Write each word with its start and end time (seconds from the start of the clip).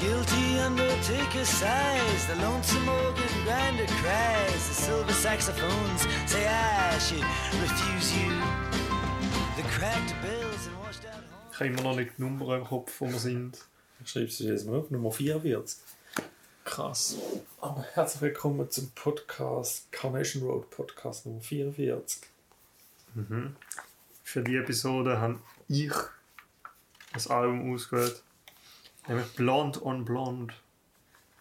Guilty 0.00 0.60
undertaker 0.60 1.44
sighs, 1.44 2.26
the 2.28 2.36
lonesome 2.36 2.88
organ 2.88 3.44
grinder 3.44 3.86
cries, 3.86 4.68
the 4.68 4.74
silver 4.74 5.12
saxophones 5.12 6.06
say 6.26 6.46
I 6.46 6.96
should 6.98 7.24
refuse 7.60 8.16
you. 8.16 8.30
The 9.56 9.62
cracked 9.68 10.14
bells 10.22 10.68
and 10.68 10.78
washed 10.78 11.04
out 11.04 11.14
homes. 11.14 11.50
Ich 11.52 11.58
habe 11.58 11.70
immer 11.70 11.82
noch 11.82 11.96
nicht 11.96 12.12
die 12.16 12.22
Nummer 12.22 12.56
im 12.56 12.64
Kopf, 12.64 13.00
wo 13.00 13.08
wir 13.08 13.18
sind. 13.18 13.58
Ich 14.04 14.10
schreibe 14.10 14.26
es 14.26 14.38
jetzt 14.38 14.66
mal 14.68 14.78
auf, 14.78 14.88
Nummer 14.92 15.10
44. 15.10 15.80
Krass. 16.64 17.16
Aber 17.60 17.84
herzlich 17.94 18.22
willkommen 18.22 18.70
zum 18.70 18.90
Podcast, 18.94 19.90
Carnation 19.90 20.44
Road 20.44 20.70
Podcast 20.70 21.26
Nummer 21.26 21.40
44. 21.40 22.22
Für 24.22 24.42
die 24.44 24.56
Episode 24.58 25.20
habe 25.20 25.40
ich 25.66 25.92
das 27.12 27.26
Album 27.26 27.74
ausgewählt. 27.74 28.22
Nämlich 29.08 29.34
Blonde 29.34 29.84
on 29.84 30.04
Blonde. 30.04 30.54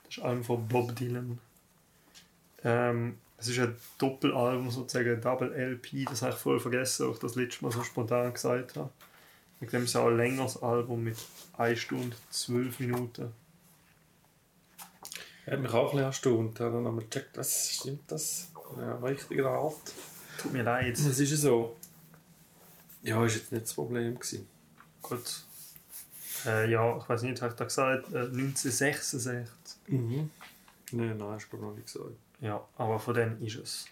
Das 0.04 0.17
ist 0.17 0.23
ein 0.23 0.30
Album 0.30 0.44
von 0.44 0.67
Bob 0.67 0.95
Dylan. 0.95 1.39
Ähm, 2.63 3.17
es 3.38 3.49
ist 3.49 3.59
ein 3.59 3.76
Doppelalbum, 3.98 4.71
sozusagen 4.71 5.12
ein 5.12 5.21
Double 5.21 5.53
LP. 5.53 6.05
Das 6.09 6.21
habe 6.21 6.34
ich 6.34 6.40
voll 6.40 6.59
vergessen, 6.59 7.07
auch 7.07 7.20
das 7.20 7.35
letzte 7.35 7.66
Mal 7.66 7.71
so 7.71 7.84
spontan 7.84 8.34
gesagt 8.34 8.77
habe. 8.77 8.90
Mit 9.59 9.73
dem 9.73 9.84
ist 9.84 9.91
es 9.91 9.95
auch 9.95 10.07
ein 10.07 10.17
längeres 10.17 10.62
Album 10.62 11.03
mit 11.03 11.17
1 11.57 11.80
Stunde 11.80 12.16
12 12.30 12.80
Minuten. 12.80 13.34
Hat 15.45 15.59
mich 15.59 15.71
auch 15.71 15.85
ein 15.85 15.91
bisschen 15.91 16.05
erstaunt. 16.05 16.59
Er 16.59 16.71
dann 16.71 16.84
nochmal 16.84 17.05
gecheckt, 17.05 17.38
was 17.38 17.71
stimmt 17.71 18.12
das? 18.12 18.52
Ja, 18.77 18.95
richtiger 18.98 19.49
Art. 19.49 19.93
Tut 20.38 20.54
mir 20.54 20.63
leid. 20.63 20.98
Das 20.98 21.05
ist 21.05 21.31
ja 21.31 21.38
so. 21.38 21.76
Ja, 23.02 23.23
ist 23.26 23.35
jetzt 23.35 23.52
nicht 23.52 23.63
das 23.63 23.73
Problem 23.73 24.15
gewesen. 24.15 24.48
Gut. 25.02 25.46
Äh, 26.46 26.70
ja, 26.72 26.98
ich 26.98 27.09
weiß 27.09 27.23
nicht, 27.23 27.41
habe 27.41 27.52
ich 27.52 27.58
da 27.58 27.66
gesagt? 27.66 28.14
Äh, 28.14 28.20
1966. 28.20 29.48
Mhm. 29.88 30.30
Nein, 30.91 31.18
nein, 31.18 31.30
hast 31.30 31.50
du 31.52 31.58
noch 31.58 31.73
nicht 31.73 31.86
gesagt. 31.86 32.16
Ja, 32.40 32.63
aber 32.77 32.99
von 32.99 33.13
denen 33.13 33.41
ist 33.41 33.55
es. 33.57 33.85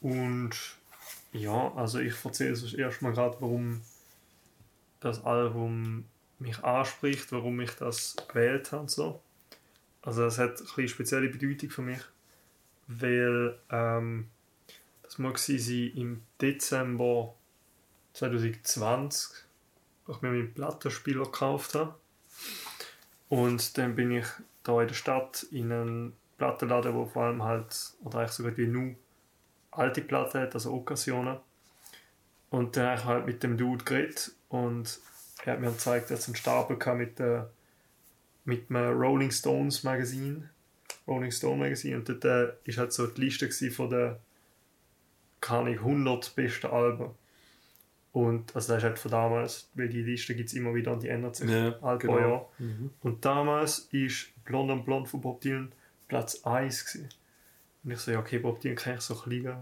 Und 0.00 0.50
ja, 1.32 1.72
also 1.74 1.98
ich 1.98 2.14
erzähle 2.24 2.52
es 2.52 2.74
erstmal 2.74 3.12
gerade, 3.12 3.36
warum 3.40 3.82
das 5.00 5.24
Album 5.24 6.04
mich 6.38 6.62
anspricht, 6.62 7.32
warum 7.32 7.60
ich 7.60 7.72
das 7.72 8.16
gewählt 8.28 8.72
habe. 8.72 8.82
und 8.82 8.90
So. 8.90 9.20
Also 10.02 10.22
das 10.22 10.38
hat 10.38 10.62
eine 10.76 10.88
spezielle 10.88 11.28
Bedeutung 11.28 11.70
für 11.70 11.82
mich, 11.82 12.00
weil 12.86 13.58
ähm, 13.70 14.28
das 15.02 15.18
mag 15.18 15.38
sie 15.38 15.88
im 15.88 16.22
Dezember 16.40 17.34
2020, 18.12 19.30
wo 19.30 19.45
ich 20.08 20.22
mir 20.22 20.30
meinen 20.30 20.54
Plattenspieler 20.54 21.24
gekauft 21.24 21.74
habe. 21.74 21.94
Und 23.28 23.76
dann 23.76 23.96
bin 23.96 24.12
ich 24.12 24.26
da 24.62 24.80
in 24.80 24.88
der 24.88 24.94
Stadt 24.94 25.44
in 25.50 25.72
einen 25.72 26.12
Plattenladen, 26.38 26.94
wo 26.94 27.06
vor 27.06 27.24
allem 27.24 27.42
halt, 27.42 27.94
oder 28.04 28.18
eigentlich 28.18 28.32
sogar 28.32 28.56
wie 28.56 28.66
nur 28.66 28.94
alte 29.70 30.02
Platten 30.02 30.40
hat, 30.40 30.54
also 30.54 30.72
Occasionen. 30.72 31.38
Und 32.50 32.76
dann 32.76 32.86
habe 32.86 32.98
ich 32.98 33.04
halt 33.04 33.26
mit 33.26 33.42
dem 33.42 33.56
Dude 33.56 33.84
geredet 33.84 34.32
und 34.48 35.00
er 35.44 35.54
hat 35.54 35.60
mir 35.60 35.70
gezeigt, 35.70 36.10
er 36.10 36.16
hat 36.16 36.26
einen 36.26 36.36
Stapel 36.36 36.78
gehabt 36.78 36.98
mit, 36.98 37.20
äh, 37.20 37.42
mit 38.44 38.70
einem 38.70 38.98
Rolling 38.98 39.30
Stones 39.30 39.82
Magazin. 39.82 40.48
Rolling 41.06 41.30
Stone 41.30 41.56
Magazin. 41.56 41.96
Und 41.96 42.08
dort 42.08 42.24
äh, 42.24 42.52
ist 42.64 42.78
halt 42.78 42.92
so 42.92 43.06
die 43.06 43.22
Liste 43.22 43.50
von 43.70 43.90
der, 43.90 44.20
keine 45.40 45.70
Ahnung, 45.70 45.78
100 45.78 46.34
besten 46.34 46.66
Alben. 46.68 47.10
Und, 48.16 48.56
also 48.56 48.72
das 48.72 48.78
ist 48.78 48.84
halt 48.84 48.98
von 48.98 49.10
damals, 49.10 49.68
weil 49.74 49.90
die 49.90 50.00
Liste 50.00 50.34
gibt 50.34 50.48
es 50.48 50.54
immer 50.54 50.74
wieder 50.74 50.90
und 50.90 51.02
die 51.02 51.08
ändert 51.08 51.36
sich 51.36 51.50
Ja, 51.50 51.76
alle 51.82 51.98
genau. 51.98 52.12
paar 52.14 52.22
Jahre. 52.22 52.46
Und 53.02 53.22
damals 53.22 53.80
ist 53.92 54.28
Blond 54.46 54.70
und 54.70 54.86
Blond 54.86 55.06
von 55.06 55.20
Bob 55.20 55.42
Dylan 55.42 55.70
Platz 56.08 56.42
1 56.42 56.86
gewesen. 56.86 57.10
Und 57.84 57.90
ich 57.90 57.98
so, 57.98 58.12
ja, 58.12 58.18
okay, 58.18 58.38
Bob 58.38 58.58
Dylan 58.60 58.76
kann 58.76 58.94
ich 58.94 59.02
so 59.02 59.22
ein 59.22 59.28
bisschen 59.28 59.56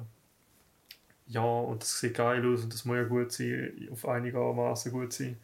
ja, 1.26 1.42
und 1.42 1.82
das 1.82 1.98
sieht 1.98 2.14
geil 2.14 2.46
aus 2.46 2.62
und 2.62 2.72
das 2.72 2.84
muss 2.84 2.96
ja 2.96 3.02
gut 3.04 3.32
sein, 3.32 3.88
auf 3.90 4.06
einigermaßen 4.06 4.92
gut 4.92 5.12
sein. 5.12 5.36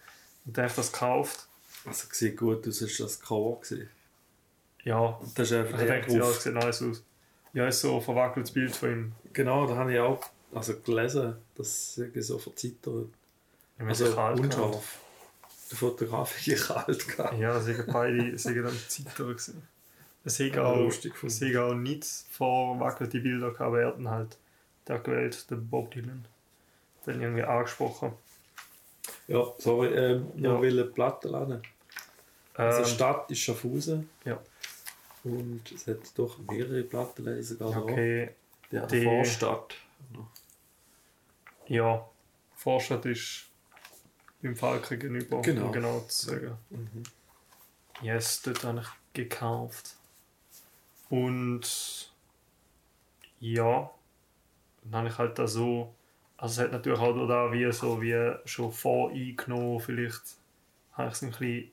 Und 0.44 0.56
dann 0.56 0.65
habe 0.65 0.70
ich 0.70 0.76
das 0.76 0.93
gekauft. 0.93 1.49
Also, 1.87 2.06
sieht 2.12 2.37
gut 2.37 2.69
aus, 2.69 2.81
ist 2.81 3.00
das 3.00 3.19
Cover 3.20 3.60
gewesen. 3.60 3.88
Ja, 4.84 4.99
Und 5.00 5.37
das 5.37 5.50
ist 5.50 5.56
einfach 5.56 5.81
ich 5.81 5.87
denke, 5.88 6.12
ja, 6.12 6.31
es 6.31 6.44
sieht 6.44 6.54
nice 6.54 6.82
aus. 6.82 7.03
Ja, 7.54 7.66
ist 7.66 7.81
so 7.81 7.97
ein 7.97 8.03
verwackeltes 8.03 8.53
Bild 8.53 8.76
von 8.76 8.91
ihm. 8.93 9.12
Genau, 9.32 9.66
da 9.66 9.75
habe 9.75 9.93
ich 9.93 9.99
auch 9.99 10.20
also 10.53 10.78
gelesen, 10.81 11.37
dass 11.56 11.66
es 11.69 11.99
irgendwie 11.99 12.22
so 12.22 12.38
verzittert. 12.38 13.09
Ich 13.78 13.84
Also 13.84 14.05
unscharf. 14.06 14.99
Der 15.71 15.78
Fotograf 15.78 16.47
ich 16.47 16.61
kalt 16.61 17.09
gehabt. 17.09 17.38
Ja, 17.38 17.56
es 17.56 17.65
sind 17.66 17.87
beide 17.87 18.37
sind 18.38 18.62
dann 18.65 18.77
Zitter 18.88 19.25
gewesen. 19.25 19.62
Es 20.25 20.37
sind 20.37 20.55
Ja, 20.56 20.65
auch, 20.65 20.91
sind 20.91 21.56
auch 21.56 21.75
nicht 21.75 22.05
verwackelte 22.05 23.21
Bilder 23.21 23.49
gehabt, 23.53 23.61
aber 23.61 23.81
er 23.81 23.87
hat 23.97 24.05
halt 24.06 24.37
der 24.88 24.99
gewählt, 24.99 25.50
der 25.50 25.56
Bob 25.56 25.93
Dylan. 25.93 26.25
Dann 27.06 27.21
irgendwie 27.22 27.44
angesprochen. 27.44 28.12
Ja, 29.28 29.44
sorry, 29.59 29.88
ähm, 29.94 30.27
Ja. 30.37 30.53
noch 30.55 30.61
will 30.62 30.78
eine 30.81 30.91
Platte 30.91 31.28
laden. 31.28 31.62
Also 32.55 32.81
Ähm, 32.81 32.84
Stadt 32.87 33.31
ist 33.31 33.38
Schaffhausen 33.38 34.11
ja, 34.25 34.38
und 35.25 35.62
es 35.72 35.87
hat 35.87 35.99
doch 36.17 36.37
mehrere 36.50 36.82
Plattenläden 36.82 37.43
sogar 37.44 37.75
okay. 37.84 38.31
Der 38.72 38.87
Die- 38.88 39.05
Vorstadt. 39.05 39.77
Ja, 41.70 42.04
Vorstadt 42.56 43.06
ist 43.06 43.47
beim 44.42 44.56
Falken 44.56 44.98
gegenüber, 44.98 45.41
Genau. 45.41 45.66
um 45.66 45.72
genau 45.72 46.00
zu 46.00 46.26
sagen. 46.26 46.58
Mhm. 46.70 47.04
Yes, 48.03 48.42
dort 48.42 48.64
habe 48.64 48.81
ich 48.81 48.88
gekauft. 49.12 49.94
Und 51.10 52.10
ja, 53.38 53.88
dann 54.82 54.94
habe 54.94 55.08
ich 55.08 55.19
halt 55.19 55.38
da 55.38 55.47
so, 55.47 55.94
also 56.36 56.60
es 56.60 56.66
hat 56.66 56.72
natürlich 56.72 56.98
auch 56.98 57.26
da 57.28 57.53
wie 57.53 57.70
so 57.72 58.02
wie 58.02 58.34
schon 58.47 58.72
voreingenommen, 58.72 59.78
vielleicht 59.78 60.22
habe 60.94 61.08
ich 61.08 61.14
es 61.14 61.22
ein 61.22 61.31
bisschen 61.31 61.70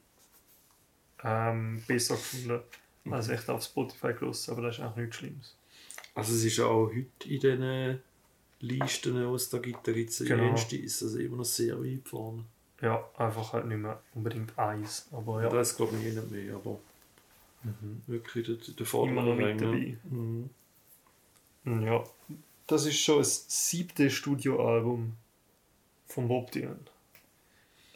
ähm, 1.24 1.84
besser 1.88 2.16
gefunden, 2.16 2.62
als 3.10 3.30
echt 3.30 3.50
auf 3.50 3.64
Spotify 3.64 4.14
gelassen, 4.14 4.52
aber 4.52 4.62
das 4.62 4.78
ist 4.78 4.84
auch 4.84 4.96
nichts 4.96 5.16
Schlimmes. 5.16 5.56
Also 6.14 6.34
es 6.36 6.44
ist 6.44 6.60
auch 6.60 6.88
heute 6.88 7.30
in 7.30 7.40
diesen 7.40 8.04
Listen, 8.60 9.16
die 9.16 9.36
es 9.36 9.50
da 9.50 9.60
gibt, 9.60 9.88
da 9.88 9.92
gibt 9.92 10.10
es 10.10 10.20
Genau. 10.20 10.44
genau. 10.44 10.56
ist 10.56 11.04
also 11.04 11.20
immer 11.20 11.38
noch 11.38 11.46
sehr 11.46 11.80
weit 11.84 12.08
vorne. 12.08 12.44
Ja, 12.82 13.08
einfach 13.18 13.54
halt 13.54 13.66
nicht 13.66 13.78
mehr 13.78 14.02
unbedingt 14.14 14.58
eins, 14.58 15.08
aber 15.12 15.44
Ja. 15.44 15.50
Das 15.50 15.76
glaube 15.76 15.98
ich 15.98 16.06
eh 16.06 16.12
nicht 16.12 16.32
mehr, 16.32 16.56
aber 16.56 16.80
wirklich 18.08 18.46
der, 18.46 18.56
der 18.56 19.04
immer 19.04 19.24
noch 19.24 19.36
mit 19.36 19.60
dabei. 19.62 19.98
Mhm. 20.04 20.50
Ja, 21.66 22.04
das 22.68 22.86
ist 22.86 23.00
schon 23.00 23.18
das 23.18 23.46
siebte 23.48 24.10
Studioalbum 24.10 25.14
von 26.08 26.28
Bob 26.28 26.52
Dylan. 26.52 26.80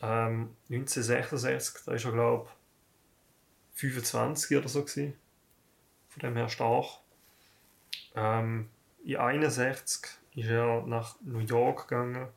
Ähm, 0.01 0.49
1966, 0.69 1.85
da 1.85 1.93
ist 1.93 2.05
er 2.05 2.11
glaube 2.11 2.49
ich 3.75 3.79
25 3.79 4.57
oder 4.57 4.67
so 4.67 4.83
gewesen. 4.83 5.13
Von 6.09 6.19
dem 6.21 6.35
her 6.35 6.49
stark. 6.49 6.99
Ähm, 8.15 8.67
in 9.03 9.15
61 9.17 10.09
ist 10.35 10.49
er 10.49 10.85
nach 10.85 11.15
New 11.21 11.39
York 11.39 11.87
gegangen. 11.87 12.27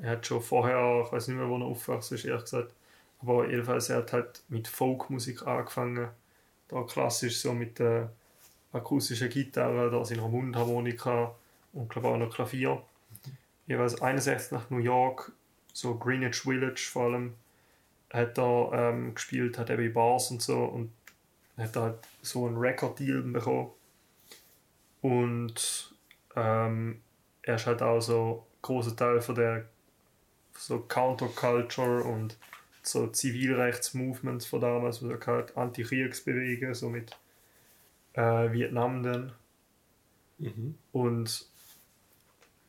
Er 0.00 0.10
hat 0.12 0.26
schon 0.26 0.42
vorher, 0.42 1.02
ich 1.06 1.12
weiß 1.12 1.28
nicht 1.28 1.36
mehr, 1.36 1.48
wo 1.48 1.56
er 1.58 1.66
aufgewachsen 1.66 2.14
ist, 2.14 2.24
ehrlich 2.24 2.44
gesagt. 2.44 2.72
Aber 3.20 3.48
jedenfalls, 3.48 3.90
er 3.90 3.98
hat 3.98 4.12
halt 4.12 4.42
mit 4.48 4.68
Folkmusik 4.68 5.46
angefangen. 5.46 6.08
Da 6.68 6.82
klassisch 6.82 7.40
so 7.40 7.52
mit 7.52 7.78
der 7.78 8.10
akustische 8.72 9.28
Gitarre, 9.28 9.90
da 9.90 10.04
seiner 10.04 10.28
Mundharmonika 10.28 11.34
und 11.72 11.88
glaube 11.88 12.08
auch 12.08 12.16
noch 12.18 12.34
Klavier. 12.34 12.82
Jeweils 13.66 14.00
61 14.00 14.52
nach 14.52 14.70
New 14.70 14.78
York, 14.78 15.32
so 15.72 15.96
Greenwich 15.96 16.40
Village 16.40 16.88
vor 16.92 17.04
allem, 17.04 17.34
hat 18.10 18.38
er 18.38 18.70
ähm, 18.72 19.14
gespielt, 19.14 19.58
hat 19.58 19.70
eben 19.70 19.92
Bars 19.92 20.30
und 20.30 20.42
so 20.42 20.64
und 20.64 20.92
hat 21.56 21.76
halt 21.76 21.98
so 22.22 22.46
einen 22.46 22.56
Record-Deal 22.56 23.22
bekommen. 23.22 23.70
Und 25.00 25.93
ähm, 26.36 27.00
er 27.42 27.56
ist 27.56 27.66
halt 27.66 27.82
auch 27.82 28.00
so 28.00 28.46
ein 28.46 28.58
großer 28.62 28.96
Teil 28.96 29.20
von 29.20 29.34
der 29.34 29.66
so 30.56 30.80
Counterculture 30.80 32.04
und 32.04 32.36
so 32.82 33.06
Zivilrechtsmovements 33.06 34.46
von 34.46 34.60
damals, 34.60 35.02
also 35.02 35.18
halt 35.26 35.56
Antikriegsbewegungen, 35.56 36.74
so 36.74 36.88
mit 36.88 37.16
äh, 38.12 38.52
Vietnam 38.52 39.02
dann. 39.02 39.32
Mhm. 40.38 40.76
Und 40.92 41.46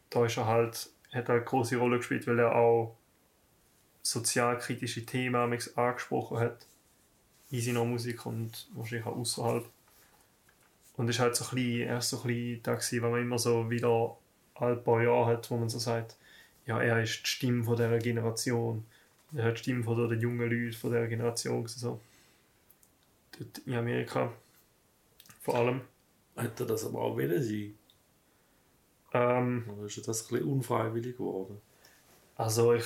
da 0.09 0.25
ist 0.25 0.37
er 0.37 0.45
halt, 0.45 0.89
hat 1.11 1.29
er 1.29 1.35
eine 1.35 1.43
große 1.43 1.77
Rolle 1.77 1.97
gespielt, 1.97 2.27
weil 2.27 2.39
er 2.39 2.55
auch 2.55 2.95
sozialkritische 4.01 5.05
Themen 5.05 5.59
angesprochen 5.75 6.39
hat 6.39 6.67
in 7.49 7.61
seiner 7.61 7.85
Musik 7.85 8.25
und 8.25 8.69
wahrscheinlich 8.73 9.07
auch 9.07 9.17
außerhalb. 9.17 9.65
Und 10.97 11.09
ist 11.09 11.19
halt 11.19 11.35
so 11.35 11.45
ein 11.45 11.55
bisschen, 11.55 11.81
er 11.87 11.97
ist 11.97 12.09
so 12.09 12.21
ein 12.21 12.27
bisschen 12.27 12.63
da 12.63 12.73
gewesen, 12.75 13.01
wenn 13.03 13.11
man 13.11 13.21
immer 13.21 13.39
so 13.39 13.69
wieder 13.69 14.17
ein 14.55 14.83
paar 14.83 15.01
Jahre 15.03 15.25
hat, 15.27 15.49
wo 15.51 15.57
man 15.57 15.69
so 15.69 15.79
sagt, 15.79 16.15
ja, 16.65 16.81
er 16.81 17.03
ist 17.03 17.21
die 17.23 17.29
Stimme 17.29 17.63
von 17.63 17.75
dieser 17.75 17.99
Generation. 17.99 18.85
Er 19.33 19.45
hat 19.45 19.55
die 19.57 19.59
Stimme 19.63 19.83
von 19.83 20.09
den 20.09 20.19
jungen 20.19 20.49
Leuten 20.49 20.73
von 20.73 20.91
dieser 20.91 21.07
Generation. 21.07 21.63
gewesen, 21.63 21.79
So. 21.79 21.99
dort 23.37 23.57
in 23.59 23.73
Amerika. 23.75 24.31
Vor 25.41 25.55
allem. 25.55 25.81
Hätte 26.35 26.63
er 26.63 26.67
das 26.67 26.85
aber 26.85 26.99
auch 27.01 27.15
wollen 27.15 27.41
sein? 27.43 27.77
Ähm, 29.13 29.69
Oder 29.69 29.85
ist 29.85 29.97
das 30.07 30.23
ein 30.23 30.27
bisschen 30.29 30.51
unfreiwillig 30.51 31.17
geworden? 31.17 31.61
also 32.37 32.73
ich 32.73 32.83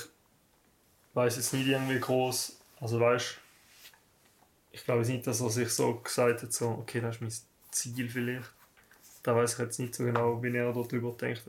weiß 1.15 1.37
jetzt 1.37 1.53
nicht 1.53 1.67
irgendwie 1.67 1.99
groß. 1.99 2.59
Also 2.79 2.99
weißt 2.99 3.39
ich 4.71 4.83
glaube 4.83 5.05
nicht, 5.05 5.25
dass 5.25 5.41
er 5.41 5.49
sich 5.49 5.69
so 5.69 5.95
gesagt 5.95 6.43
hat, 6.43 6.53
so, 6.53 6.69
okay, 6.69 7.01
das 7.01 7.15
ist 7.15 7.21
mein 7.21 7.31
Ziel 7.79 8.09
vielleicht. 8.09 8.49
Da 9.23 9.35
weiß 9.35 9.53
ich 9.53 9.59
jetzt 9.59 9.79
nicht 9.79 9.95
so 9.95 10.03
genau, 10.03 10.41
wie 10.43 10.55
er 10.55 10.71
darüber 10.73 11.11
denkt. 11.13 11.43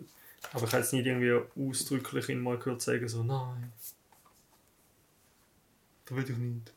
Aber 0.53 0.65
ich 0.67 0.73
habe 0.73 0.82
jetzt 0.82 0.93
nicht 0.93 1.06
irgendwie 1.06 1.32
ausdrücklich 1.69 2.29
ihn 2.29 2.41
mal 2.41 2.59
gehört 2.59 2.82
sagen, 2.82 3.09
so, 3.09 3.23
nein. 3.23 3.73
Das 6.06 6.17
will 6.17 6.25
ich 6.31 6.37
nicht. 6.37 6.73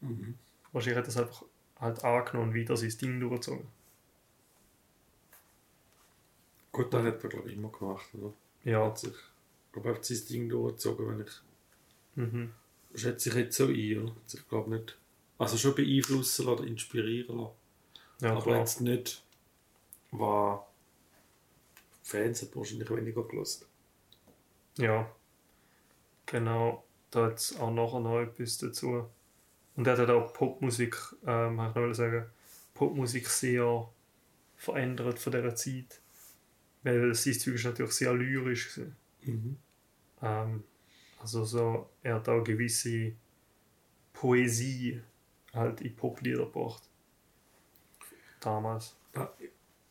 Mhm. 0.00 0.34
Wahrscheinlich 0.72 0.98
hat 0.98 1.04
er 1.06 1.08
es 1.08 1.16
einfach 1.16 1.42
halt 1.80 2.04
angenommen 2.04 2.48
und 2.50 2.54
wieder 2.54 2.76
sein 2.76 2.96
Ding 3.00 3.20
durchgezogen. 3.20 3.66
Gut, 6.72 6.92
das 6.92 7.04
hat 7.04 7.22
er 7.24 7.28
glaube 7.30 7.48
ich 7.50 7.56
immer 7.56 7.70
gemacht, 7.70 8.06
oder? 8.14 8.32
Er 8.64 8.72
Ja. 8.72 8.86
hat 8.86 8.98
sich, 8.98 9.10
ich 9.10 9.72
glaube, 9.72 9.88
er 9.90 9.94
hat 9.96 10.04
sein 10.04 10.24
Ding 10.28 10.48
durchgezogen, 10.48 11.08
wenn 11.08 11.26
ich, 11.26 11.32
Mhm. 12.14 12.52
schätze 12.94 13.28
ich 13.30 13.34
jetzt 13.34 13.56
so 13.56 13.66
ein, 13.66 14.02
oder? 14.02 14.14
Hat 14.14 14.30
sich, 14.30 14.48
glaube 14.48 14.70
nicht, 14.70 14.96
also 15.38 15.56
schon 15.56 15.74
beeinflussen 15.74 16.46
oder 16.46 16.64
inspirieren 16.64 17.38
lassen. 17.38 17.54
Ja, 18.20 18.32
aber 18.32 18.42
klar. 18.42 18.58
jetzt 18.58 18.80
nicht, 18.80 19.22
was 20.10 20.60
Fans 22.02 22.42
hat 22.42 22.56
wahrscheinlich 22.56 22.90
weniger 22.90 23.22
gelost. 23.22 23.68
Ja. 24.76 25.10
Genau. 26.26 26.84
Da 27.10 27.26
hat 27.26 27.38
es 27.38 27.58
auch 27.58 27.70
nachher 27.70 28.00
noch 28.00 28.20
etwas 28.20 28.58
dazu. 28.58 29.08
Und 29.76 29.86
er 29.86 29.96
hat 29.96 30.10
auch 30.10 30.32
Popmusik, 30.32 30.96
ähm, 31.26 31.60
habe 31.60 31.80
ich 31.80 31.86
noch 31.86 31.94
sagen, 31.94 32.26
Popmusik 32.74 33.28
sehr 33.28 33.88
verändert 34.56 35.18
von 35.18 35.32
dieser 35.32 35.54
Zeit. 35.54 36.00
Weil 36.82 37.14
sein 37.14 37.34
Zeug 37.34 37.54
ist 37.54 37.64
natürlich 37.64 37.92
sehr 37.92 38.14
lyrisch. 38.14 38.74
Gewesen. 38.74 38.96
Mhm. 39.22 39.56
Ähm, 40.22 40.64
also 41.20 41.44
so, 41.44 41.90
er 42.02 42.16
hat 42.16 42.28
auch 42.28 42.42
gewisse 42.42 43.12
Poesie 44.12 45.00
halt 45.52 45.80
in 45.80 45.94
Poplieder 45.94 46.44
gebracht. 46.44 46.87
Damals. 48.40 48.94
Ja, 49.14 49.32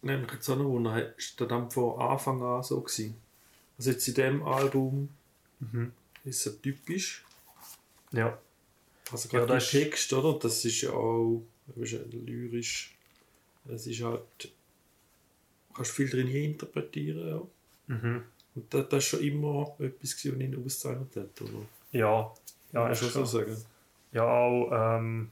nämlich 0.02 0.32
jetzt 0.34 0.50
auch 0.50 0.56
noch 0.58 0.66
wundern, 0.66 0.98
ist 1.18 1.40
das 1.40 1.48
dann 1.48 1.70
von 1.72 2.00
Anfang 2.00 2.42
an 2.42 2.64
so 2.64 2.82
gewesen? 2.82 3.16
Also 3.78 3.92
jetzt 3.92 4.08
in 4.08 4.14
dem 4.16 4.44
Album 4.44 5.10
Mhm. 5.60 5.92
ist 6.24 6.46
es 6.46 6.62
typisch. 6.62 7.26
Ja. 8.12 8.38
Also 9.12 9.30
Ja, 9.32 9.40
gerade 9.40 9.54
das 9.56 9.72
der 9.72 9.82
Text, 9.84 10.14
oder? 10.14 10.38
Das 10.40 10.64
ist 10.66 10.82
ja 10.82 10.92
auch 10.92 11.42
ist 11.76 11.92
ja 11.92 12.00
lyrisch. 12.10 12.96
Es 13.68 13.88
ist 13.88 14.02
halt. 14.02 14.22
Du 14.46 15.74
kannst 15.74 15.92
viel 15.92 16.10
drin 16.10 16.28
interpretieren, 16.28 17.28
ja. 17.28 17.96
Mhm. 17.96 18.24
Und 18.56 18.74
das, 18.74 18.88
das 18.90 19.04
ist 19.04 19.10
schon 19.10 19.20
immer 19.22 19.76
etwas, 19.80 20.14
was 20.14 20.26
ihn 20.26 20.56
ausgezeichnet 20.56 21.16
hat, 21.16 21.42
oder? 21.42 21.66
Ja. 21.92 22.34
Ja, 22.74 22.90
ist 22.90 23.00
schon 23.00 23.10
so 23.10 23.26
so. 23.26 23.40
sagen. 23.40 23.58
Ja, 24.12 24.24
auch, 24.26 24.98
ähm, 24.98 25.30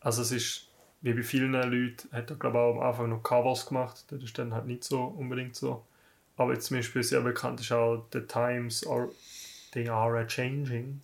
also 0.00 0.22
es 0.22 0.32
ist, 0.32 0.68
wie 1.02 1.14
bei 1.14 1.22
vielen 1.22 1.52
Leuten, 1.52 2.08
hat 2.12 2.30
er 2.30 2.36
glaube 2.36 2.58
auch 2.58 2.76
am 2.76 2.80
Anfang 2.80 3.08
noch 3.08 3.22
Covers 3.22 3.66
gemacht, 3.66 4.04
das 4.08 4.22
ist 4.22 4.38
dann 4.38 4.52
halt 4.52 4.66
nicht 4.66 4.84
so 4.84 5.04
unbedingt 5.04 5.56
so. 5.56 5.84
Aber 6.36 6.52
jetzt 6.54 6.66
zum 6.66 6.78
Beispiel 6.78 7.02
sehr 7.02 7.20
bekannt 7.20 7.60
ist 7.60 7.72
auch 7.72 8.06
The 8.12 8.20
Times 8.20 8.86
are, 8.86 9.10
They 9.72 9.88
Are 9.88 10.18
a 10.18 10.24
Changing 10.24 11.00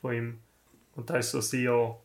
von 0.00 0.14
ihm. 0.14 0.38
Und 0.94 1.10
da 1.10 1.16
ist 1.16 1.30
so 1.32 1.40
sehr 1.40 1.96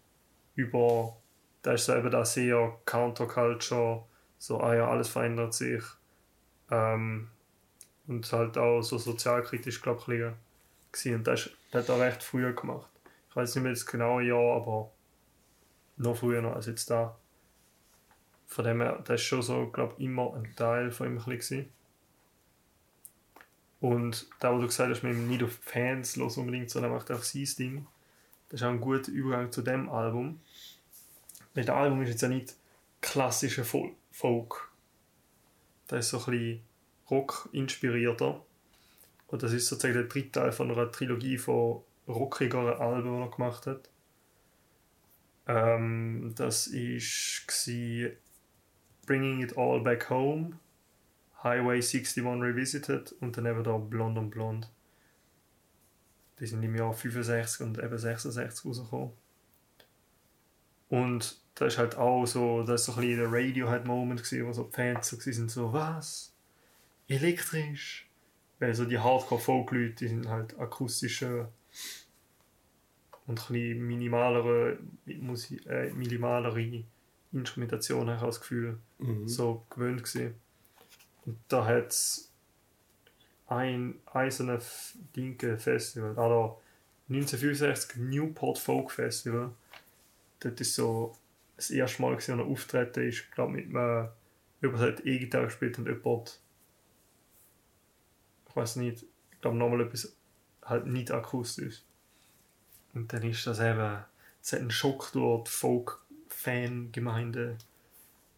über, 0.56 1.16
da 1.62 1.74
ist 1.74 1.86
so 1.86 1.96
eben 1.96 2.12
da 2.12 2.26
sehr 2.26 2.78
Counterculture, 2.86 4.04
so, 4.38 4.60
ah 4.60 4.76
ja, 4.76 4.88
alles 4.88 5.10
verändert 5.10 5.54
sich. 5.54 5.84
Ähm, 6.70 7.30
und 8.08 8.32
halt 8.32 8.58
auch 8.58 8.82
so 8.82 8.98
sozialkritisch, 8.98 9.82
glaube 9.82 10.00
ich, 10.02 10.08
gewesen. 10.92 11.16
Und 11.16 11.28
das, 11.28 11.50
das 11.72 11.90
hat 11.90 11.96
er 11.96 12.06
recht 12.06 12.24
früh 12.24 12.54
gemacht. 12.54 12.90
Ich 13.30 13.36
weiß 13.36 13.56
nicht 13.56 13.64
mehr 13.64 13.72
das 13.72 13.86
genaue 13.86 14.24
Jahr, 14.24 14.58
aber 14.58 14.92
noch 15.98 16.18
früher 16.18 16.42
noch 16.42 16.56
als 16.56 16.66
jetzt 16.66 16.90
da. 16.90 17.16
Von 18.48 18.66
dem 18.66 18.82
her, 18.82 19.02
das 19.06 19.22
ist 19.22 19.28
schon 19.28 19.42
so, 19.42 19.68
glaube 19.68 20.02
immer 20.02 20.34
ein 20.36 20.56
Teil 20.56 20.92
von 20.92 21.08
ihm 21.08 21.26
ein. 21.26 21.66
Und 23.80 24.28
da, 24.40 24.54
wo 24.54 24.60
du 24.60 24.68
gesagt 24.68 24.92
hast, 24.92 25.04
mit 25.04 25.14
dem 25.14 25.28
nicht 25.28 25.44
auf 25.44 25.60
Fans 25.62 26.16
los 26.16 26.38
unbedingt, 26.38 26.70
sondern 26.70 26.94
macht 26.94 27.12
einfach 27.12 27.24
sein 27.24 27.48
Ding, 27.58 27.88
das 28.50 28.62
ist 28.62 28.66
auch 28.66 28.72
ein 28.72 28.80
guter 28.80 29.12
Übergang 29.12 29.52
zu 29.52 29.62
dem 29.62 29.90
Album. 29.90 30.40
Weil 31.54 31.66
das 31.66 31.76
Album 31.76 32.02
ist 32.02 32.10
jetzt 32.10 32.22
ja 32.22 32.30
nicht 32.30 32.56
klassischer 33.02 33.66
Fol- 33.66 33.96
Folk. 34.12 34.72
Das 35.88 36.06
ist 36.06 36.12
so 36.12 36.20
ein 36.20 36.26
bisschen 36.26 36.62
Rock-inspirierter. 37.10 38.46
Und 39.28 39.44
das 39.44 39.52
ist 39.52 39.68
sozusagen 39.68 39.96
der 39.96 40.04
dritte 40.04 40.32
Teil 40.32 40.52
von 40.52 40.72
einer 40.72 40.92
Trilogie 40.92 41.38
von 41.38 41.82
rockigeren 42.08 42.80
Alben, 42.80 43.18
die 43.18 43.24
er 43.24 43.32
gemacht 43.32 43.66
hat. 43.68 43.90
Ähm, 45.48 46.34
das 46.36 46.72
war 46.72 48.12
Bringing 49.06 49.42
It 49.42 49.58
All 49.58 49.82
Back 49.82 50.10
Home, 50.10 50.60
Highway 51.44 51.82
61 51.82 52.42
Revisited 52.42 53.14
und 53.20 53.38
dann 53.38 53.46
eben 53.46 53.64
da 53.64 53.78
Blond 53.78 54.18
und 54.18 54.30
Blond. 54.30 54.72
Die 56.40 56.48
sind 56.48 56.64
im 56.64 56.76
Jahr 56.76 56.94
65 56.94 57.66
und 57.66 57.78
eben 57.78 57.98
66 57.98 58.66
rausgekommen. 58.66 59.12
Und 60.90 61.38
das 61.56 61.74
ist 61.74 61.80
halt 61.80 61.96
auch 61.98 62.26
so, 62.26 62.64
das 62.64 62.82
ist 62.82 62.86
so 62.88 62.94
ein 62.94 63.02
bisschen 63.02 63.20
der 63.20 63.32
Radiohead-Moment 63.32 64.22
wo 64.22 64.54
so 64.54 64.64
die 64.64 64.76
Fans 64.76 65.10
so 65.10 65.18
sind 65.18 65.52
so, 65.52 65.74
was? 65.74 66.34
Elektrisch? 67.08 68.08
Weil 68.60 68.74
so 68.74 68.86
die 68.86 69.00
Hardcore-Folk-Leute, 69.00 69.96
die 69.96 70.08
sind 70.08 70.28
halt 70.28 70.58
akustische 70.60 71.50
und 73.26 73.40
ein 73.40 73.54
bisschen 73.54 73.88
minimalere, 73.88 74.80
Musik, 75.06 75.66
äh, 75.66 75.92
minimalere 75.94 76.86
Instrumentation, 77.34 78.10
ich 78.10 78.22
das 78.22 78.40
Gefühl, 78.40 78.78
Mhm. 79.00 79.28
so 79.28 79.66
gewöhnt 79.70 80.04
gewesen. 80.04 80.36
Und 81.26 81.38
da 81.48 81.66
hat 81.66 81.88
es 81.88 82.32
ein 83.48 83.96
eisernes 84.06 84.98
Dinke 85.16 85.58
Festival, 85.58 86.18
also 86.18 86.62
1965 87.10 87.98
Newport 87.98 88.58
Folk 88.58 88.92
Festival. 88.92 89.52
Dort 90.40 90.60
ist 90.62 90.76
so 90.76 91.16
das 91.58 91.70
erste 91.70 92.02
Mal, 92.02 92.14
als 92.16 92.28
er 92.28 92.40
auftreten 92.40 93.08
ist, 93.08 93.32
glaube 93.32 93.54
mit 93.54 93.66
einem, 93.66 94.10
jemand 94.62 94.82
hat 94.82 95.06
E-Gitarre 95.06 95.46
gespielt 95.46 95.78
und 95.80 95.88
jemand, 95.88 96.40
ich 98.50 98.56
weiß 98.56 98.76
nicht, 98.78 99.04
ich 99.32 99.42
glaube 99.42 99.58
nochmal 99.58 99.82
etwas 99.82 100.16
halt 100.64 100.86
nicht 100.88 101.12
akustisch. 101.12 101.82
Und 102.94 103.12
dann 103.12 103.24
ist 103.24 103.46
das 103.48 103.60
eben, 103.60 103.98
es 104.42 104.54
hat 104.54 104.60
einen 104.60 104.72
Schock 104.72 105.12
durch 105.14 105.46
die 105.46 105.52
Folk-Fan-Gemeinde 106.44 107.58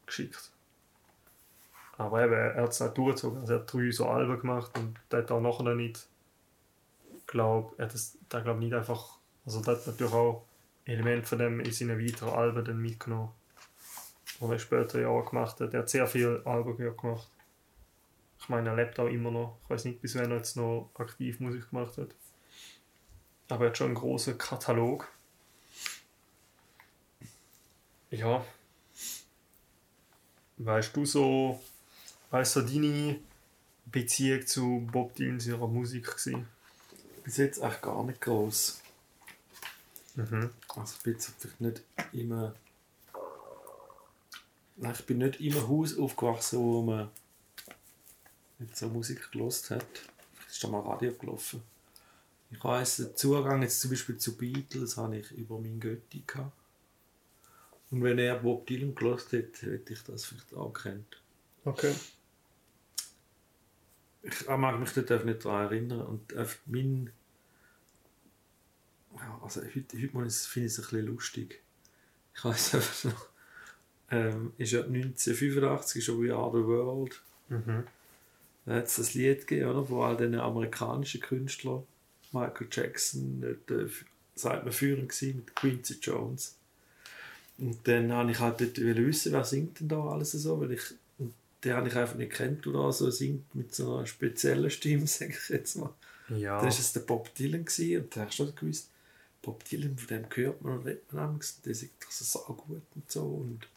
geschickt. 0.06 0.52
Aber 1.98 2.24
eben, 2.24 2.34
er 2.34 2.64
hat 2.64 2.72
es 2.72 2.80
nicht 2.80 2.98
durchgezogen. 2.98 3.40
Also 3.40 3.54
er 3.54 3.60
hat 3.60 3.74
drei 3.74 3.92
so 3.92 4.08
Alben 4.08 4.40
gemacht 4.40 4.78
und 4.78 5.00
der 5.12 5.20
hat 5.20 5.32
auch 5.32 5.42
nachher 5.42 5.76
nicht, 5.76 6.08
glaube 7.26 7.74
er 7.78 7.86
hat 7.86 7.94
das, 7.94 8.18
der 8.32 8.42
glaub 8.42 8.60
nicht 8.60 8.74
einfach, 8.74 9.18
also 9.46 9.62
der 9.62 9.78
hat 9.78 9.88
natürlich 9.88 10.14
auch 10.14 10.46
Elemente 10.84 11.26
von 11.26 11.40
dem 11.40 11.60
in 11.62 11.72
seinen 11.72 12.00
weiteren 12.00 12.34
Alben 12.34 12.66
dann 12.66 12.82
mitgenommen. 12.82 13.32
Und 14.40 14.52
er 14.52 14.60
später 14.60 15.00
ja 15.00 15.08
auch 15.08 15.30
gemacht 15.30 15.60
hat. 15.62 15.74
Er 15.74 15.80
hat 15.80 15.90
sehr 15.90 16.06
viele 16.08 16.46
Alben 16.46 16.76
gemacht. 16.76 17.30
Ich 18.38 18.50
meine, 18.50 18.70
er 18.70 18.76
lebt 18.76 19.00
auch 19.00 19.08
immer 19.08 19.32
noch. 19.32 19.58
Ich 19.64 19.70
weiß 19.70 19.86
nicht, 19.86 20.02
bis 20.02 20.16
wann 20.16 20.30
er 20.30 20.38
jetzt 20.38 20.58
noch 20.58 20.92
aktiv 20.96 21.40
Musik 21.40 21.70
gemacht 21.70 21.98
hat. 21.98 22.10
Aber 23.50 23.66
er 23.66 23.70
hat 23.70 23.78
schon 23.78 23.88
einen 23.88 23.96
großen 23.96 24.38
Katalog. 24.38 25.08
Ja. 28.16 28.46
Weißt 30.58 30.96
du 30.96 31.06
so, 31.06 31.62
weißt 32.32 32.56
du, 32.56 32.62
deine 32.62 33.20
Beziehung 33.86 34.48
zu 34.48 34.88
Bob 34.90 35.16
Dylan 35.16 35.40
ihrer 35.42 35.68
Musik 35.68 36.06
gewesen? 36.06 36.48
Bis 37.24 37.38
jetzt 37.38 37.62
echt 37.62 37.82
gar 37.82 38.04
nicht 38.06 38.22
groß. 38.22 38.82
Mhm. 40.16 40.52
Also 40.76 40.94
ich 40.98 41.04
bin 41.04 41.14
jetzt 41.14 41.34
vielleicht 41.38 41.62
nicht 41.62 41.82
immer. 42.14 42.56
Nein, 44.78 44.94
ich 44.98 45.06
bin 45.06 45.18
nicht 45.18 45.42
im 45.42 45.68
Haus 45.68 45.98
aufgewachsen, 45.98 46.60
wo 46.60 46.82
man 46.84 47.10
nicht 48.60 48.78
so 48.78 48.88
Musik 48.88 49.30
gelost 49.32 49.72
hat. 49.72 49.86
Vielleicht 50.34 50.52
ist 50.52 50.64
da 50.64 50.70
mal 50.70 50.80
Radio 50.80 51.14
gelaufen. 51.14 51.62
Ich 52.50 52.64
weiss, 52.64 52.98
den 52.98 53.16
Zugang 53.18 53.62
jetzt 53.62 53.82
zum 53.82 53.90
Beispiel 53.90 54.18
zu 54.18 54.38
Beatles 54.38 54.96
habe 54.96 55.18
ich 55.18 55.32
über 55.32 55.60
meinen 55.60 55.82
Götti 55.82 56.24
gehabt. 56.26 56.65
Und 57.96 58.04
wenn 58.04 58.20
er 58.20 58.36
Bob 58.36 58.68
Dylan 58.68 58.94
gelost 58.94 59.32
hätte, 59.32 59.72
hätte 59.72 59.94
ich 59.94 60.04
das 60.04 60.26
vielleicht 60.26 60.54
auch 60.54 60.74
kennt. 60.74 61.24
Okay. 61.64 61.96
Ich 64.22 64.50
mag 64.50 64.78
mich 64.78 64.92
dort 64.92 65.24
nicht 65.24 65.46
daran 65.46 65.72
erinnern. 65.72 66.02
Und 66.02 66.36
mein. 66.66 67.10
Also 69.42 69.62
heute, 69.62 69.98
heute 69.98 70.10
finde 70.10 70.28
ich 70.28 70.34
es 70.34 70.56
ein 70.56 70.62
bisschen 70.66 71.06
lustig. 71.06 71.62
Ich 72.36 72.44
weiß 72.44 72.76
einfach 72.76 73.04
noch, 73.06 73.30
ähm, 74.12 74.52
ist 74.58 74.74
ja 74.74 74.82
1985 74.82 76.00
ist 76.00 76.08
ja 76.10 76.20
We 76.20 76.36
Are 76.36 76.52
the 76.52 76.68
World. 76.68 77.22
Mhm. 77.48 77.88
Da 78.66 78.74
hat 78.74 78.88
es 78.88 78.98
das 78.98 79.14
Lied 79.14 79.48
gegeben, 79.48 79.70
oder? 79.70 79.90
Wo 79.90 80.04
all 80.04 80.18
den 80.18 80.36
amerikanischen 80.36 81.22
Künstlern, 81.22 81.84
Michael 82.34 82.68
Jackson, 82.70 83.40
dort, 83.40 83.72
äh, 83.72 83.90
sagt 84.36 84.66
man, 84.66 84.74
führend 84.74 85.08
gewesen, 85.08 85.38
mit 85.38 85.56
Quincy 85.56 86.00
Jones. 86.02 86.58
Und 87.58 87.88
dann 87.88 88.12
habe 88.12 88.32
ich 88.32 88.40
halt 88.40 88.60
dort 88.60 88.78
wissen, 88.78 89.32
wer 89.32 89.44
singt 89.44 89.80
denn 89.80 89.88
da 89.88 90.04
alles 90.04 90.32
so, 90.32 90.60
weil 90.60 90.72
ich, 90.72 90.82
und 91.18 91.34
den 91.64 91.74
habe 91.74 91.88
ich 91.88 91.96
einfach 91.96 92.16
nicht 92.16 92.34
kennt, 92.34 92.68
oder 92.68 92.92
so 92.92 93.10
singt 93.10 93.54
mit 93.56 93.74
so 93.74 93.96
einer 93.96 94.08
speziellen 94.08 94.70
Stimme, 94.70 95.08
sage 95.08 95.32
ich 95.32 95.50
jetzt 95.50 95.76
mal. 95.76 95.94
Ja. 96.30 96.58
Dann 96.58 96.66
war 96.66 96.70
es 96.70 96.94
der 96.94 97.02
Bob 97.02 97.34
Dylan 97.36 97.66
gewesen, 97.66 98.04
und 98.04 98.16
da 98.16 98.26
hast 98.26 98.40
du 98.40 98.46
schon 98.46 98.56
gewusst, 98.56 98.90
Bob 99.42 99.64
Dylan, 99.66 99.98
von 99.98 100.08
dem 100.08 100.26
hört 100.34 100.62
man 100.62 100.80
und 100.80 100.86
redet 100.86 101.14
man 101.14 101.34
manchmal, 101.34 101.64
der 101.66 101.76
singt 101.76 102.04
doch 102.04 102.12
so 102.12 102.26
saugut 102.26 102.82
und 102.96 103.12
so. 103.12 103.24
Und 103.24 103.68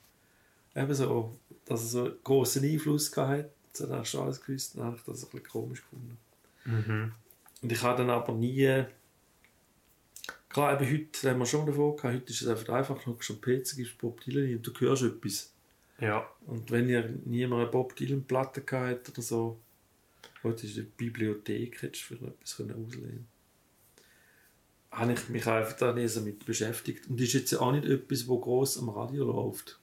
eben 0.75 0.95
so, 0.95 1.37
dass 1.67 1.83
er 1.83 1.87
so 1.87 2.05
einen 2.05 2.15
grossen 2.25 2.65
Einfluss 2.65 3.13
gehabt 3.13 3.45
hat, 3.45 3.51
dann 3.81 4.01
hast 4.01 4.15
du 4.15 4.21
alles 4.21 4.41
gewusst, 4.41 4.77
dann 4.77 4.85
habe 4.85 4.97
ich 4.97 5.03
das 5.03 5.23
ein 5.23 5.31
bisschen 5.31 5.49
komisch 5.49 5.83
gefunden. 5.83 6.19
Mhm. 6.65 7.13
Und 7.63 7.73
ich 7.73 7.83
habe 7.83 7.99
dann 7.99 8.11
aber 8.11 8.33
nie. 8.33 8.85
Klar, 10.49 10.81
eben 10.81 10.91
heute 10.91 11.31
haben 11.31 11.39
wir 11.39 11.47
schon 11.47 11.67
davon 11.67 11.97
gehabt, 11.97 12.15
heute 12.15 12.33
ist 12.33 12.43
es 12.43 12.49
einfach 12.49 12.73
einfach, 12.75 13.03
du 13.03 13.17
schon 13.21 13.41
PC, 13.41 13.77
gibst 13.77 13.99
Bob 13.99 14.21
Dylan 14.23 14.57
und 14.57 14.67
du 14.67 14.73
hörst 14.81 15.03
etwas. 15.03 15.53
Ja. 16.01 16.27
Und 16.47 16.71
wenn 16.71 16.89
ihr 16.89 17.13
niemand 17.25 17.63
eine 17.63 17.71
Bob 17.71 17.97
Dylan-Platte 17.97 18.63
gehabt 18.63 19.09
hat 19.09 19.09
oder 19.11 19.23
so, 19.23 19.59
heute 20.43 20.67
ist 20.67 20.77
in 20.77 20.85
der 20.85 20.91
Bibliothek, 20.97 21.83
hättest 21.83 22.11
du 22.11 22.17
für 22.17 22.27
etwas 22.27 22.57
können 22.57 22.87
auslehnen 22.87 23.27
habe 24.91 25.13
ich 25.13 25.29
mich 25.29 25.47
einfach 25.47 25.75
da 25.75 25.93
nie 25.93 26.09
so 26.09 26.21
mit 26.21 26.45
beschäftigt. 26.45 27.09
Und 27.09 27.21
ist 27.21 27.33
jetzt 27.35 27.55
auch 27.55 27.73
nicht 27.73 27.85
etwas, 27.85 28.27
wo 28.27 28.39
gross 28.39 28.79
am 28.79 28.89
Radio 28.89 29.25
läuft. 29.25 29.79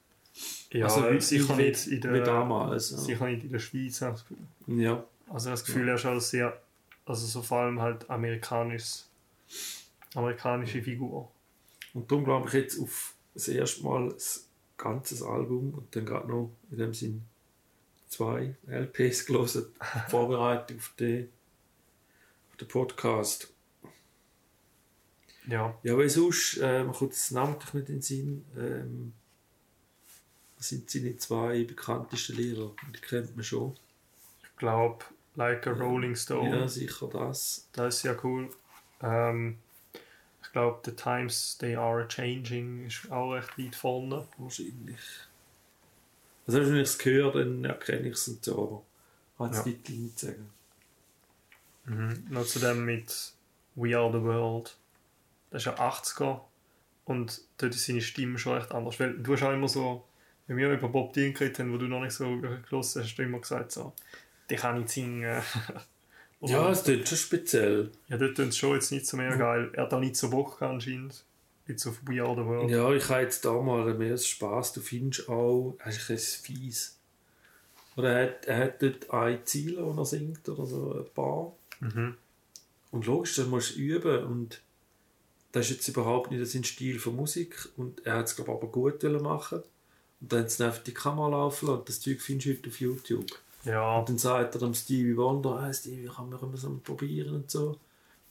Ja, 0.72 0.86
also 0.86 1.10
wie, 1.10 1.20
sicher 1.20 1.56
wie, 1.56 1.62
nicht 1.62 1.86
in 1.86 2.00
der, 2.00 2.12
wie 2.12 2.20
damals. 2.20 2.90
Ja. 2.90 2.98
sicher 2.98 3.26
nicht 3.26 3.44
in 3.44 3.50
der 3.50 3.58
Schweiz. 3.58 4.02
habe 4.02 4.16
ich 4.16 4.22
das 4.22 4.28
Gefühl. 4.28 4.82
ja. 4.82 5.04
Also 5.28 5.50
das 5.50 5.64
Gefühl, 5.64 5.88
er 5.88 5.94
ist 5.94 6.04
alles 6.04 6.30
sehr, 6.30 6.60
also 7.04 7.26
so 7.26 7.42
vor 7.42 7.60
allem 7.60 7.80
halt 7.80 8.08
amerikanisch, 8.10 9.04
amerikanische 10.14 10.82
Figur. 10.82 11.30
Und 11.94 12.10
darum 12.10 12.24
glaube 12.24 12.48
ich 12.48 12.54
jetzt 12.54 12.80
auf 12.80 13.14
das 13.34 13.48
erste 13.48 13.82
Mal 13.84 14.08
ein 14.08 14.14
ganzes 14.76 15.22
Album 15.22 15.74
und 15.74 15.94
dann 15.94 16.06
gerade 16.06 16.28
noch 16.28 16.50
in 16.70 16.78
dem 16.78 16.94
Sinn 16.94 17.22
zwei 18.08 18.54
LPs 18.66 19.26
gelesen, 19.26 19.66
vorbereitet 20.08 20.76
auf 20.76 20.92
den, 20.98 21.28
auf 22.50 22.56
den 22.56 22.68
Podcast. 22.68 23.52
Ja. 25.46 25.78
Ja, 25.82 25.96
weil 25.96 26.08
sonst, 26.08 26.58
äh, 26.58 26.82
man 26.82 26.94
kommt 26.94 27.12
es 27.12 27.30
namentlich 27.30 27.74
nicht 27.74 27.88
in 27.88 27.94
den 27.94 28.02
Sinn, 28.02 28.44
ähm, 28.56 29.12
was 30.56 30.70
sind 30.70 30.88
seine 30.90 31.16
zwei 31.16 31.64
bekanntesten 31.64 32.36
Lehrer? 32.36 32.74
Die 32.94 33.00
kennt 33.00 33.36
man 33.36 33.44
schon. 33.44 33.76
Ich 34.42 34.56
glaube, 34.56 35.04
Like 35.36 35.66
a 35.66 35.72
Rolling 35.72 36.16
Stone. 36.16 36.58
Ja, 36.58 36.68
sicher 36.68 37.08
das. 37.08 37.68
Das 37.72 37.96
ist 37.96 38.02
ja 38.04 38.16
cool. 38.24 38.48
Ähm, 39.02 39.58
glaube, 40.56 40.80
The 40.86 40.92
Times 40.92 41.58
They 41.58 41.76
Are 41.76 42.08
Changing 42.08 42.86
ist 42.86 43.12
auch 43.12 43.32
recht 43.32 43.58
weit 43.58 43.76
vorne. 43.76 44.26
Wahrscheinlich. 44.38 44.98
Also 46.46 46.60
wenn 46.60 46.76
ich 46.76 46.82
es 46.88 47.04
höre, 47.04 47.32
dann 47.32 47.62
erkenne 47.64 48.08
ich 48.08 48.14
es 48.14 48.24
so, 48.40 48.84
aber 49.36 49.50
kann 49.50 49.54
es 49.54 49.64
Titel 49.64 49.92
nicht 49.92 50.18
sagen. 50.18 50.50
Mhm. 51.84 52.26
Noch 52.30 52.46
zu 52.46 52.58
dem 52.58 52.86
mit 52.86 53.34
We 53.74 53.98
Are 53.98 54.10
the 54.10 54.22
World. 54.22 54.76
Das 55.50 55.62
ist 55.62 55.66
ja 55.66 55.74
80er. 55.74 56.40
Und 57.04 57.42
dort 57.58 57.74
ist 57.74 57.84
seine 57.84 58.00
Stimme 58.00 58.38
schon 58.38 58.54
recht 58.54 58.72
anders. 58.72 58.98
Weil 58.98 59.18
du 59.18 59.34
hast 59.34 59.42
auch 59.42 59.52
immer 59.52 59.68
so, 59.68 60.06
wenn 60.46 60.56
wir 60.56 60.72
über 60.72 60.88
Bob 60.88 61.12
Dylan 61.12 61.34
geredet 61.34 61.58
haben, 61.58 61.72
wo 61.72 61.76
du 61.76 61.86
noch 61.86 62.00
nicht 62.00 62.14
so 62.14 62.34
gehört 62.38 62.64
hast, 62.72 62.96
hast 62.96 63.14
du 63.14 63.22
immer 63.22 63.40
gesagt, 63.40 63.72
so, 63.72 63.92
der 64.48 64.56
kann 64.56 64.78
nicht 64.78 64.88
singen. 64.88 65.42
Ja, 66.40 66.70
es 66.70 66.84
klingt 66.84 67.08
schon 67.08 67.18
speziell. 67.18 67.90
ja, 68.08 68.18
dort 68.18 68.36
tut 68.36 68.48
es 68.48 68.56
schon 68.56 68.74
jetzt 68.74 68.92
nicht 68.92 69.06
so 69.06 69.16
mehr 69.16 69.36
geil. 69.36 69.70
Er 69.72 69.84
hat 69.84 69.94
auch 69.94 70.00
nicht 70.00 70.16
so 70.16 70.30
Bock 70.30 70.58
gehabt 70.58 70.74
anscheinend. 70.74 71.24
Jetzt 71.66 71.86
auf 71.86 71.98
We 72.04 72.22
Are 72.22 72.34
the 72.34 72.44
World. 72.44 72.70
Ja, 72.70 72.92
ich 72.92 73.08
habe 73.08 73.22
jetzt 73.22 73.44
da 73.44 73.52
mal 73.60 73.92
mehr 73.94 74.16
Spaß. 74.16 74.74
Du 74.74 74.80
findest 74.80 75.28
auch, 75.28 75.76
eigentlich 75.80 76.10
ist 76.10 76.10
es 76.10 76.36
fies. 76.36 76.98
Oder 77.96 78.10
er 78.10 78.26
hat, 78.26 78.46
er 78.46 78.58
hat 78.58 78.82
dort 78.82 79.10
ein 79.10 79.40
Ziel, 79.44 79.78
wo 79.80 79.98
er 79.98 80.04
singt, 80.04 80.48
oder 80.48 80.66
so 80.66 80.92
ein 80.94 81.12
paar. 81.14 81.52
Mhm. 81.80 82.16
Und 82.92 83.06
logisch, 83.06 83.34
das 83.36 83.46
musst 83.46 83.74
du 83.74 83.80
üben. 83.80 84.24
Und 84.26 84.60
das 85.52 85.66
ist 85.66 85.76
jetzt 85.76 85.88
überhaupt 85.88 86.30
nicht 86.30 86.46
sein 86.46 86.62
Stil 86.62 87.00
von 87.00 87.16
Musik. 87.16 87.68
Und 87.76 88.06
er 88.06 88.18
hat 88.18 88.26
es, 88.26 88.36
glaube 88.36 88.52
ich, 88.52 88.56
aber 88.58 88.68
gut 88.68 89.02
machen. 89.22 89.62
Und 90.20 90.32
dann 90.32 90.40
hat 90.40 90.48
es 90.48 90.60
einfach 90.60 90.82
die 90.84 90.94
Kamera 90.94 91.28
laufen 91.30 91.66
lassen. 91.66 91.80
Und 91.80 91.88
das 91.88 92.00
Zeug 92.00 92.20
findest 92.20 92.46
du 92.46 92.52
heute 92.52 92.68
auf 92.68 92.80
YouTube. 92.80 93.38
Ja, 93.66 93.98
Und 93.98 94.08
dann 94.08 94.18
sagt 94.18 94.54
er 94.54 94.60
dem 94.60 94.74
Stevie 94.74 95.16
Wonder, 95.16 95.60
hey, 95.62 95.74
Stevie, 95.74 96.08
kann 96.08 96.30
man 96.30 96.40
immer 96.40 96.56
so 96.56 96.80
probieren 96.82 97.34
und 97.34 97.50
so. 97.50 97.76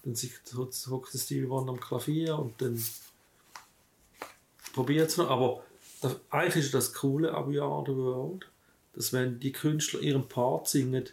Dann 0.04 0.16
hockt 0.16 1.14
der 1.14 1.20
Stevie 1.20 1.50
Wonder 1.50 1.74
am 1.74 1.80
Klavier 1.80 2.40
und 2.40 2.62
dann 2.62 2.82
probiert 4.74 5.10
es 5.10 5.18
noch. 5.18 5.30
Aber 5.30 5.64
das, 6.02 6.16
eigentlich 6.30 6.66
ist 6.66 6.74
das 6.74 6.94
Coole 6.94 7.34
an 7.34 7.52
We 7.52 7.62
Are 7.62 7.84
the 7.86 7.96
World, 7.96 8.48
dass 8.94 9.12
wenn 9.12 9.40
die 9.40 9.52
Künstler 9.52 10.00
ihren 10.00 10.28
Part 10.30 10.70
singen, 10.70 11.10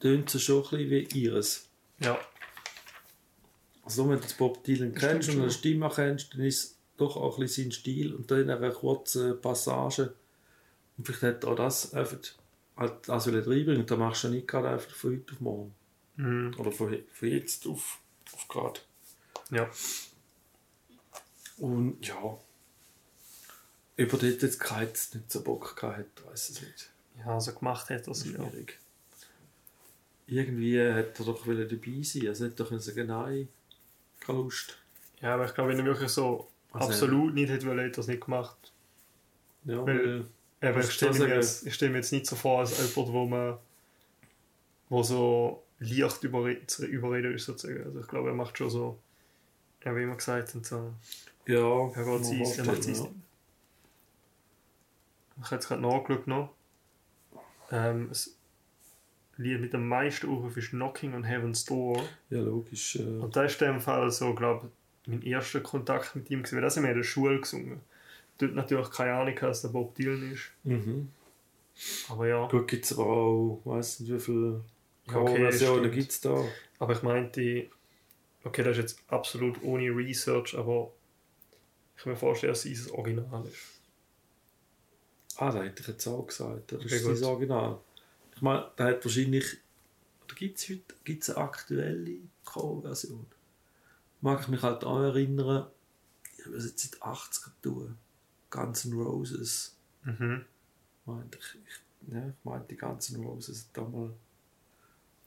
tönt 0.00 0.32
es 0.32 0.42
schon 0.42 0.62
ein 0.64 0.70
bisschen 0.70 0.90
wie 0.90 1.20
ihres. 1.20 1.68
ja. 2.00 2.18
Also 3.82 4.06
wenn 4.10 4.20
du 4.20 4.26
Bob 4.36 4.62
Dylan 4.64 4.94
kennst 4.94 5.30
und 5.30 5.40
eine. 5.40 5.50
Stimme 5.50 5.90
kennst, 5.92 6.34
dann 6.34 6.42
ist 6.42 6.62
es 6.62 6.76
doch 6.98 7.16
auch 7.16 7.38
ein 7.38 7.40
bisschen 7.40 7.70
sein 7.70 7.72
Stil 7.72 8.14
und 8.14 8.30
dann 8.30 8.42
in 8.42 8.50
einer 8.50 8.70
kurzen 8.70 9.40
Passage. 9.40 10.12
Und 10.98 11.06
vielleicht 11.06 11.22
hat 11.22 11.44
auch 11.46 11.56
das 11.56 11.94
einfach 11.94 12.18
halt 12.78 13.08
das 13.08 13.26
reinbringen. 13.26 13.80
Und 13.80 13.90
dann 13.90 13.98
machst 13.98 14.24
du 14.24 14.28
ja 14.28 14.34
nicht 14.34 14.48
gerade 14.48 14.70
einfach 14.70 14.94
von 14.94 15.12
heute 15.12 15.32
auf 15.34 15.40
morgen. 15.40 15.74
Mhm. 16.16 16.54
Oder 16.58 16.72
von, 16.72 16.96
von 17.12 17.28
jetzt 17.28 17.66
auf, 17.66 17.98
auf 18.32 18.48
gerade. 18.48 18.80
Ja. 19.50 19.68
Und 21.58 22.06
ja, 22.06 22.38
über 23.96 24.16
das 24.16 24.40
jetzt 24.42 24.60
keinen 24.60 24.88
nicht 24.90 25.30
so 25.32 25.42
Bock 25.42 25.74
gehabt 25.76 26.24
weiß 26.26 26.50
ich 26.50 26.60
nicht. 26.62 26.90
Ja, 27.18 27.34
also 27.34 27.52
gemacht 27.52 27.90
hat 27.90 28.06
er 28.06 28.12
es 28.12 28.24
ja. 28.24 28.32
Schwierig. 28.32 28.78
Irgendwie 30.28 30.80
hat 30.80 31.18
er 31.18 31.24
doch 31.24 31.44
dabei 31.46 32.02
sein. 32.02 32.28
Also 32.28 32.44
hat 32.46 32.60
doch 32.60 32.80
sagen, 32.80 33.06
nein, 33.08 33.48
keine 34.20 34.38
Lust. 34.38 34.78
Ja, 35.20 35.34
aber 35.34 35.46
ich 35.46 35.54
glaube, 35.54 35.70
wenn 35.70 35.80
er 35.80 35.84
wirklich 35.84 36.10
so 36.10 36.48
Also, 36.72 36.88
absolut 36.88 37.34
nicht 37.34 37.50
hätte 37.50 37.66
wollen, 37.66 37.80
hätte 37.80 37.98
er 37.98 38.02
es 38.02 38.06
nicht 38.06 38.24
gemacht. 38.24 38.72
Ja, 39.64 39.84
Weil- 39.84 39.98
weil, 39.98 40.26
Was 40.60 40.88
ich 40.88 40.94
stelle 40.94 41.18
mir, 41.18 41.34
jetzt, 41.36 41.66
ich 41.66 41.74
stell 41.74 41.90
mir 41.90 41.98
jetzt 41.98 42.12
nicht 42.12 42.26
so 42.26 42.34
vor, 42.36 42.60
als 42.60 42.76
jemand, 42.78 43.12
wo 43.12 43.26
man 43.26 43.58
wo 44.88 45.02
so 45.02 45.62
leicht 45.78 46.24
überre 46.24 46.66
zu 46.66 46.86
überreden 46.86 47.34
ist, 47.34 47.44
sozusagen. 47.44 47.84
Also 47.84 48.00
ich 48.00 48.08
glaube, 48.08 48.30
er 48.30 48.34
macht 48.34 48.58
schon 48.58 48.70
so, 48.70 48.98
ja, 49.84 49.94
wie 49.94 50.02
immer 50.02 50.16
gesagt, 50.16 50.54
und 50.54 50.66
so, 50.66 50.94
ja, 51.46 51.58
er 51.58 51.86
geht 51.88 51.96
man 51.96 52.06
er 52.06 52.08
macht 52.08 52.36
vorstellen, 52.36 52.80
Ding. 52.80 53.22
Ich 55.40 55.44
habe 55.44 55.54
jetzt 55.54 55.68
gerade 55.68 55.82
nachgeschaut 55.82 56.26
noch. 56.26 56.54
Ähm, 57.70 58.08
das 58.08 58.34
Lied 59.36 59.60
mit 59.60 59.72
dem 59.72 59.86
meisten 59.86 60.28
Aufruf 60.28 60.56
ist 60.56 60.70
Knocking 60.70 61.14
on 61.14 61.22
Heaven's 61.22 61.64
Door. 61.64 62.02
Ja, 62.30 62.40
logisch. 62.40 62.96
Äh, 62.96 63.02
Und 63.02 63.36
das 63.36 63.52
ist 63.52 63.62
in 63.62 63.68
dem 63.68 63.80
Fall 63.80 64.10
so, 64.10 64.34
glaube 64.34 64.66
ich, 65.04 65.08
mein 65.08 65.22
erster 65.22 65.60
Kontakt 65.60 66.16
mit 66.16 66.28
ihm 66.30 66.42
gewesen, 66.42 66.56
weil 66.56 66.62
das 66.62 66.76
haben 66.76 66.82
wir 66.84 66.90
in 66.90 66.96
der 66.96 67.04
Schule 67.04 67.40
gesungen. 67.40 67.80
Dort 68.38 68.54
natürlich 68.54 68.90
keine 68.90 69.14
Ahnung, 69.14 69.34
dass 69.40 69.62
der 69.62 69.68
Bob 69.68 69.94
Dylan 69.94 70.32
ist. 70.32 70.50
mhm. 70.64 71.10
Aber 72.08 72.26
ja. 72.26 72.48
Gut, 72.48 72.66
gibt 72.66 72.84
es 72.84 72.92
aber 72.92 73.06
auch, 73.06 73.60
weiß 73.64 74.00
nicht 74.00 74.12
wie 74.12 74.18
viele 74.18 74.64
okay, 75.06 75.12
Coverversionen 75.12 75.78
stimmt. 75.84 75.94
gibt 75.94 76.10
es 76.10 76.20
da. 76.20 76.44
Aber 76.80 76.92
ich 76.92 77.02
meinte, 77.02 77.68
okay, 78.42 78.62
das 78.64 78.72
ist 78.78 78.82
jetzt 78.82 79.00
absolut 79.08 79.62
ohne 79.62 79.84
Research, 79.94 80.56
aber 80.58 80.92
ich 81.96 82.02
kann 82.02 82.12
mir 82.12 82.18
vorstellen, 82.18 82.52
dass 82.52 82.64
es 82.64 82.84
das 82.84 82.92
Original 82.92 83.44
ist. 83.46 83.58
Ah, 85.36 85.52
da 85.52 85.62
hätte 85.62 85.82
ich 85.82 85.88
jetzt 85.88 86.06
auch 86.08 86.26
gesagt. 86.26 86.72
Das 86.72 86.80
Okay, 86.84 86.96
ist 86.96 87.02
gut. 87.04 87.12
das 87.12 87.22
Original. 87.22 87.78
Ich 88.34 88.42
meine, 88.42 88.70
da 88.76 88.84
hat 88.86 89.04
wahrscheinlich. 89.04 89.58
Oder 90.24 90.34
gibt 90.34 90.58
es 90.58 90.68
heute 90.68 90.82
gibt's 91.04 91.30
eine 91.30 91.38
aktuelle 91.44 92.16
Coverversion? 92.44 93.24
Mag 94.20 94.40
ich 94.40 94.48
mich 94.48 94.62
halt 94.62 94.82
auch 94.82 94.98
erinnern, 95.00 95.68
ich 96.38 96.44
habe 96.44 96.56
es 96.56 96.64
jetzt 96.66 96.90
seit 96.90 97.02
80er 97.02 97.50
tun. 97.62 97.96
Guns 98.50 98.84
N' 98.84 98.94
Roses. 98.94 99.76
Mhm. 100.04 100.44
Meinte 101.04 101.38
ich, 101.38 101.58
ich, 101.66 102.12
ja, 102.12 102.28
ich 102.28 102.44
meinte, 102.44 102.68
die 102.68 102.76
Guns 102.76 103.10
N' 103.10 103.24
Roses 103.24 103.66
hat 103.66 103.76
damals 103.76 104.12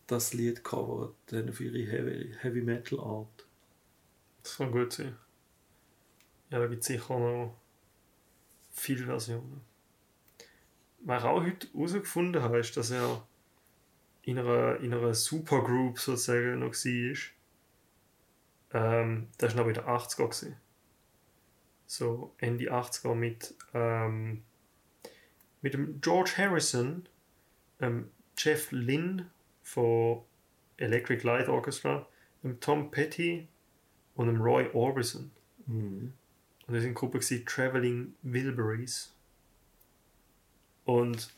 das 0.08 0.34
Lied 0.34 0.64
covert, 0.64 1.16
dann 1.28 1.50
auf 1.50 1.60
ihre 1.62 1.90
Heavy, 1.90 2.36
Heavy 2.40 2.62
Metal 2.62 3.00
Art. 3.00 3.48
Das 4.44 4.58
kann 4.58 4.72
gut 4.72 4.94
sein. 4.94 5.16
Ja, 6.50 6.60
da 6.60 6.68
gibt 6.68 6.82
es 6.82 6.88
sicher 6.88 7.18
noch 7.18 7.58
viele 8.72 9.06
Versionen. 9.06 9.62
Was 11.04 11.24
ich 11.24 11.30
auch 11.30 11.44
heute 11.44 11.68
herausgefunden 11.74 12.42
habe, 12.42 12.60
ist, 12.60 12.76
dass 12.76 12.92
er 12.92 13.26
in 14.24 14.38
einer, 14.38 14.78
in 14.82 14.94
einer 14.94 15.14
Supergroup 15.14 15.98
sozusagen 15.98 16.60
noch 16.60 16.74
war. 16.74 17.16
Ähm, 18.74 19.28
das 19.38 19.56
war 19.56 19.64
noch 19.64 19.70
in 19.70 19.74
den 19.76 19.84
80er. 19.84 20.26
Gewesen. 20.26 20.58
So 21.92 22.34
Ende 22.38 22.72
80er 22.72 23.14
mit 23.16 23.54
ähm, 23.74 24.44
mit 25.62 25.74
dem 25.74 26.00
George 26.00 26.32
Harrison, 26.38 27.06
ähm, 27.82 28.10
Jeff 28.38 28.72
Lynn 28.72 29.30
von 29.62 30.22
Electric 30.78 31.28
Light 31.28 31.50
Orchestra, 31.50 32.08
dem 32.44 32.62
Tom 32.62 32.92
Petty 32.92 33.46
und 34.16 34.28
dem 34.28 34.40
Roy 34.40 34.70
Orbison. 34.72 35.32
Mhm. 35.66 36.14
Und 36.66 36.74
das 36.74 36.84
sind 36.84 36.94
Gruppe 36.94 37.20
gewesen, 37.20 37.46
Traveling 37.46 38.14
Wilburys. 38.22 39.14
Und 40.86 41.30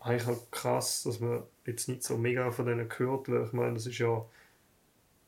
eigentlich 0.00 0.26
auch 0.26 0.50
krass, 0.50 1.04
dass 1.04 1.20
man 1.20 1.44
jetzt 1.66 1.88
nicht 1.88 2.02
so 2.02 2.18
mega 2.18 2.50
von 2.50 2.66
denen 2.66 2.88
gehört, 2.88 3.28
weil 3.28 3.44
ich 3.44 3.52
meine, 3.52 3.74
das 3.74 3.86
ist 3.86 3.98
ja 3.98 4.26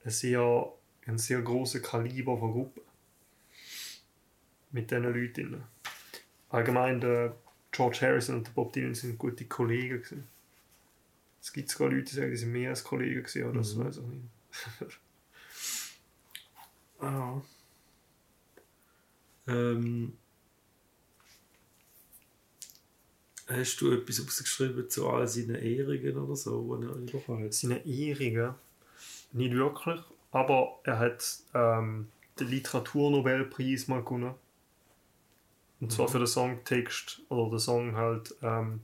ein 0.05 0.11
sehr, 0.11 0.73
ein 1.07 1.19
sehr 1.19 1.41
großer 1.41 1.79
Kaliber 1.79 2.37
von 2.37 2.51
Gruppe. 2.51 2.81
Mit 4.73 4.91
diesen 4.91 5.05
Leuten. 5.05 5.63
Allgemein, 6.51 7.01
der 7.01 7.37
George 7.73 7.99
Harrison 8.03 8.37
und 8.37 8.47
der 8.47 8.53
Bob 8.53 8.73
Dylan 8.73 8.95
sind 8.95 9.19
gute 9.19 9.45
Kollegen. 9.47 9.99
Gewesen. 10.03 10.27
Es 11.43 11.53
gibt 11.53 11.71
sogar 11.71 11.91
Leute, 11.91 12.05
die 12.05 12.15
sagen, 12.17 12.31
die 12.31 12.37
sind 12.37 12.53
mehr 12.53 12.71
als 12.71 12.83
Kollegen 12.85 13.23
gewesen, 13.23 13.55
das 13.55 13.75
Mhm. 13.75 13.85
weiß 13.85 13.97
ich 13.99 14.03
nicht. 14.05 14.99
Ah. 16.99 17.43
Ähm, 19.47 20.17
hast 23.47 23.81
du 23.83 23.93
etwas 23.93 24.19
ausgeschrieben 24.21 24.89
zu 24.89 25.09
all 25.11 25.29
seinen 25.29 25.57
Ehrungen 25.57 26.17
oder 26.17 26.35
so, 26.37 26.77
die 26.79 26.87
er 26.87 26.95
bekommen 26.95 27.45
hat? 27.45 27.53
seine 27.55 27.85
Ehrungen 27.87 28.55
nicht 29.33 29.55
wirklich, 29.55 30.01
aber 30.33 30.81
er 30.85 30.99
hat 30.99 31.39
ähm, 31.55 32.09
den 32.41 32.49
Literaturnobelpreis 32.49 33.89
mal 33.89 34.03
gewonnen. 34.03 34.35
Und 35.81 35.93
zwar 35.93 36.07
Mhm. 36.07 36.13
für 36.13 36.19
den 36.19 36.27
Songtext 36.27 37.21
oder 37.29 37.51
den 37.51 37.59
Song 37.59 37.97
halt 37.97 38.35
ähm, 38.43 38.81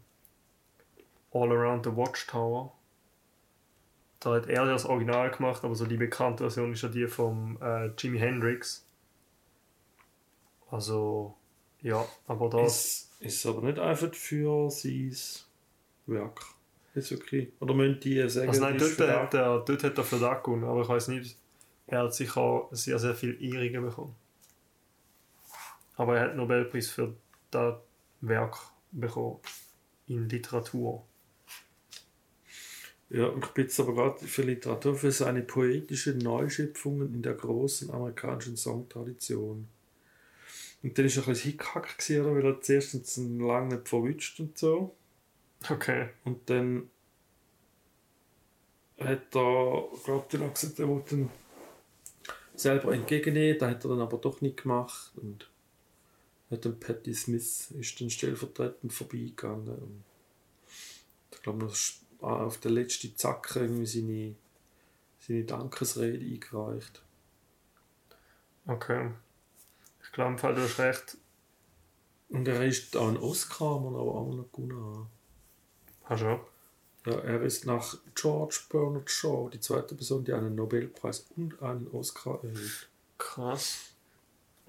All 1.32 1.50
Around 1.50 1.86
the 1.86 1.96
Watchtower. 1.96 2.72
Da 4.20 4.34
hat 4.34 4.46
er 4.46 4.66
das 4.66 4.84
Original 4.84 5.30
gemacht, 5.30 5.64
aber 5.64 5.74
so 5.74 5.86
die 5.86 5.96
bekannte 5.96 6.44
Version 6.44 6.72
ist 6.72 6.82
ja 6.82 6.88
die 6.88 7.06
vom 7.08 7.58
äh, 7.60 7.86
Jimi 7.98 8.18
Hendrix. 8.18 8.84
Also, 10.70 11.34
ja, 11.80 12.04
aber 12.26 12.48
das. 12.48 13.08
Ist, 13.20 13.20
ist 13.20 13.46
aber 13.46 13.62
nicht 13.62 13.78
einfach 13.78 14.14
für 14.14 14.70
sein 14.70 15.14
Werk. 16.06 16.40
Ist 16.94 17.12
okay. 17.12 17.52
Oder 17.60 17.74
müssen 17.74 18.00
die 18.00 18.28
sagen, 18.28 18.48
Also 18.48 18.60
nein, 18.60 18.76
dort 18.78 19.00
hat, 19.00 19.34
er, 19.34 19.60
dort 19.60 19.82
hat 19.84 19.98
er 19.98 20.04
für 20.04 20.18
das 20.18 20.42
gewonnen, 20.42 20.64
aber 20.64 20.82
ich 20.82 20.88
weiß 20.88 21.08
nicht, 21.08 21.36
er 21.86 22.04
hat 22.04 22.14
sicher 22.14 22.68
sehr, 22.70 22.98
sehr 22.98 23.14
viel 23.14 23.42
Ehrungen 23.42 23.86
bekommen. 23.88 24.14
Aber 25.96 26.16
er 26.16 26.24
hat 26.24 26.30
den 26.30 26.38
Nobelpreis 26.38 26.88
für 26.88 27.14
das 27.50 27.76
Werk 28.20 28.56
bekommen. 28.90 29.40
In 30.06 30.28
Literatur. 30.28 31.04
Ja, 33.10 33.30
ich 33.36 33.46
bin 33.48 33.64
jetzt 33.64 33.78
aber 33.78 33.94
gerade 33.94 34.26
für 34.26 34.42
Literatur 34.42 34.94
für 34.94 35.12
seine 35.12 35.42
poetische 35.42 36.14
Neuschöpfungen 36.14 37.14
in 37.14 37.22
der 37.22 37.34
großen 37.34 37.90
amerikanischen 37.90 38.56
Songtradition. 38.56 39.68
Und 40.82 40.98
dann 40.98 41.04
war 41.04 41.12
er 41.12 41.22
ein 41.22 41.26
bisschen 41.26 41.50
Hickhack, 41.50 41.96
weil 42.08 42.46
er 42.46 42.60
zuerst 42.60 42.94
jetzt 42.94 43.16
lange 43.18 43.76
nicht 43.76 43.88
verwünscht 43.88 44.40
und 44.40 44.56
so. 44.56 44.96
Okay. 45.68 46.08
Und 46.24 46.48
dann 46.48 46.90
hat 48.98 49.34
er, 49.34 49.88
glaube 50.04 50.26
ich, 50.32 50.38
noch 50.38 50.54
gesagt, 50.54 50.78
er 50.78 50.88
wollte 50.88 51.14
ihn 51.14 51.30
selber 52.54 52.94
entgegennehmen. 52.94 53.58
Das 53.58 53.70
hat 53.70 53.84
er 53.84 53.90
dann 53.90 54.00
aber 54.00 54.18
doch 54.18 54.40
nicht 54.40 54.62
gemacht. 54.62 55.12
Und 55.16 55.50
hat 56.52 56.64
dann 56.64 56.78
Patti 56.78 57.14
Smith 57.14 57.70
ist 57.72 58.00
dann 58.00 58.10
stellvertretend 58.10 58.92
vorbeigegangen. 58.92 59.68
Und 59.68 60.04
ich 61.32 61.42
glaube, 61.42 61.64
noch 61.64 61.76
auf 62.20 62.58
der 62.58 62.70
letzten 62.70 63.16
Zacke 63.16 63.60
irgendwie 63.60 63.86
seine, 63.86 64.34
seine 65.18 65.44
Dankesrede 65.44 66.24
eingereicht. 66.24 67.02
Okay. 68.66 69.10
Ich 70.04 70.12
glaube, 70.12 70.32
im 70.32 70.38
Fall, 70.38 70.54
du 70.54 70.62
hast 70.62 70.78
recht. 70.78 71.16
Und 72.28 72.46
er 72.46 72.64
ist 72.64 72.96
auch 72.96 73.08
ein 73.08 73.16
Oscar, 73.16 73.80
man 73.80 73.94
aber 73.94 74.14
auch 74.14 74.32
noch 74.32 74.52
gewonnen. 74.52 75.06
Hast 76.04 76.22
du 76.22 76.26
ja. 76.26 76.40
Ja, 77.04 77.18
er 77.18 77.42
ist 77.42 77.66
nach 77.66 77.96
George 78.14 78.60
Bernard 78.70 79.10
Shaw 79.10 79.50
die 79.50 79.58
zweite 79.58 79.96
Person, 79.96 80.24
die 80.24 80.32
einen 80.32 80.54
Nobelpreis 80.54 81.26
und 81.36 81.60
einen 81.60 81.88
Oscar 81.88 82.38
erhielt. 82.44 82.88
Krass. 83.18 83.91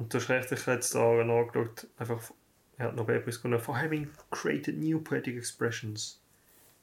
Und 0.04 0.14
du 0.14 0.18
hast 0.18 0.28
recht, 0.28 0.52
ich 0.52 0.60
habe 0.68 0.74
jetzt 0.74 0.94
da 0.94 1.24
nachgeschaut. 1.24 1.88
Einfach, 1.98 2.34
er 2.78 2.88
hat 2.88 2.92
den 2.92 2.98
Nobelpreis 2.98 3.42
gewonnen. 3.42 3.62
For 3.62 3.82
having 3.82 4.10
created 4.32 4.78
new 4.78 5.00
poetic 5.00 5.38
expressions 5.38 6.20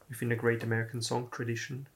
within 0.09 0.33
a 0.33 0.37
great 0.37 0.65
American 0.65 1.03
song 1.03 1.31
tradition. 1.31 1.87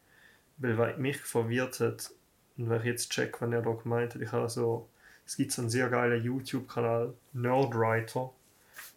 Weil 0.58 0.76
was 0.76 0.98
mich 0.98 1.16
verwirrt 1.16 1.80
hat, 1.80 2.10
und 2.58 2.68
wenn 2.68 2.80
ich 2.80 2.84
jetzt 2.84 3.10
check, 3.10 3.40
wenn 3.40 3.54
er 3.54 3.62
da 3.62 3.72
gemeint 3.72 4.14
hat, 4.14 4.20
ich 4.20 4.32
habe 4.32 4.50
so, 4.50 4.86
es 5.26 5.38
gibt 5.38 5.52
so 5.52 5.62
einen 5.62 5.70
sehr 5.70 5.88
geilen 5.88 6.22
YouTube-Kanal, 6.22 7.14
Nerdwriter, 7.32 8.30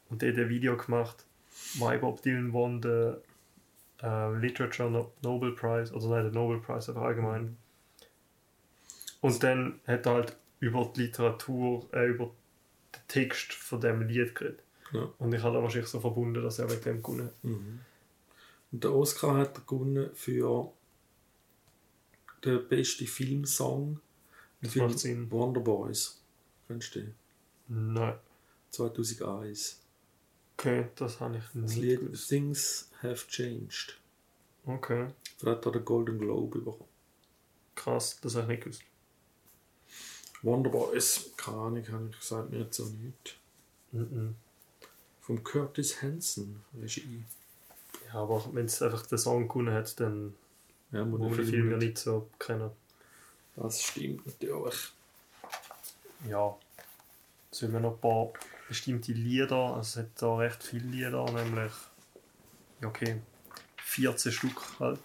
und 0.09 0.21
der 0.21 0.33
hat 0.33 0.37
ein 0.37 0.49
Video 0.49 0.75
gemacht, 0.75 1.23
why 1.75 1.97
Bob 1.97 2.21
Dylan 2.23 2.51
won 2.51 2.81
the 2.81 3.13
äh, 4.05 4.37
Literature 4.37 4.91
no 4.91 5.13
Nobel 5.23 5.53
Prize, 5.53 5.93
oder 5.93 6.09
nein, 6.09 6.25
den 6.25 6.33
Nobel 6.33 6.59
Prize 6.59 6.91
einfach 6.91 7.03
allgemein. 7.03 7.55
Und 9.21 9.41
dann 9.41 9.79
hat 9.87 10.05
er 10.05 10.13
halt 10.13 10.37
über 10.59 10.91
die 10.95 11.03
Literatur, 11.03 11.87
äh, 11.93 12.07
über 12.07 12.25
den 12.95 13.01
Text 13.07 13.53
von 13.53 13.79
dem 13.81 14.01
Lied 14.07 14.35
geredet. 14.35 14.63
Ja. 14.91 15.11
Und 15.19 15.33
ich 15.33 15.41
habe 15.43 15.55
da 15.57 15.61
wahrscheinlich 15.63 15.89
so 15.89 15.99
verbunden, 15.99 16.41
dass 16.41 16.59
er 16.59 16.67
mit 16.67 16.85
dem 16.85 17.01
gewonnen 17.03 17.27
hat. 17.27 17.43
Mhm. 17.43 17.79
Und 18.71 18.83
der 18.83 18.93
Oscar 18.93 19.37
hat 19.37 19.57
er 19.57 19.63
gewonnen 19.65 20.09
für 20.13 20.71
den 22.43 22.67
besten 22.67 23.07
Filmsong. 23.07 23.99
Das 24.61 24.73
Film 24.73 24.87
macht 24.87 24.99
Sinn. 24.99 25.31
Wonder 25.31 25.61
Boys. 25.61 26.21
Kennst 26.67 26.95
du 26.95 26.99
den? 27.01 27.15
Nein. 27.67 28.15
2001. 28.71 29.81
Okay, 30.57 30.87
das 30.95 31.19
habe 31.19 31.37
ich 31.37 31.43
Das 31.53 31.53
nicht 31.55 31.77
Lied 31.77 31.99
gewusst. 31.99 32.29
Things 32.29 32.89
Have 33.03 33.27
Changed. 33.27 33.99
Okay, 34.65 35.07
Da 35.39 35.51
hat 35.51 35.65
er 35.65 35.71
den 35.71 35.85
Golden 35.85 36.17
Globe 36.19 36.59
bekommen. 36.59 36.89
krass, 37.75 38.19
das 38.21 38.35
habe 38.35 38.43
ich 38.45 38.49
nicht 38.49 38.63
gewusst. 38.63 38.83
Wonder 40.43 40.69
Boys, 40.69 41.31
keine 41.35 41.57
Ahnung, 41.57 41.87
habe 41.91 42.09
ich 42.11 42.19
gesagt, 42.19 42.51
mir 42.51 42.59
jetzt 42.59 42.79
auch 42.79 42.89
nicht. 42.89 43.39
Mhm. 43.91 44.35
Vom 45.21 45.43
Curtis 45.43 46.01
Hanson, 46.01 46.63
Regie. 46.79 47.23
Ja, 48.07 48.21
aber 48.21 48.43
wenn 48.53 48.65
es 48.65 48.81
einfach 48.81 49.05
den 49.05 49.17
Song 49.17 49.47
gewonnen 49.47 49.73
hat, 49.73 49.99
dann 49.99 50.35
Ja, 50.91 51.03
muss 51.03 51.19
den 51.19 51.43
ich 51.43 51.49
Film 51.49 51.71
ja 51.71 51.77
nicht 51.77 51.97
so 51.97 52.29
kennen. 52.39 52.71
Das 53.55 53.81
stimmt 53.81 54.25
natürlich. 54.25 54.75
Ja, 56.29 56.55
es 57.51 57.59
sind 57.59 57.73
mir 57.73 57.81
noch 57.81 57.93
ein 57.95 57.99
paar 57.99 58.31
bestimmte 58.67 59.11
Lieder, 59.13 59.75
also 59.75 59.79
es 59.79 59.95
hat 59.97 60.21
da 60.21 60.37
recht 60.37 60.63
viele 60.63 60.87
Lieder, 60.87 61.25
nämlich, 61.31 61.73
ja 62.81 62.87
okay, 62.87 63.21
14 63.77 64.31
Stück 64.31 64.79
halt. 64.79 64.99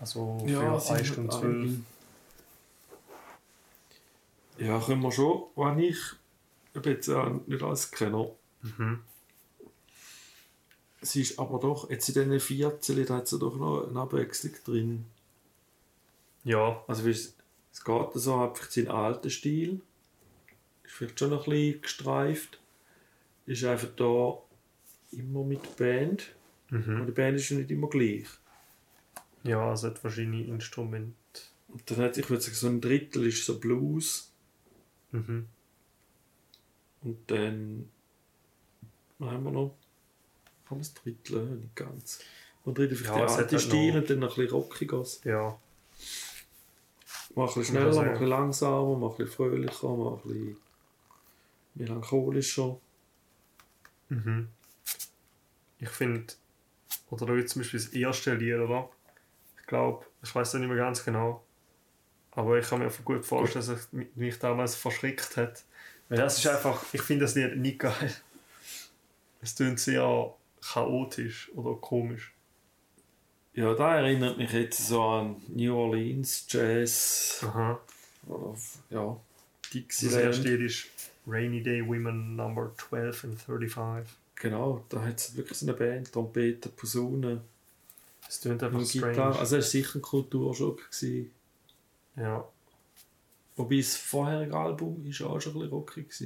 Also 0.00 0.38
für 0.46 0.80
sind 0.80 0.96
1 0.96 1.06
Stunde 1.06 1.30
12. 1.30 1.78
Ja, 4.58 4.78
können 4.80 5.02
wir 5.02 5.12
schon. 5.12 5.44
Wenn 5.56 5.78
ich, 5.80 5.98
ich 6.74 6.80
bin 6.82 6.92
jetzt 6.92 7.08
ja 7.08 7.40
nicht 7.46 7.62
als 7.62 7.90
Kenner, 7.90 8.30
Mhm. 8.62 9.00
es 11.02 11.16
ist 11.16 11.38
aber 11.38 11.58
doch, 11.60 11.90
jetzt 11.90 12.08
in 12.08 12.14
diesen 12.14 12.40
14 12.40 13.04
da 13.04 13.16
hat 13.18 13.30
ja 13.30 13.36
doch 13.36 13.56
noch 13.56 13.86
eine 13.88 14.00
Abwechslung 14.00 14.54
drin. 14.64 15.04
Ja, 16.44 16.82
Also 16.88 17.06
es, 17.08 17.36
es 17.72 17.84
geht 17.84 18.08
so, 18.14 18.40
hat 18.40 18.56
vielleicht 18.56 18.72
seinen 18.72 18.88
alten 18.88 19.28
Stil, 19.28 19.80
ist 20.84 20.92
vielleicht 20.94 21.18
schon 21.18 21.30
noch 21.30 21.46
ein 21.46 21.50
bisschen 21.50 21.82
gestreift, 21.82 22.58
ist 23.44 23.64
einfach 23.64 23.88
da 23.96 24.38
immer 25.10 25.44
mit 25.44 25.76
Band, 25.76 26.34
und 26.70 26.86
mhm. 26.86 27.06
die 27.06 27.12
Band 27.12 27.36
ist 27.36 27.50
ja 27.50 27.58
nicht 27.58 27.70
immer 27.70 27.88
gleich. 27.88 28.26
ja, 29.42 29.72
es 29.74 29.82
hat 29.82 29.98
verschiedene 29.98 30.44
Instrumente. 30.44 31.14
Und 31.68 31.90
dann 31.90 31.98
hat, 31.98 32.16
ich 32.16 32.30
würde 32.30 32.42
sagen, 32.42 32.54
so 32.56 32.66
ein 32.68 32.80
Drittel 32.80 33.26
ist 33.26 33.44
so 33.44 33.58
Blues, 33.58 34.32
Mhm. 35.14 35.48
Und 37.02 37.30
dann 37.30 37.88
haben 39.20 39.44
wir 39.44 39.50
noch. 39.50 39.76
Haben 40.66 40.76
wir 40.76 40.78
das 40.78 40.94
Drittel? 40.94 41.36
Ja, 41.36 41.54
nicht 41.54 41.76
ganz. 41.76 42.20
Und 42.64 42.78
Drittel 42.78 42.96
vielleicht 42.96 43.14
Ja, 43.14 43.20
ja, 43.20 43.26
es 43.26 43.32
hat 43.32 43.40
alte 43.40 43.58
Stil 43.60 43.96
und 43.96 44.10
dann 44.10 44.18
noch 44.18 44.36
ein 44.36 44.42
bisschen 44.42 44.56
rockiges. 44.56 45.20
Ja, 45.24 45.58
Mal 47.34 47.48
ein 47.48 47.54
bisschen 47.54 47.74
Kann 47.74 47.82
schneller, 47.82 47.86
man 47.86 47.94
mal 47.94 48.04
ein 48.04 48.12
bisschen 48.12 48.28
langsamer, 48.28 48.96
mal 48.96 49.10
ein 49.10 49.16
bisschen 49.16 49.32
fröhlicher, 49.32 49.88
mal 49.88 50.12
ein 50.14 50.20
bisschen 50.20 50.56
melancholischer. 51.74 52.80
Mhm. 54.08 54.48
Ich 55.78 55.88
finde, 55.88 56.34
oder 57.10 57.26
da 57.26 57.34
jetzt 57.34 57.52
zum 57.52 57.62
Beispiel 57.62 57.80
das 57.80 57.88
erste 57.88 58.34
Lied, 58.34 58.54
oder? 58.54 58.88
Ich 59.60 59.66
glaube, 59.66 60.06
ich 60.22 60.34
weiß 60.34 60.54
nicht 60.54 60.68
mehr 60.68 60.76
ganz 60.76 61.04
genau, 61.04 61.43
aber 62.34 62.58
ich 62.58 62.66
kann 62.68 62.78
mir 62.80 62.86
einfach 62.86 63.04
gut 63.04 63.24
vorstellen, 63.24 63.66
dass 63.66 63.80
es 63.80 63.88
mich- 64.14 64.38
damals 64.38 64.74
verschreckt 64.74 65.36
hat. 65.36 65.64
Weil 66.08 66.18
das 66.18 66.38
ist 66.38 66.46
einfach, 66.46 66.82
ich 66.92 67.02
finde 67.02 67.24
das 67.24 67.34
Lied 67.34 67.56
nicht 67.56 67.78
geil. 67.78 68.14
Es 69.40 69.54
klingt 69.56 69.78
sehr 69.80 70.34
chaotisch 70.60 71.50
oder 71.54 71.74
komisch. 71.76 72.32
Ja, 73.54 73.72
da 73.74 73.96
erinnert 73.98 74.36
mich 74.38 74.52
jetzt 74.52 74.86
so 74.88 75.02
an 75.02 75.36
New 75.48 75.74
Orleans 75.76 76.46
Jazz. 76.48 77.40
Aha. 77.42 77.78
Oder, 78.26 78.56
ja, 78.90 79.16
Das 79.72 80.02
erste 80.02 80.42
Dixieland. 80.42 80.44
Lied 80.44 80.60
ist 80.62 80.86
Rainy 81.26 81.62
Day 81.62 81.86
Women 81.86 82.36
Number 82.36 82.72
12 82.88 83.24
and 83.24 83.40
35. 83.40 84.10
Genau, 84.36 84.84
da 84.88 85.02
hat 85.02 85.18
es 85.20 85.36
wirklich 85.36 85.56
so 85.58 85.66
eine 85.66 85.74
Band, 85.74 86.12
Trompete, 86.12 86.68
Posaune, 86.70 87.40
Es 88.28 88.40
klingt 88.40 88.62
einfach. 88.62 88.80
Gitarre. 88.90 89.38
Also 89.38 89.56
es 89.56 89.64
war 89.66 89.70
sicher 89.70 89.98
ein 89.98 90.02
Kulturschock. 90.02 90.90
Gewesen. 90.90 91.30
Ja. 92.16 92.46
Wobei 93.56 93.76
das 93.78 93.96
vorherige 93.96 94.56
Album 94.56 95.04
ist 95.06 95.22
auch 95.22 95.40
schon 95.40 95.52
ein 95.52 95.58
bisschen 95.60 95.70
rockig 95.70 96.20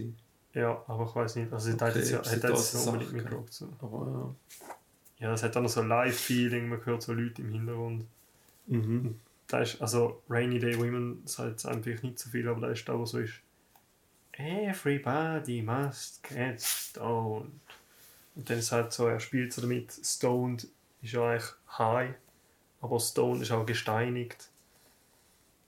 war. 0.55 0.61
ja, 0.62 0.85
aber 0.87 1.05
ich 1.09 1.14
weiß 1.14 1.37
nicht. 1.37 1.53
Also, 1.53 1.72
Okay, 1.72 1.85
hat 1.85 1.96
jetzt 1.96 2.11
ja, 2.11 2.18
hat 2.24 2.44
da 2.44 2.48
jetzt 2.48 2.72
so 2.72 2.79
nicht 2.79 2.87
unbedingt 2.88 3.12
mitgerockt. 3.12 3.53
So. 3.53 3.68
Aber 3.81 4.35
Ja, 5.18 5.33
es 5.33 5.42
hat 5.42 5.57
auch 5.57 5.62
noch 5.62 5.68
so 5.68 5.81
ein 5.81 5.88
Live-Feeling, 5.88 6.68
man 6.68 6.85
hört 6.87 7.03
so 7.03 7.12
Leute 7.12 7.42
im 7.42 7.51
Hintergrund. 7.53 8.05
ja. 8.66 8.79
Mhm. 8.79 9.20
Da 9.46 9.61
ist, 9.61 9.81
also 9.81 10.22
Rainy 10.29 10.59
Day 10.59 10.79
Women 10.79 11.22
sagt 11.24 11.51
jetzt 11.51 11.64
einfach 11.66 12.03
nicht 12.03 12.18
so 12.18 12.29
viel, 12.29 12.46
aber 12.46 12.61
da 12.61 12.68
ist 12.68 12.87
da, 12.87 12.98
wo 12.98 13.07
so 13.07 13.18
ist 13.18 13.40
Everybody 14.33 15.62
must 15.62 16.22
get 16.22 16.61
stoned. 16.61 17.51
Und 18.35 18.51
dann 18.51 18.59
ist 18.59 18.70
halt 18.72 18.92
so, 18.92 19.07
er 19.07 19.20
spielt 19.20 19.53
so 19.53 19.62
damit, 19.62 19.90
stoned 19.92 20.68
ist 21.03 21.12
ja 21.12 21.24
eigentlich 21.31 21.51
high, 21.79 22.14
aber 22.81 23.01
stoned 23.01 23.42
ist 23.42 23.51
auch 23.51 23.66
gesteinigt. 23.66 24.48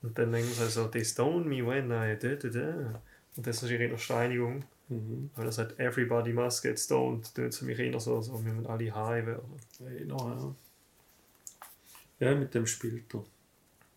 Und 0.03 0.19
dann 0.19 0.33
denkt 0.33 0.59
man 0.59 0.69
so, 0.69 0.89
they 0.89 1.05
stone 1.05 1.45
me 1.45 1.67
when 1.67 1.91
I 1.91 2.17
da 2.19 2.35
da 2.35 2.49
da. 2.49 3.03
Und 3.37 3.47
das 3.47 3.63
ist 3.63 3.71
ihre 3.71 3.99
Steinigung. 3.99 4.65
Mhm. 4.89 5.31
Aber 5.35 5.45
das 5.45 5.57
sagt 5.57 5.79
everybody 5.79 6.33
must 6.33 6.63
get 6.63 6.79
stoned, 6.79 7.37
das 7.39 7.59
für 7.59 7.65
mich 7.65 7.79
eher 7.79 8.01
so, 8.01 8.21
so, 8.21 8.45
wir 8.45 8.53
müssen 8.53 8.67
alle 8.67 8.95
high 8.95 9.25
werden. 9.25 9.57
Hey, 9.79 10.05
noch, 10.05 10.57
ja. 12.19 12.27
ja, 12.29 12.35
mit 12.35 12.55
dem 12.55 12.67
spielt 12.67 13.15
er. 13.15 13.25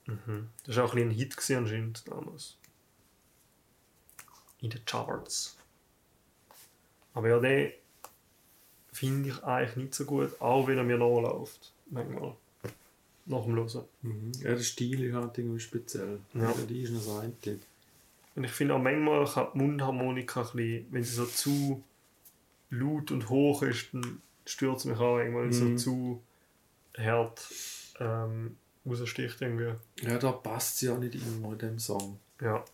Mhm. 0.05 0.49
Das 0.65 0.75
war 0.75 0.85
auch 0.85 0.93
ein, 0.93 0.95
bisschen 0.95 1.09
ein 1.09 1.15
Hit 1.15 1.35
gewesen 1.35 1.57
anscheinend 1.57 2.07
damals. 2.07 2.57
In 4.61 4.69
den 4.69 4.85
Charts. 4.85 5.57
Aber 7.13 7.29
ja, 7.29 7.39
den 7.39 7.71
finde 8.91 9.29
ich 9.29 9.43
eigentlich 9.43 9.75
nicht 9.77 9.95
so 9.95 10.05
gut, 10.05 10.39
auch 10.39 10.67
wenn 10.67 10.77
er 10.77 10.83
mir 10.83 10.97
nachläuft. 10.97 11.73
Manchmal. 11.87 12.35
Nach 13.25 13.43
dem 13.43 13.55
Hören. 13.55 13.85
Mhm. 14.01 14.31
Ja, 14.41 14.49
der 14.55 14.59
Stil 14.59 15.03
ist 15.03 15.13
halt 15.13 15.37
irgendwie 15.37 15.59
speziell. 15.59 16.19
Ja. 16.33 16.53
Die 16.69 16.81
ist 16.81 16.91
noch 16.91 17.01
so 17.01 17.17
ein 17.19 17.33
Und 18.35 18.43
ich 18.43 18.51
finde 18.51 18.75
auch 18.75 18.81
manchmal 18.81 19.25
kann 19.25 19.47
die 19.53 19.57
Mundharmonika, 19.59 20.41
ein 20.41 20.47
bisschen, 20.55 20.85
wenn 20.91 21.03
sie 21.03 21.13
so 21.13 21.25
zu 21.25 21.83
laut 22.69 23.11
und 23.11 23.29
hoch 23.29 23.61
ist, 23.63 23.93
dann 23.93 24.21
stört 24.45 24.79
es 24.79 24.85
mich 24.85 24.97
auch 24.97 25.19
irgendwann, 25.19 25.47
Mhm. 25.47 25.77
so 25.77 25.83
zu 25.83 26.23
hart 26.97 27.47
ähm, 27.99 28.57
raussticht 28.85 29.41
irgendwie. 29.41 29.75
Ja, 30.01 30.17
da 30.17 30.31
passt 30.31 30.79
sie 30.79 30.87
ja 30.87 30.97
nicht 30.97 31.15
immer 31.15 31.53
in 31.53 31.59
dem 31.59 31.79
Song. 31.79 32.19
Ja. 32.41 32.65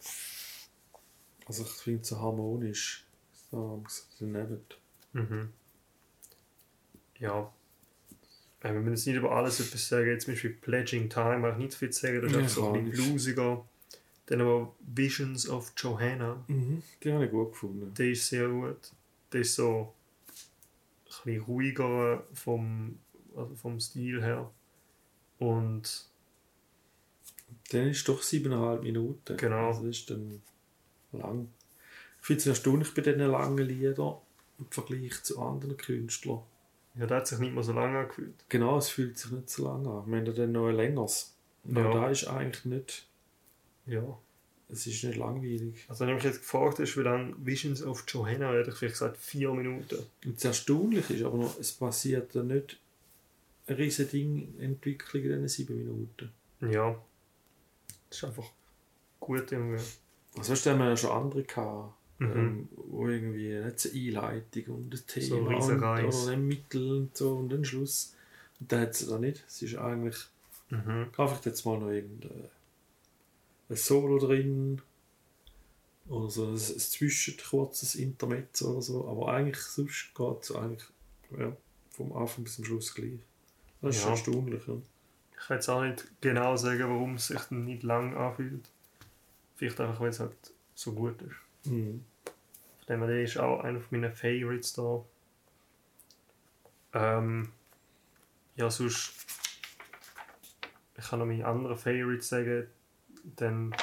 Also 1.45 1.63
ich 1.63 1.69
finde 1.69 2.01
es 2.01 2.07
so 2.07 2.19
harmonisch. 2.19 3.05
So, 3.51 3.83
daneben. 4.19 4.61
Mhm. 5.13 5.49
Ja. 7.19 7.51
Äh, 8.61 8.73
wir 8.73 8.79
müssen 8.81 8.93
jetzt 8.95 9.07
nicht 9.07 9.15
über 9.15 9.31
alles 9.31 9.59
etwas 9.59 9.87
sagen. 9.87 10.07
Jetzt 10.07 10.25
zum 10.25 10.33
Beispiel 10.33 10.51
Pledging 10.51 11.09
Time, 11.09 11.49
ich 11.51 11.57
nicht 11.57 11.73
viel 11.75 11.89
zu 11.89 12.01
sagen. 12.01 12.21
Das 12.21 12.31
ist 12.31 12.35
Ja, 12.35 12.39
einfach 12.39 12.55
so 12.55 12.73
ein 12.73 12.85
bisschen 12.85 13.09
bluesiger. 13.09 13.65
Dann 14.25 14.41
aber 14.41 14.75
Visions 14.81 15.49
of 15.49 15.73
Johanna. 15.77 16.43
Mhm. 16.47 16.83
Die 17.03 17.11
habe 17.11 17.25
ich 17.25 17.31
gut 17.31 17.51
gefunden. 17.53 17.93
Der 17.95 18.11
ist 18.11 18.27
sehr 18.27 18.47
gut. 18.47 18.91
Der 19.31 19.41
ist 19.41 19.55
so 19.55 19.93
ein 21.05 21.11
bisschen 21.25 21.41
ruhiger 21.43 22.23
vom, 22.33 22.99
also 23.35 23.55
vom 23.55 23.79
Stil 23.79 24.21
her. 24.21 24.51
Und 25.39 26.05
Dann 27.71 27.87
ist 27.89 28.07
doch 28.07 28.21
siebeneinhalb 28.21 28.83
Minuten. 28.83 29.37
Genau. 29.37 29.67
Also 29.69 29.87
das 29.87 29.97
ist 29.97 30.09
dann 30.11 30.41
lang. 31.11 31.49
Ich 32.19 32.27
finde 32.27 32.41
es 32.41 32.47
erstaunlich 32.47 32.93
bei 32.93 33.01
diesen 33.01 33.19
langen 33.21 33.65
Liedern 33.65 34.17
im 34.59 34.67
Vergleich 34.69 35.23
zu 35.23 35.39
anderen 35.39 35.77
Künstlern. 35.77 36.41
Ja, 36.95 37.05
der 37.05 37.17
hat 37.17 37.27
sich 37.27 37.39
nicht 37.39 37.53
mehr 37.53 37.63
so 37.63 37.73
lange 37.73 37.99
angefühlt. 37.99 38.33
Genau, 38.49 38.77
es 38.77 38.89
fühlt 38.89 39.17
sich 39.17 39.31
nicht 39.31 39.49
so 39.49 39.65
lang 39.65 39.85
an. 39.87 40.09
Wir 40.11 40.17
haben 40.19 40.35
dann 40.35 40.51
noch 40.51 40.67
ein 40.67 40.75
längeres. 40.75 41.35
Und 41.63 41.77
Ja. 41.77 41.87
auch 41.89 41.93
da 41.93 42.09
ist 42.09 42.27
eigentlich 42.27 42.65
nicht, 42.65 43.07
Ja. 43.85 44.17
es 44.69 44.87
ist 44.87 45.03
nicht 45.03 45.17
langweilig. 45.17 45.85
Also 45.87 46.01
wenn 46.01 46.09
du 46.09 46.15
mich 46.15 46.23
jetzt 46.23 46.39
gefragt 46.39 46.79
hast, 46.79 46.97
wie 46.97 47.01
lange 47.01 47.35
Visions 47.39 47.83
of 47.83 48.03
Johanna, 48.07 48.51
hätte 48.53 48.69
ich 48.71 48.75
vielleicht 48.75 48.95
gesagt 48.95 49.17
vier 49.17 49.51
Minuten. 49.53 50.05
Und 50.25 50.35
das 50.35 50.45
Erstaunliche 50.45 51.13
ist 51.13 51.23
aber 51.23 51.37
noch, 51.37 51.59
es 51.59 51.71
passiert 51.71 52.35
dann 52.35 52.47
nicht 52.47 52.79
ein 53.67 53.75
riesen 53.75 54.09
Ding, 54.09 54.55
Entwicklung 54.59 55.23
in 55.23 55.29
diesen 55.29 55.47
sieben 55.47 55.77
Minuten. 55.77 56.31
Ja. 56.61 56.99
Das 58.09 58.17
ist 58.17 58.23
einfach 58.23 58.49
gut 59.19 59.51
irgendwie. 59.51 59.81
Also 60.37 60.51
weißt 60.51 60.65
du, 60.65 60.69
ja 60.71 60.97
schon 60.97 61.11
andere 61.11 61.43
gehabt, 61.43 61.93
Mhm. 62.19 62.31
ähm, 62.35 62.69
wo 62.75 63.07
irgendwie 63.07 63.53
nicht 63.63 63.79
so 63.79 63.89
Einleitung 63.89 64.75
und 64.75 64.89
das 64.93 65.05
Thema 65.05 65.61
So 65.61 65.71
ein 65.71 66.05
und, 66.05 66.13
oder 66.13 66.31
ein 66.33 66.47
Mittel 66.47 66.91
und 66.97 67.15
so 67.17 67.35
und 67.35 67.49
dann 67.49 67.63
Schluss. 67.65 68.13
Und 68.59 68.71
da 68.71 68.81
hat 68.81 68.91
es 68.91 69.07
da 69.07 69.17
nicht. 69.17 69.43
Es 69.47 69.61
ist 69.61 69.75
eigentlich, 69.77 70.17
Mhm. 70.69 71.07
einfach 71.17 71.43
jetzt 71.45 71.65
mal 71.65 71.79
noch 71.79 71.89
irgendein 71.89 72.49
ein 73.69 73.75
Solo 73.75 74.17
drin 74.19 74.81
oder 76.07 76.29
so 76.29 76.45
ein, 76.45 76.53
ein 76.53 76.57
zwischen 76.57 77.37
kurzes 77.37 77.95
Intermezzo 77.95 78.71
oder 78.71 78.81
so, 78.81 79.07
aber 79.07 79.31
eigentlich 79.33 79.61
sonst 79.63 80.11
geht 80.15 80.41
es 80.43 80.51
eigentlich 80.51 80.87
ja, 81.37 81.55
vom 81.91 82.13
Anfang 82.13 82.43
bis 82.43 82.55
zum 82.55 82.65
Schluss 82.65 82.93
gleich. 82.93 83.19
Das 83.81 83.95
ist 83.95 84.03
Ja. 84.03 84.09
erstaunlich. 84.11 84.61
Ja. 84.67 84.75
Ich 85.39 85.47
kann 85.47 85.57
jetzt 85.57 85.69
auch 85.69 85.83
nicht 85.83 86.05
genau 86.21 86.55
sagen, 86.57 86.81
warum 86.89 87.15
es 87.15 87.27
sich 87.27 87.39
dann 87.49 87.65
nicht 87.65 87.83
lang 87.83 88.15
anfühlt. 88.17 88.67
Vielleicht 89.55 89.79
einfach, 89.79 89.99
weil 90.01 90.09
es 90.09 90.19
halt 90.19 90.35
so 90.75 90.91
gut 90.93 91.21
ist. 91.21 91.69
Mhm. 91.71 92.03
Her, 92.89 92.97
der 93.07 93.23
ist 93.23 93.37
auch 93.37 93.61
einer 93.61 93.81
meiner 93.91 94.11
Favorites 94.11 94.73
da. 94.73 95.05
Ähm, 96.93 97.51
ja, 98.55 98.69
sonst. 98.69 99.13
Ich 100.97 101.07
kann 101.07 101.19
noch 101.19 101.25
meine 101.25 101.45
anderen 101.45 101.77
Favorites 101.77 102.29
sagen. 102.29 102.67
Dann. 103.35 103.75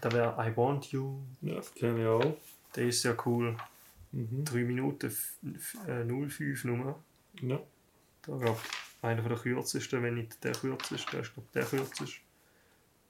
Da 0.00 0.10
wäre 0.12 0.34
I 0.38 0.56
Want 0.56 0.90
You. 0.90 1.20
Ja, 1.42 1.60
kenne 1.74 2.00
ich 2.00 2.06
auch. 2.06 2.36
Der 2.74 2.86
ist 2.86 3.02
sehr 3.02 3.16
cool. 3.26 3.56
Mhm. 4.12 4.44
3 4.44 4.56
Minuten 4.64 5.14
äh, 5.86 6.04
05 6.04 6.64
Nummer. 6.64 7.02
Ja. 7.40 7.60
Da 8.22 8.36
glaube 8.36 8.60
einer 9.02 9.22
der 9.22 9.36
kürzesten, 9.36 10.02
wenn 10.02 10.14
nicht 10.14 10.42
der 10.42 10.52
kürzeste, 10.52 11.10
der 11.12 11.20
ist 11.20 11.34
glaube 11.34 11.48
der 11.52 11.64
kürzeste. 11.64 12.20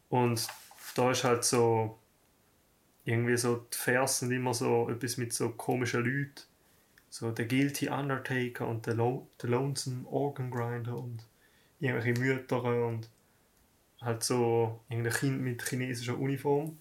Und 0.09 0.49
da 0.95 1.11
ist 1.13 1.25
halt 1.25 1.45
so 1.45 1.99
irgendwie 3.05 3.37
so 3.37 3.67
die 3.73 3.77
Vers 3.77 4.21
sind 4.21 4.33
immer 4.33 4.55
so 4.55 4.89
etwas 4.89 5.17
mit 5.17 5.33
so 5.33 5.51
komischen 5.51 6.05
Leuten. 6.05 6.43
So 7.11 7.31
der 7.31 7.47
Guilty 7.47 7.89
Undertaker 7.89 8.67
und 8.67 8.87
der, 8.87 8.95
Lo 8.95 9.29
der 9.41 9.51
Lonesome 9.51 10.07
Organ 10.09 10.51
Grinder 10.51 10.97
und 10.97 11.25
irgendwelche 11.79 12.21
Mütter 12.21 12.63
und 12.63 13.09
halt 14.01 14.23
so 14.25 14.81
irgendein 14.89 15.13
Kind 15.13 15.41
mit 15.43 15.63
chinesischer 15.63 16.19
Uniform. 16.19 16.79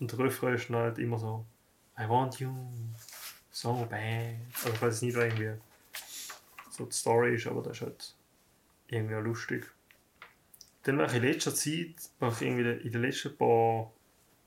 Und 0.00 0.12
der 0.12 0.18
Refrain 0.18 0.54
ist 0.54 0.70
halt 0.70 0.98
immer 0.98 1.18
so 1.18 1.44
I 1.98 2.08
want 2.08 2.40
you 2.40 2.52
so 3.50 3.86
bad. 3.88 4.36
Also 4.64 4.72
ich 4.72 4.82
weiß 4.82 5.02
nicht, 5.02 5.16
was 5.16 5.24
irgendwie 5.24 5.60
so 6.70 6.86
die 6.86 6.94
Story 6.94 7.34
ist, 7.34 7.46
aber 7.46 7.62
das 7.62 7.76
ist 7.76 7.82
halt 7.82 8.14
irgendwie 8.88 9.14
auch 9.16 9.22
lustig. 9.22 9.70
Dann 10.84 10.98
war 10.98 11.06
ich 11.06 11.14
in 11.14 11.22
letzter 11.22 11.54
Zeit, 11.54 11.94
was 12.20 12.40
ich 12.40 12.48
irgendwie 12.48 12.86
in 12.86 12.92
den 12.92 13.02
letzten 13.02 13.36
paar 13.36 13.92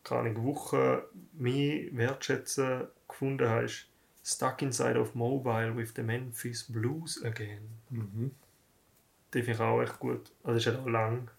keine 0.03 0.35
Wochen 0.43 1.01
mehr 1.33 1.87
wertschätzen 1.91 2.87
gefunden 3.07 3.47
habe, 3.47 3.65
ist 3.65 3.87
Stuck 4.23 4.61
Inside 4.61 4.99
of 4.99 5.15
Mobile 5.15 5.75
with 5.75 5.93
the 5.95 6.03
Memphis 6.03 6.63
Blues 6.63 7.23
Again. 7.23 7.69
Mhm. 7.89 8.31
Den 9.33 9.43
finde 9.43 9.51
ich 9.51 9.59
auch 9.59 9.81
echt 9.81 9.99
gut. 9.99 10.31
Also 10.43 10.57
ist 10.57 10.67
halt 10.67 10.79
auch 10.79 10.87
lang. 10.87 11.29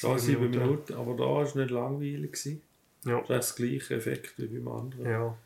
Da 0.00 0.16
sieben 0.16 0.50
Minuten, 0.50 0.94
aber 0.94 1.14
da 1.16 1.24
war 1.24 1.42
es 1.42 1.54
nicht 1.54 1.70
langweilig. 1.70 2.32
Gewesen. 2.32 2.62
Ja. 3.04 3.20
Das 3.26 3.46
ist 3.46 3.50
das 3.50 3.56
gleiche 3.56 3.96
Effekt 3.96 4.34
wie 4.38 4.46
beim 4.46 4.68
anderen. 4.68 5.10
Ja. 5.10 5.38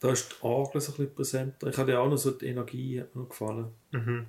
Da 0.00 0.12
ist 0.12 0.30
die 0.30 0.44
Orgel 0.44 0.80
so 0.80 0.92
ein 0.92 0.96
bisschen 0.96 1.14
präsenter. 1.14 1.68
Ich 1.68 1.78
hatte 1.78 1.92
ja 1.92 2.00
auch 2.00 2.08
noch 2.08 2.16
so 2.16 2.30
die 2.32 2.46
Energie 2.46 3.00
hat 3.00 3.14
mir 3.16 3.24
gefallen. 3.24 3.72
Mhm. 3.90 4.26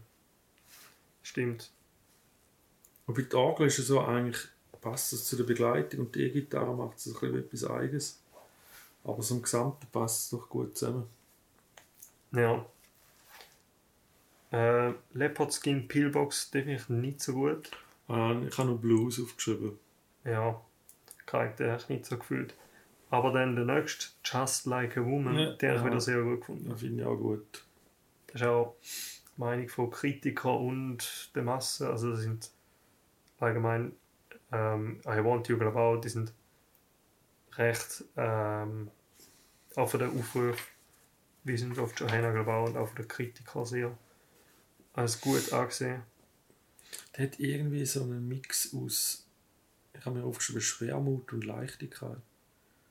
Stimmt. 1.21 1.71
Und 3.05 3.15
bei 3.15 3.21
der 3.23 3.39
Orgel 3.39 3.67
ist 3.67 3.79
es 3.79 3.87
so 3.87 4.01
eigentlich, 4.01 4.47
passt 4.85 5.13
es 5.13 5.25
zu 5.25 5.35
der 5.35 5.45
Begleitung 5.45 6.01
und 6.01 6.15
die 6.15 6.21
E-Gitarre 6.25 6.75
macht 6.75 6.99
es 6.99 7.07
ein 7.07 7.13
bisschen 7.13 7.39
etwas 7.39 7.63
Eigenes. 7.65 8.21
Aber 9.03 9.23
so 9.23 9.35
im 9.35 9.41
Gesamten 9.41 9.87
passt 9.91 10.25
es 10.25 10.29
doch 10.29 10.47
gut 10.47 10.77
zusammen. 10.77 11.07
Ja. 12.31 12.63
Äh, 14.51 14.93
Leopard 15.13 15.53
Skin 15.53 15.87
Pillbox, 15.87 16.51
den 16.51 16.65
finde 16.65 16.75
ich 16.75 16.89
nicht 16.89 17.19
so 17.19 17.33
gut. 17.33 17.71
Äh, 18.09 18.47
ich 18.47 18.57
habe 18.59 18.69
noch 18.69 18.77
Blues 18.77 19.19
aufgeschrieben. 19.19 19.79
Ja, 20.23 20.61
kann 21.25 21.55
den 21.57 21.71
habe 21.71 21.81
ich 21.81 21.89
nicht 21.89 22.05
so 22.05 22.19
gefühlt. 22.19 22.53
Aber 23.09 23.31
dann 23.31 23.55
der 23.55 23.65
nächste, 23.65 24.09
Just 24.23 24.67
Like 24.67 24.97
a 24.97 25.03
Woman, 25.03 25.35
Ja, 25.35 25.51
den 25.53 25.69
habe 25.69 25.77
ich 25.79 25.83
ja. 25.83 25.89
wieder 25.89 25.99
sehr 25.99 26.21
gut 26.21 26.41
gefunden. 26.41 26.69
Das 26.69 26.79
finde 26.79 27.01
ich 27.01 27.07
auch 27.07 27.17
gut. 27.17 27.65
Das 28.27 28.41
ist 28.41 28.47
auch 28.47 28.75
die 28.83 29.41
Meinung 29.41 29.67
von 29.67 29.89
Kritikern 29.89 30.57
und 30.57 31.31
der 31.33 31.41
Masse. 31.41 31.89
Also 31.89 32.11
das 32.11 32.19
sind 32.19 32.51
allgemein 33.39 33.91
ähm, 34.55 35.01
I 35.05 35.23
Want 35.23 35.47
You, 35.49 35.57
glaube 35.57 35.77
auch, 35.79 35.97
die 35.97 36.09
sind 36.09 36.33
recht 37.57 38.03
ähm, 38.15 38.89
auch 39.75 39.89
von 39.89 39.99
den 39.99 40.17
Aufrufen, 40.17 40.65
wie 41.43 41.57
sind 41.57 41.77
auf 41.77 41.99
Johanna, 41.99 42.31
glaube 42.31 42.53
auch, 42.53 42.67
und 42.67 42.77
auch 42.77 42.87
von 42.87 42.95
den 42.95 43.07
Kritikern 43.07 43.65
sehr 43.65 43.97
als 44.93 45.19
gut 45.19 45.51
angesehen. 45.51 46.03
Der 47.15 47.25
hat 47.25 47.39
irgendwie 47.39 47.85
so 47.85 48.03
einen 48.03 48.27
Mix 48.27 48.73
aus, 48.73 49.27
ich 49.93 50.05
habe 50.05 50.19
mir 50.19 50.25
aufgeschrieben, 50.25 50.61
Schwermut 50.61 51.33
und 51.33 51.43
Leichtigkeit. 51.43 52.17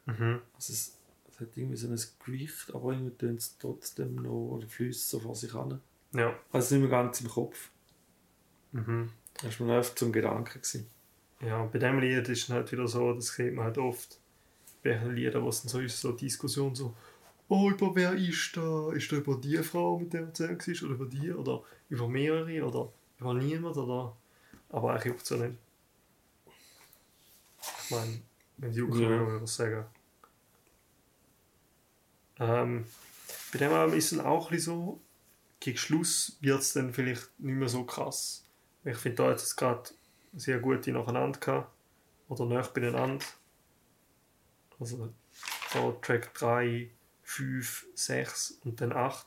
Mhm. 0.06 0.40
Also 0.54 0.72
es, 0.72 0.98
es 1.30 1.40
hat 1.40 1.56
irgendwie 1.56 1.76
so 1.76 1.88
ein 1.88 1.98
Gewicht, 2.24 2.74
aber 2.74 2.92
irgendwie 2.92 3.16
tönt 3.16 3.40
es 3.40 3.56
trotzdem 3.58 4.16
noch, 4.16 4.56
oder 4.56 4.68
fließt 4.68 5.08
so 5.08 5.20
vor 5.20 5.34
sich 5.34 5.54
an. 5.54 5.80
Ja. 6.12 6.38
Also 6.52 6.74
nicht 6.74 6.82
mehr 6.82 6.90
ganz 6.90 7.20
im 7.22 7.28
Kopf. 7.28 7.70
Mhm. 8.72 9.10
Das 9.42 9.58
war 9.58 9.66
mir 9.66 9.78
oft 9.78 9.98
zum 9.98 10.12
Gedanken. 10.12 10.60
Gewesen. 10.60 10.93
Ja, 11.46 11.64
bei 11.64 11.78
dem 11.78 11.98
Lied 11.98 12.28
ist 12.28 12.44
es 12.44 12.50
halt 12.50 12.70
wieder 12.72 12.88
so, 12.88 13.12
das 13.12 13.28
sieht 13.34 13.54
man 13.54 13.66
halt 13.66 13.78
oft 13.78 14.18
bei 14.82 14.90
den 14.94 15.14
Liedern, 15.14 15.42
wo 15.42 15.48
es 15.48 15.62
dann 15.62 15.68
so 15.68 15.80
ist, 15.80 16.00
so 16.00 16.12
Diskussion 16.12 16.74
so, 16.74 16.94
oh, 17.48 17.70
über 17.70 17.94
wer 17.94 18.14
ist 18.14 18.56
da? 18.56 18.92
Ist 18.92 19.12
da 19.12 19.16
über 19.16 19.36
die 19.36 19.58
Frau, 19.58 19.98
mit 19.98 20.12
der 20.12 20.22
du 20.22 20.32
zusammen 20.32 20.58
warst, 20.58 20.82
oder 20.82 20.94
über 20.94 21.06
die, 21.06 21.32
oder 21.32 21.62
über 21.88 22.08
mehrere, 22.08 22.64
oder 22.64 22.92
über 23.18 23.34
niemand, 23.34 23.76
oder... 23.76 24.16
Aber 24.70 24.90
eigentlich 24.92 25.04
juckt 25.06 25.22
es 25.22 25.28
ja 25.30 25.36
nicht. 25.36 25.58
Ich 27.84 27.90
meine, 27.90 28.20
wenn 28.58 28.70
es 28.70 28.76
juckt, 28.76 28.94
Ja. 28.94 29.08
würde 29.08 29.36
ich 29.36 29.42
was 29.42 29.56
sagen. 29.56 29.84
Ähm, 32.40 32.86
bei 33.52 33.58
dem 33.58 33.72
Album 33.72 33.96
ist 33.96 34.12
es 34.12 34.18
auch 34.18 34.50
ein 34.50 34.58
so, 34.58 35.00
gegen 35.60 35.78
Schluss 35.78 36.36
wird 36.40 36.60
es 36.60 36.72
dann 36.72 36.92
vielleicht 36.92 37.38
nicht 37.38 37.54
mehr 37.54 37.68
so 37.68 37.84
krass. 37.84 38.44
Ich 38.84 38.96
finde, 38.96 39.16
da 39.16 39.30
es 39.32 39.54
gerade 39.56 39.90
sehr 40.36 40.58
gute 40.58 40.92
nacheinander 40.92 41.38
gehabt. 41.38 41.70
Oder 42.28 42.46
näher 42.46 42.68
beieinander. 42.72 43.24
Also 44.80 45.12
so 45.72 45.92
Track 46.02 46.34
3, 46.34 46.88
5, 47.22 47.86
6 47.94 48.58
und 48.64 48.80
dann 48.80 48.92
8. 48.92 49.26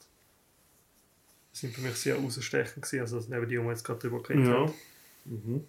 Das 1.51 1.61
sind 1.61 1.73
für 1.73 1.81
mich 1.81 1.95
sehr 1.95 2.15
rausstechend 2.17 2.83
gewesen. 2.83 3.01
Also 3.01 3.17
das 3.17 3.27
neben 3.27 3.47
die, 3.47 3.55
die 3.55 3.61
wir 3.61 3.69
jetzt 3.69 3.83
gerade 3.83 3.99
drüber 3.99 4.21
geredet 4.21 4.47
Ja. 4.47 4.53
haben. 4.53 4.73
Mhm. 5.25 5.67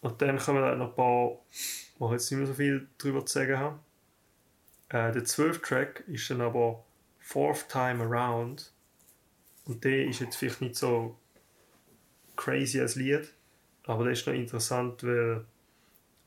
Und 0.00 0.20
dann 0.20 0.38
kommen 0.38 0.62
halt 0.62 0.78
noch 0.78 0.90
ein 0.90 0.94
paar, 0.96 1.38
wo 1.98 2.06
ich 2.06 2.12
jetzt 2.12 2.30
nicht 2.30 2.38
mehr 2.38 2.46
so 2.48 2.54
viel 2.54 2.88
drüber 2.98 3.24
zu 3.24 3.34
sagen 3.34 3.58
habe. 3.58 3.78
Äh, 4.88 5.12
der 5.12 5.24
12. 5.24 5.62
Track 5.62 6.04
ist 6.08 6.28
dann 6.30 6.40
aber 6.40 6.84
Fourth 7.20 7.68
Time 7.68 8.02
Around. 8.02 8.72
Und 9.64 9.84
der 9.84 10.06
ist 10.06 10.20
jetzt 10.20 10.36
vielleicht 10.36 10.60
nicht 10.60 10.76
so 10.76 11.16
crazy 12.36 12.80
als 12.80 12.96
Lied, 12.96 13.32
aber 13.86 14.04
der 14.04 14.12
ist 14.12 14.26
noch 14.26 14.34
interessant, 14.34 15.02
weil 15.04 15.44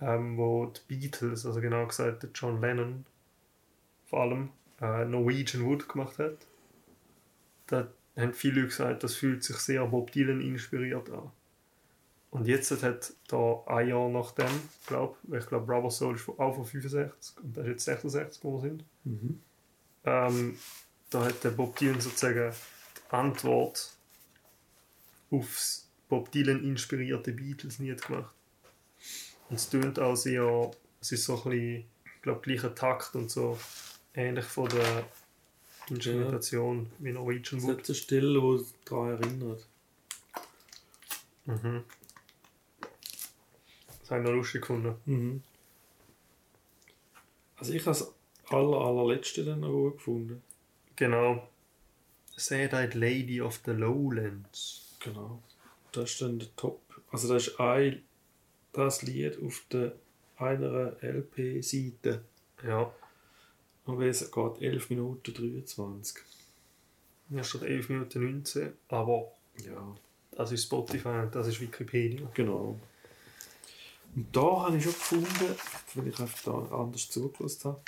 ähm, 0.01 0.37
wo 0.37 0.65
die 0.65 0.81
Beatles, 0.87 1.45
also 1.45 1.61
genau 1.61 1.87
gesagt 1.87 2.23
der 2.23 2.29
John 2.33 2.59
Lennon 2.59 3.05
vor 4.05 4.21
allem, 4.21 4.49
äh, 4.81 5.05
Norwegian 5.05 5.65
Wood 5.65 5.87
gemacht 5.87 6.19
hat, 6.19 6.37
da 7.67 7.87
haben 8.17 8.33
viele 8.33 8.61
Leute 8.61 8.67
gesagt, 8.67 9.03
das 9.03 9.15
fühlt 9.15 9.43
sich 9.43 9.57
sehr 9.57 9.85
Bob 9.87 10.11
Dylan 10.11 10.41
inspiriert 10.41 11.09
an. 11.09 11.31
Und 12.31 12.47
jetzt 12.47 12.71
hat 12.83 13.13
da 13.29 13.63
ein 13.65 13.87
Jahr 13.87 14.09
nachdem, 14.09 14.49
glaube 14.87 15.15
ich, 15.37 15.45
glaube 15.47 15.65
Brother 15.65 15.89
Soul 15.89 16.15
ist 16.15 16.27
auch 16.27 16.53
von 16.53 16.65
65 16.65 17.43
und 17.43 17.55
das 17.55 17.63
ist 17.63 17.71
jetzt 17.71 17.85
66, 17.85 18.43
wo 18.43 18.55
wir 18.55 18.69
sind. 18.69 18.83
Mhm. 19.05 19.41
Ähm, 20.03 20.59
da 21.09 21.25
hat 21.25 21.43
der 21.43 21.51
Bob 21.51 21.77
Dylan 21.77 22.01
sozusagen 22.01 22.51
die 22.51 23.13
Antwort 23.15 23.93
aufs 25.31 25.84
Bob 26.09 26.31
Dylan 26.31 26.63
inspirierte 26.63 27.31
Beatles 27.31 27.79
Lied 27.79 28.01
gemacht. 28.01 28.33
Und 29.49 29.55
es 29.55 29.69
tönt 29.69 29.99
auch 29.99 30.15
sehr, 30.15 30.71
es 31.01 31.11
ist 31.11 31.25
so 31.25 31.37
ein 31.37 31.43
bisschen, 31.49 31.85
ich 32.15 32.21
glaube, 32.21 32.41
gleicher 32.41 32.73
Takt 32.73 33.15
und 33.15 33.29
so 33.29 33.59
ähnlich 34.13 34.45
von 34.45 34.69
der 34.69 35.05
Instrumentation 35.89 36.89
wie 36.99 37.11
Norwegian 37.11 37.59
Es 37.59 37.67
Wood. 37.67 37.77
hat 37.79 37.85
eine 37.89 37.95
Stelle, 37.95 38.41
die 38.41 38.65
daran 38.85 39.21
erinnert. 39.21 39.67
Mhm. 41.45 41.83
Das 44.01 44.11
habe 44.11 44.21
ich 44.21 44.27
noch 44.27 44.35
lustig 44.35 44.61
gefunden. 44.61 44.95
Mhm. 45.05 45.43
Also 47.57 47.73
ich 47.73 47.85
habe 47.85 47.97
das 47.97 48.13
aller, 48.49 48.77
allerletzte 48.77 49.45
dann 49.45 49.61
noch 49.61 49.71
gut 49.71 49.97
gefunden. 49.97 50.41
Genau. 50.95 51.47
Sad-Eyed 52.35 52.95
Lady 52.95 53.41
of 53.41 53.61
the 53.65 53.71
Lowlands. 53.71 54.95
Genau. 54.99 55.41
Das 55.95 56.11
ist 56.11 56.21
dann 56.21 56.39
der 56.39 56.53
Top. 56.55 56.81
Also 57.11 57.33
das 57.33 57.47
ist 57.47 57.59
ein, 57.59 58.03
das 58.73 59.01
Lied 59.01 59.41
auf 59.41 59.63
der 59.71 59.93
einer 60.37 60.97
LP-Seite. 61.01 62.23
Ja. 62.65 62.91
Und 63.85 64.01
es 64.01 64.29
geht 64.31 64.61
11 64.61 64.89
Minuten 64.89 65.33
23. 65.33 66.23
Ja, 67.29 67.43
steht 67.43 67.63
11 67.63 67.89
Minuten 67.89 68.23
19, 68.23 68.73
aber 68.89 69.31
Ja. 69.65 69.95
das 70.31 70.51
ist 70.51 70.63
Spotify 70.63 71.07
und 71.23 71.33
das 71.35 71.47
ist 71.47 71.61
Wikipedia. 71.61 72.29
Genau. 72.33 72.79
Und 74.15 74.35
da 74.35 74.41
habe 74.65 74.77
ich 74.77 74.83
schon 74.83 74.93
gefunden, 74.93 75.55
weil 75.93 76.07
ich 76.07 76.19
einfach 76.19 76.43
da 76.43 76.75
anders 76.75 77.09
zugelassen 77.09 77.63
habe, 77.71 77.81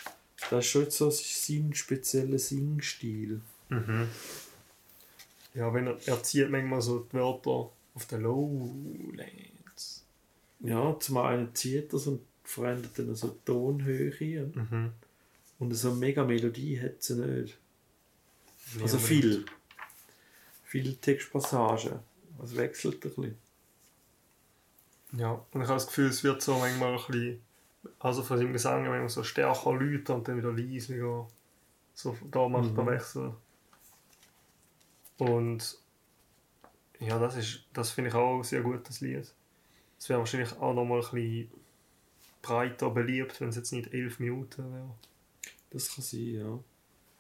das 0.50 0.66
ist 0.66 0.72
schon 0.72 0.90
so 0.92 1.10
sein 1.10 1.74
spezieller 1.74 2.38
Singstil. 2.40 3.42
Mhm. 3.70 4.08
Ja, 5.54 5.74
wenn 5.74 5.88
er, 5.88 5.98
er 6.06 6.22
zieht 6.24 6.50
manchmal 6.50 6.82
so 6.82 7.00
die 7.00 7.14
Wörter 7.18 7.72
auf 7.98 8.06
den 8.06 8.22
Lowlands. 8.22 10.04
Ja, 10.60 10.96
zum 11.00 11.18
einen 11.18 11.54
zieht 11.56 11.92
er 11.94 12.08
und 12.08 12.22
verändert 12.44 12.92
dann 13.00 13.16
so 13.16 13.30
Tonhöhe. 13.44 14.52
Mhm. 14.54 14.92
Und 15.58 15.74
so 15.74 15.90
eine 15.90 15.98
mega 15.98 16.24
Melodie 16.24 16.80
hat 16.80 17.02
sie 17.02 17.16
nicht. 17.16 17.58
Nee, 18.76 18.84
Also 18.84 19.00
viel. 19.00 19.46
Viele 20.64 20.96
Textpassagen. 20.96 22.00
Es 22.44 22.56
wechselt 22.56 22.96
ein 23.04 23.10
bisschen. 23.10 23.38
Ja, 25.14 25.32
und 25.32 25.62
ich 25.62 25.68
habe 25.68 25.78
das 25.80 25.88
Gefühl, 25.88 26.10
es 26.10 26.24
wird 26.24 26.44
so 26.44 26.60
manchmal 26.60 26.92
ein 27.00 27.04
bisschen, 27.08 27.42
also 27.98 28.22
von 28.22 28.38
seinem 28.38 28.54
Gesang 28.54 28.84
manchmal 28.84 29.10
so 29.10 29.24
stärker 29.24 29.74
lauter 29.74 30.14
und 30.16 30.28
dann 30.28 30.38
wieder 30.38 30.52
leiser. 30.52 31.28
So, 31.96 32.16
da 32.30 32.48
macht 32.48 32.74
Mhm. 32.74 32.78
er 32.80 32.86
Wechsel. 32.86 33.34
Und 35.18 35.80
ja, 37.00 37.20
das 37.20 37.36
ist, 37.38 37.64
das 37.74 37.92
finde 37.92 38.10
ich 38.10 38.16
auch 38.16 38.38
ein 38.38 38.44
sehr 38.44 38.62
gutes 38.62 39.02
Lied. 39.02 39.34
Es 40.00 40.10
wäre 40.10 40.20
wahrscheinlich 40.20 40.54
auch 40.58 40.74
nochmal 40.74 41.00
ein 41.00 41.12
bisschen 41.12 41.52
breiter 42.42 42.90
beliebt, 42.90 43.40
wenn 43.42 43.50
es 43.50 43.56
jetzt 43.56 43.72
nicht 43.72 43.94
elf 43.94 44.20
Minuten 44.20 44.72
wäre. 44.74 44.96
Das 45.72 45.94
kann 45.94 46.04
sein, 46.04 46.36
ja. 46.36 46.60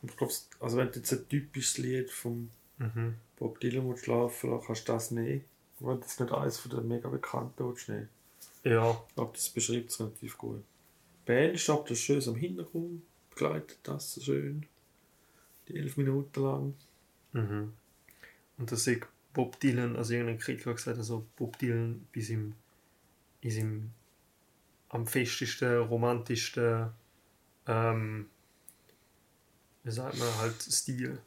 Ich 0.03 0.15
glaube, 0.15 0.33
also 0.59 0.77
wenn 0.77 0.91
du 0.91 0.99
jetzt 0.99 1.11
ein 1.11 1.27
typisches 1.27 1.77
Lied 1.79 2.09
vom 2.11 2.49
Mhm. 2.79 3.15
Bob 3.37 3.59
Dylan 3.59 3.87
willst 3.89 4.07
laufen 4.07 4.51
lassen, 4.51 4.65
kannst 4.67 4.87
du 4.87 4.93
das 4.93 5.11
nehmen. 5.11 5.43
Wenn 5.79 5.95
du 5.95 6.01
jetzt 6.01 6.19
nicht 6.19 6.31
eines 6.31 6.59
von 6.59 6.71
den 6.71 6.87
mega 6.87 7.09
bekannten 7.09 7.67
willst 7.67 7.89
nehmen. 7.89 8.09
Ja, 8.63 8.91
Ich 9.07 9.15
glaube, 9.15 9.31
das 9.33 9.49
beschreibt 9.49 9.89
es 9.89 9.99
relativ 9.99 10.37
gut. 10.37 10.63
Band 11.25 11.55
ist 11.55 11.69
aber 11.69 11.85
das 11.87 11.99
schön 11.99 12.21
am 12.27 12.35
Hintergrund, 12.35 13.01
begleitet 13.31 13.79
das 13.83 14.21
schön. 14.23 14.65
Die 15.67 15.77
elf 15.77 15.97
Minuten 15.97 16.41
lang. 16.41 16.73
Mhm. 17.33 17.73
Und 18.57 18.71
das 18.71 18.85
ist 18.87 19.07
Bob 19.37 19.59
Dylan, 19.59 19.95
also 19.95 20.13
irgendein 20.13 20.39
Kritiker 20.39 20.71
hat 20.71 20.77
gesagt, 20.77 20.97
also 20.97 21.23
Bob 21.35 21.59
Dylan 21.59 22.07
bei 22.11 22.21
seinem, 22.21 22.55
in 23.41 23.51
seinem 23.51 23.91
am 24.89 25.05
festesten, 25.05 25.77
romantischsten, 25.77 26.89
ähm, 27.67 28.25
wie 29.83 29.91
sagt 29.91 30.17
man, 30.17 30.37
halt 30.39 30.59
Stil. 30.59 31.19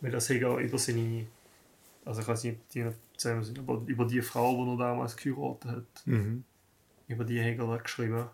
Weil 0.00 0.10
das 0.10 0.28
hat 0.28 0.38
er 0.38 0.56
über 0.56 0.76
seine, 0.76 1.26
also 2.04 2.20
ich 2.22 2.26
weiß 2.26 2.42
nicht, 2.42 2.58
die 2.74 2.90
zusammen 3.16 3.44
sind, 3.44 3.60
aber 3.60 3.80
über 3.86 4.06
die 4.06 4.22
Frau, 4.22 4.64
die 4.64 4.72
er 4.72 4.88
damals 4.88 5.16
geheiratet 5.16 5.70
hat, 5.70 6.06
Mhm. 6.06 6.42
über 7.06 7.24
die 7.24 7.40
hat 7.40 7.58
er 7.60 7.78
geschrieben. 7.78 8.26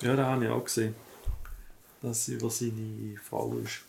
Ja, 0.00 0.16
da 0.16 0.24
habe 0.30 0.46
ich 0.46 0.50
auch 0.50 0.64
gesehen. 0.64 0.94
Dass 2.00 2.24
sie 2.24 2.36
über 2.36 2.48
seine 2.48 3.14
Frau 3.22 3.58
ist. 3.58 3.82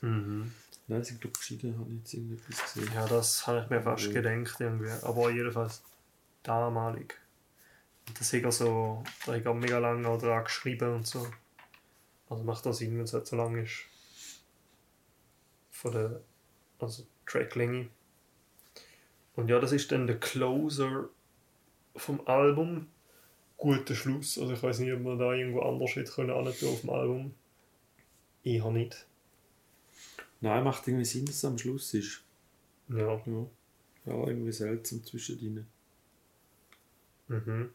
Mhm. 0.00 0.52
Nein, 0.88 1.04
sie 1.04 1.10
sind 1.10 1.20
glaube 1.20 1.38
geschieden, 1.38 1.78
habe 1.78 1.90
ich 1.90 1.98
jetzt 1.98 2.14
irgendetwas 2.14 2.74
gesehen. 2.74 2.92
Ja, 2.94 3.06
das 3.06 3.46
habe 3.46 3.62
ich 3.62 3.70
mir 3.70 3.82
fast 3.82 4.06
Ja. 4.06 4.20
gedacht 4.20 4.60
irgendwie. 4.60 4.90
Aber 5.02 5.30
jedenfalls 5.30 5.82
damalig. 6.42 7.18
Das 8.18 8.32
hat 8.32 8.42
er 8.42 8.52
so, 8.52 9.04
da 9.26 9.34
hat 9.34 9.44
er 9.44 9.54
mega 9.54 9.78
lange 9.78 10.06
auch 10.08 10.20
dran 10.20 10.44
geschrieben 10.44 10.96
und 10.96 11.06
so. 11.06 11.26
Also 12.28 12.42
macht 12.44 12.66
das 12.66 12.78
Sinn, 12.78 12.96
wenn 12.96 13.04
es 13.04 13.12
halt 13.12 13.26
so 13.26 13.36
lang 13.36 13.56
ist. 13.56 13.84
Von 15.70 15.92
der 15.92 16.20
also 16.78 17.06
Tracklänge. 17.26 17.88
Und 19.36 19.48
ja, 19.48 19.58
das 19.58 19.72
ist 19.72 19.92
dann 19.92 20.06
der 20.06 20.18
Closer 20.18 21.08
vom 21.96 22.26
Album. 22.26 22.88
Guter 23.56 23.94
Schluss. 23.94 24.38
Also 24.38 24.52
ich 24.52 24.62
weiß 24.62 24.80
nicht, 24.80 24.92
ob 24.92 25.00
man 25.00 25.18
da 25.18 25.32
irgendwo 25.32 25.60
anders 25.60 25.94
hätte 25.94 26.10
können 26.10 26.32
auf 26.32 26.58
dem 26.58 26.90
Album. 26.90 27.34
Ich 28.42 28.60
habe 28.60 28.72
nicht. 28.74 29.06
Nein, 30.42 30.64
macht 30.64 30.88
irgendwie 30.88 31.04
Sinn, 31.04 31.24
dass 31.24 31.36
es 31.36 31.44
am 31.44 31.56
Schluss 31.56 31.94
ist. 31.94 32.24
Ja. 32.88 33.22
Ja, 33.24 33.46
ja 34.06 34.26
irgendwie 34.26 34.50
seltsam 34.50 35.04
zwischendrin. 35.04 35.66
Mhm. 37.28 37.70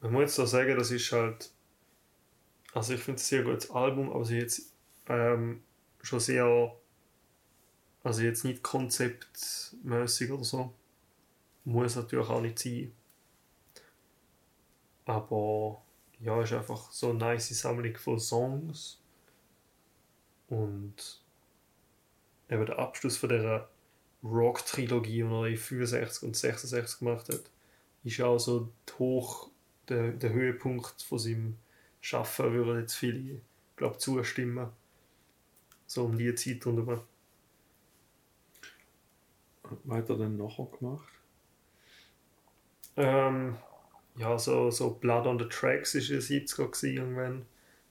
Man 0.00 0.12
muss 0.12 0.22
jetzt 0.22 0.40
auch 0.40 0.46
sagen, 0.46 0.76
das 0.78 0.90
ist 0.90 1.12
halt. 1.12 1.50
Also, 2.72 2.94
ich 2.94 3.00
finde 3.00 3.20
es 3.20 3.26
ein 3.26 3.28
sehr 3.28 3.42
gutes 3.42 3.70
Album, 3.70 4.10
aber 4.10 4.24
sie 4.24 4.38
jetzt 4.38 4.72
ähm, 5.08 5.62
schon 6.02 6.20
sehr. 6.20 6.74
Also, 8.02 8.22
jetzt 8.22 8.44
nicht 8.44 8.62
konzeptmäßig 8.62 10.32
oder 10.32 10.44
so. 10.44 10.72
Muss 11.64 11.96
natürlich 11.96 12.28
auch 12.28 12.40
nicht 12.40 12.58
sein. 12.58 12.92
Aber 15.04 15.82
ja, 16.20 16.42
ist 16.42 16.52
einfach 16.54 16.90
so 16.90 17.10
eine 17.10 17.18
nice 17.18 17.50
Sammlung 17.60 17.94
von 17.96 18.18
Songs. 18.18 19.02
Und 20.48 21.25
eben 22.50 22.66
der 22.66 22.78
Abschluss 22.78 23.16
von 23.16 23.28
dieser 23.28 23.68
Rock-Trilogie, 24.22 25.22
die 25.22 25.32
er 25.32 25.46
in 25.46 25.56
65 25.56 26.22
und 26.22 26.36
66 26.36 26.98
gemacht 27.00 27.28
hat, 27.28 27.50
ist 28.04 28.16
ja 28.16 28.26
auch 28.26 28.38
so 28.38 28.72
hoch, 28.98 29.50
der, 29.88 30.12
der 30.12 30.32
Höhepunkt 30.32 31.02
von 31.02 31.18
seinem 31.18 31.56
Schaffen, 32.00 32.52
würden 32.52 32.80
jetzt 32.80 32.94
viele, 32.94 33.40
glaube 33.76 33.98
zustimmen. 33.98 34.70
So 35.86 36.04
um 36.04 36.18
die 36.18 36.34
Zeit 36.34 36.64
rundherum. 36.66 37.02
Was 39.84 39.98
hat 39.98 40.10
er 40.10 40.18
dann 40.18 40.36
nachher 40.36 40.66
gemacht? 40.66 41.12
Ähm, 42.96 43.56
ja, 44.16 44.38
so, 44.38 44.70
so 44.70 44.90
Blood 44.90 45.26
on 45.26 45.38
the 45.38 45.46
Tracks 45.46 45.94
ist 45.94 46.10
ein 46.10 46.20
70er 46.20 46.66
gewesen, 46.66 46.96
irgendwann. 46.96 47.46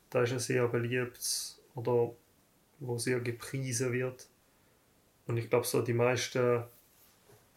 Da 0.10 0.24
ist 0.24 0.32
ein 0.32 0.40
sehr 0.40 0.68
beliebt 0.68 1.60
oder 1.76 2.14
wo 2.80 2.98
sehr 2.98 3.20
gepriesen 3.20 3.92
wird. 3.92 4.28
Und 5.28 5.38
ich 5.38 5.50
glaube, 5.50 5.66
so 5.66 5.82
die 5.82 5.94
meisten 5.94 6.64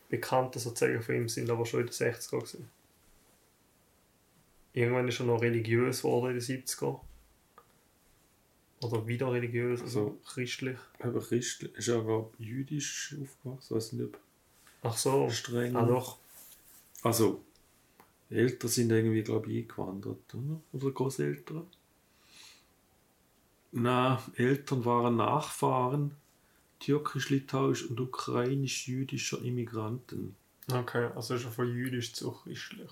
Bekannten 0.09 0.59
sozusagen 0.59 1.03
von 1.03 1.15
ihm 1.15 1.29
sind 1.29 1.51
aber 1.51 1.67
schon 1.67 1.81
in 1.81 1.87
den 1.87 1.93
60er 1.93 2.31
gewesen. 2.39 2.71
Irgendwann 4.73 5.09
ist 5.09 5.21
er 5.21 5.27
noch 5.27 5.43
religiös 5.43 5.99
geworden 6.03 6.33
in 6.35 6.41
den 6.41 6.63
70er. 6.65 7.01
Oder 8.81 9.07
wieder 9.09 9.33
religiös, 9.33 9.83
also 9.83 10.01
Also- 10.01 10.19
christlich. 10.27 10.79
Aber 11.01 11.21
Christ 11.21 11.65
ist 11.65 11.89
er 11.89 12.03
glaub, 12.03 12.33
jüdisch 12.39 13.17
aufgewachsen, 13.21 13.77
weiß 13.77 13.93
nicht, 13.95 14.05
ob 14.15 14.21
Ach 14.83 14.97
so, 14.97 15.29
streng. 15.31 15.75
ah 15.75 15.85
doch. 15.85 16.19
Also, 17.03 17.43
Eltern 18.31 18.71
sind 18.71 18.91
irgendwie, 18.93 19.23
glaube 19.23 19.51
ich, 19.51 19.65
eingewandert, 19.65 20.33
oder? 20.35 20.61
Oder 20.73 20.91
Großeltern? 20.93 21.67
Nein, 23.73 24.19
Eltern 24.37 24.85
waren 24.85 25.17
Nachfahren 25.17 26.15
türkisch-litauisch 26.81 27.91
und 27.91 28.01
ukrainisch-jüdischer 28.01 29.43
Immigranten. 29.43 30.37
Okay, 30.71 31.11
also 31.15 31.35
ist 31.35 31.45
er 31.45 31.51
von 31.51 31.69
jüdisch 31.69 32.13
zu 32.13 32.31
christlich. 32.31 32.91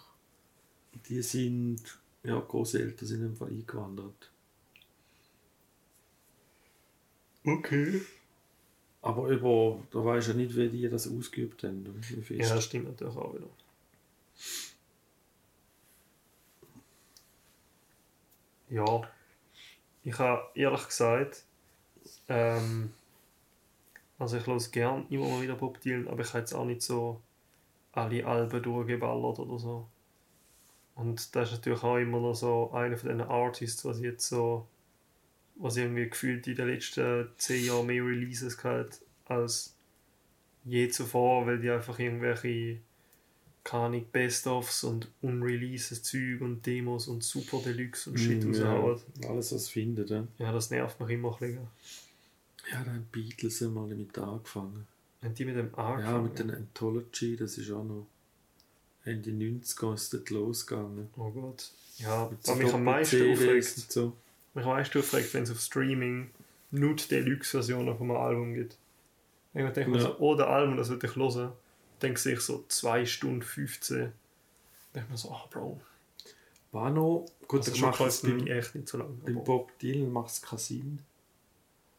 Die 1.08 1.22
sind, 1.22 1.80
ja, 2.22 2.38
Großeltern 2.40 3.06
sind 3.06 3.24
einfach 3.24 3.48
eingewandert. 3.48 4.30
Okay. 7.44 8.02
Aber 9.02 9.28
über, 9.28 9.80
da 9.92 10.04
weiß 10.04 10.28
ja 10.28 10.34
nicht, 10.34 10.56
wie 10.56 10.68
die 10.68 10.88
das 10.88 11.06
ausgeübt 11.06 11.62
haben. 11.62 12.02
Ja, 12.28 12.54
das 12.54 12.64
stimmt 12.64 12.86
natürlich 12.86 13.16
auch 13.16 13.34
wieder. 13.34 13.46
Ja, 18.68 19.08
ich 20.02 20.18
habe 20.18 20.42
ehrlich 20.54 20.86
gesagt, 20.86 21.44
ähm, 22.28 22.92
also 24.18 24.36
ich 24.38 24.46
höre 24.46 24.58
gern 24.70 25.06
immer 25.10 25.28
mal 25.28 25.42
wieder 25.42 25.54
Bob 25.56 25.80
Dylan, 25.80 26.08
aber 26.08 26.22
ich 26.22 26.28
habe 26.28 26.38
jetzt 26.40 26.52
auch 26.54 26.64
nicht 26.64 26.82
so 26.82 27.20
alle 27.92 28.26
Alben 28.26 28.62
durchgeballert 28.62 29.38
oder 29.38 29.58
so. 29.58 29.88
Und 30.94 31.34
das 31.36 31.50
ist 31.50 31.58
natürlich 31.58 31.82
auch 31.82 31.96
immer 31.98 32.20
noch 32.20 32.34
so 32.34 32.70
einer 32.72 32.96
von 32.96 33.08
diesen 33.10 33.22
Artists, 33.22 33.84
was 33.84 34.00
jetzt 34.00 34.28
so, 34.28 34.66
was 35.56 35.76
irgendwie 35.76 36.08
gefühlt 36.08 36.46
in 36.46 36.56
den 36.56 36.68
letzten 36.68 37.28
zehn 37.36 37.66
Jahren 37.66 37.86
mehr 37.86 38.02
Releases 38.04 38.56
gehabt 38.56 39.00
als 39.26 39.74
je 40.64 40.88
zuvor, 40.88 41.46
weil 41.46 41.58
die 41.60 41.70
einfach 41.70 41.98
irgendwelche 41.98 42.80
keine 43.62 44.00
Best-ofs 44.00 44.84
und 44.84 45.10
unreleases 45.22 46.02
Zeug 46.04 46.40
und 46.40 46.64
Demos 46.64 47.08
und 47.08 47.24
Super 47.24 47.58
Deluxe 47.58 48.10
und 48.10 48.16
Shit 48.16 48.44
Mm, 48.44 48.48
raushauen. 48.48 49.00
ja, 49.20 49.28
alles, 49.28 49.52
was 49.52 49.68
findet. 49.68 50.08
Ja, 50.10 50.24
Ja, 50.38 50.52
das 50.52 50.70
nervt 50.70 51.00
mich 51.00 51.10
immer 51.10 51.32
ein 51.32 51.38
bisschen. 51.38 51.66
Ja 52.70 52.82
da 52.84 52.90
haben 52.90 53.06
die 53.14 53.20
Beatles 53.20 53.62
einmal 53.62 53.88
damit 53.88 54.16
angefangen. 54.18 54.86
Haben 55.22 55.34
die 55.34 55.44
mit 55.44 55.56
dem 55.56 55.74
angefangen? 55.74 56.04
Ja, 56.16 56.18
mit 56.22 56.38
den 56.38 56.50
Anthology, 56.54 57.36
das 57.36 57.58
ist 57.58 57.70
auch 57.70 57.84
noch 57.84 58.06
Ende 59.04 59.30
90er 59.30 59.94
ist 59.94 60.12
das 60.14 60.28
losgegangen. 60.30 61.08
Oh 61.16 61.30
Gott. 61.30 61.70
Ja, 61.98 62.28
Mit 62.28 62.46
was 62.46 62.56
mich 62.56 62.72
am 62.74 62.84
meisten 62.84 63.32
aufregt, 63.32 63.64
so. 63.92 64.12
mich 64.54 64.64
am 64.64 64.70
meisten 64.72 64.98
aufregt, 64.98 65.32
wenn 65.34 65.44
es 65.44 65.50
auf 65.50 65.60
Streaming 65.60 66.30
nur 66.72 66.94
die 66.96 67.08
Deluxe-Versionen 67.08 67.96
vom 67.96 68.10
Album 68.10 68.54
gibt. 68.54 68.76
Denke 69.54 69.80
ich 69.80 69.86
mir 69.86 69.96
Ja. 69.98 70.02
so, 70.02 70.16
oh, 70.18 70.34
der 70.34 70.48
Album, 70.48 70.76
das 70.76 70.90
will 70.90 70.98
ich 71.02 71.16
hören. 71.16 71.52
Dann 72.00 72.16
sehe 72.16 72.34
ich 72.34 72.40
so 72.40 72.64
2 72.68 73.06
Stunden 73.06 73.40
15. 73.42 73.96
Dann 73.98 74.12
denke 74.94 75.06
ich 75.06 75.10
mir 75.12 75.16
so, 75.18 75.30
ah, 75.30 75.46
Bro. 75.50 75.80
War 76.72 76.90
noch, 76.90 77.26
gut, 77.48 77.60
Also 77.60 77.70
das 77.70 77.80
macht 77.80 78.00
es 78.02 78.20
beim, 78.22 78.46
echt 78.48 78.74
nicht 78.74 78.88
so 78.88 78.98
lange. 78.98 79.14
beim 79.24 79.36
aber- 79.36 79.44
Bob 79.44 79.78
Dylan 79.78 80.12
macht 80.12 80.30
es 80.32 80.42
keinen 80.42 80.58
Sinn. 80.58 80.98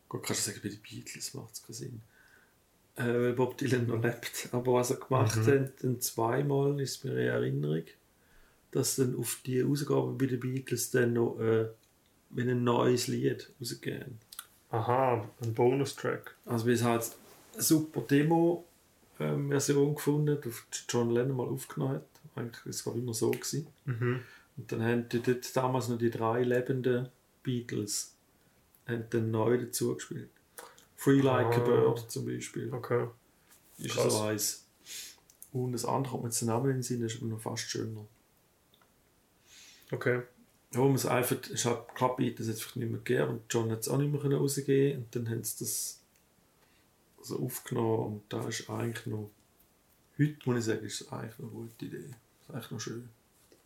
Gut, 0.09 0.23
kannst 0.23 0.47
du 0.47 0.51
sagen, 0.51 0.61
bei 0.63 0.69
den 0.69 0.79
Beatles 0.81 1.33
macht 1.33 1.53
es 1.53 1.63
keinen 1.63 1.73
Sinn. 1.73 2.01
Äh, 2.95 3.03
weil 3.13 3.33
Bob 3.33 3.57
Dylan 3.57 3.87
noch 3.87 4.01
lebt. 4.01 4.49
Aber 4.51 4.73
was 4.73 4.89
er 4.91 4.97
gemacht 4.97 5.35
Mhm. 5.37 5.45
hat, 5.47 5.83
dann 5.83 6.01
zweimal 6.01 6.79
ist 6.81 7.03
mir 7.05 7.11
in 7.11 7.17
Erinnerung, 7.27 7.83
dass 8.71 8.95
dann 8.95 9.15
auf 9.17 9.39
die 9.45 9.63
Ausgabe 9.63 10.13
bei 10.13 10.25
den 10.25 10.39
Beatles 10.39 10.91
dann 10.91 11.13
noch 11.13 11.39
äh, 11.39 11.67
wenn 12.29 12.49
ein 12.49 12.63
neues 12.63 13.07
Lied 13.07 13.49
rausgegeben 13.61 14.19
Aha, 14.69 15.29
ein 15.41 15.53
Bonustrack. 15.53 16.35
Also 16.45 16.65
wir 16.65 16.77
haben 16.77 16.85
halt 16.91 17.11
eine 17.53 17.63
super 17.63 18.01
Demo-Version 18.01 19.95
gefunden, 19.95 20.37
die 20.43 20.51
John 20.89 21.11
Lennon 21.11 21.37
mal 21.37 21.47
aufgenommen 21.47 21.95
hat. 21.95 22.05
Eigentlich 22.35 22.85
war 22.85 22.93
es 22.93 22.99
immer 22.99 23.13
so. 23.13 23.31
Gewesen. 23.31 23.67
Mhm. 23.85 24.19
Und 24.57 24.71
dann 24.71 24.81
haben 24.83 25.07
die 25.09 25.21
dort 25.21 25.55
damals 25.55 25.87
noch 25.87 25.97
die 25.97 26.09
drei 26.09 26.43
lebenden 26.43 27.07
Beatles 27.43 28.13
haben 28.87 29.05
dann 29.09 29.31
neu 29.31 29.57
dazu 29.57 29.93
gespielt. 29.95 30.29
Free 30.95 31.21
Like 31.21 31.47
a 31.47 31.61
Ah. 31.61 31.65
Bird 31.65 32.11
zum 32.11 32.25
Beispiel. 32.25 32.73
Okay. 32.73 33.07
Ist 33.77 33.95
krass. 33.95 34.13
so 34.13 34.21
eins. 34.21 34.65
Und 35.53 35.71
das 35.73 35.85
andere 35.85 36.11
kommt 36.11 36.23
mir 36.23 36.29
jetzt 36.29 36.41
den 36.41 36.47
Namen 36.49 36.69
in 36.69 36.77
den 36.77 36.83
Sinn, 36.83 37.01
das 37.01 37.13
ist 37.13 37.21
aber 37.21 37.29
noch 37.31 37.39
fast 37.39 37.63
schöner. 37.69 38.05
Okay. 39.91 40.21
Ja, 40.73 40.79
man 40.81 40.95
es 40.95 41.05
einfach, 41.05 41.37
es 41.53 41.65
hat 41.65 41.95
Club 41.95 42.17
Beatles 42.17 42.47
jetzt 42.47 42.61
vielleicht 42.61 42.77
nicht 42.77 42.89
mehr 42.91 42.99
gegeben 42.99 43.29
und 43.31 43.41
John 43.49 43.71
hat 43.71 43.79
es 43.79 43.87
auch 43.89 43.97
nicht 43.97 44.11
mehr 44.11 44.19
können 44.19 44.37
rausgeben 44.37 44.99
und 45.03 45.15
dann 45.15 45.29
haben 45.29 45.43
sie 45.43 45.63
das 45.63 46.01
so 47.21 47.39
aufgenommen 47.39 48.05
und 48.15 48.23
da 48.33 48.45
ist 48.47 48.69
eigentlich 48.69 49.05
noch, 49.07 49.31
heute 50.17 50.37
muss 50.45 50.57
ich 50.59 50.65
sagen, 50.65 50.85
ist 50.85 51.01
es 51.01 51.11
eigentlich 51.11 51.39
noch 51.39 51.49
eine 51.51 51.59
gute 51.61 51.85
Idee. 51.85 52.09
Das 52.09 52.49
ist 52.49 52.55
eigentlich 52.55 52.71
noch 52.71 52.81
schön. 52.81 53.09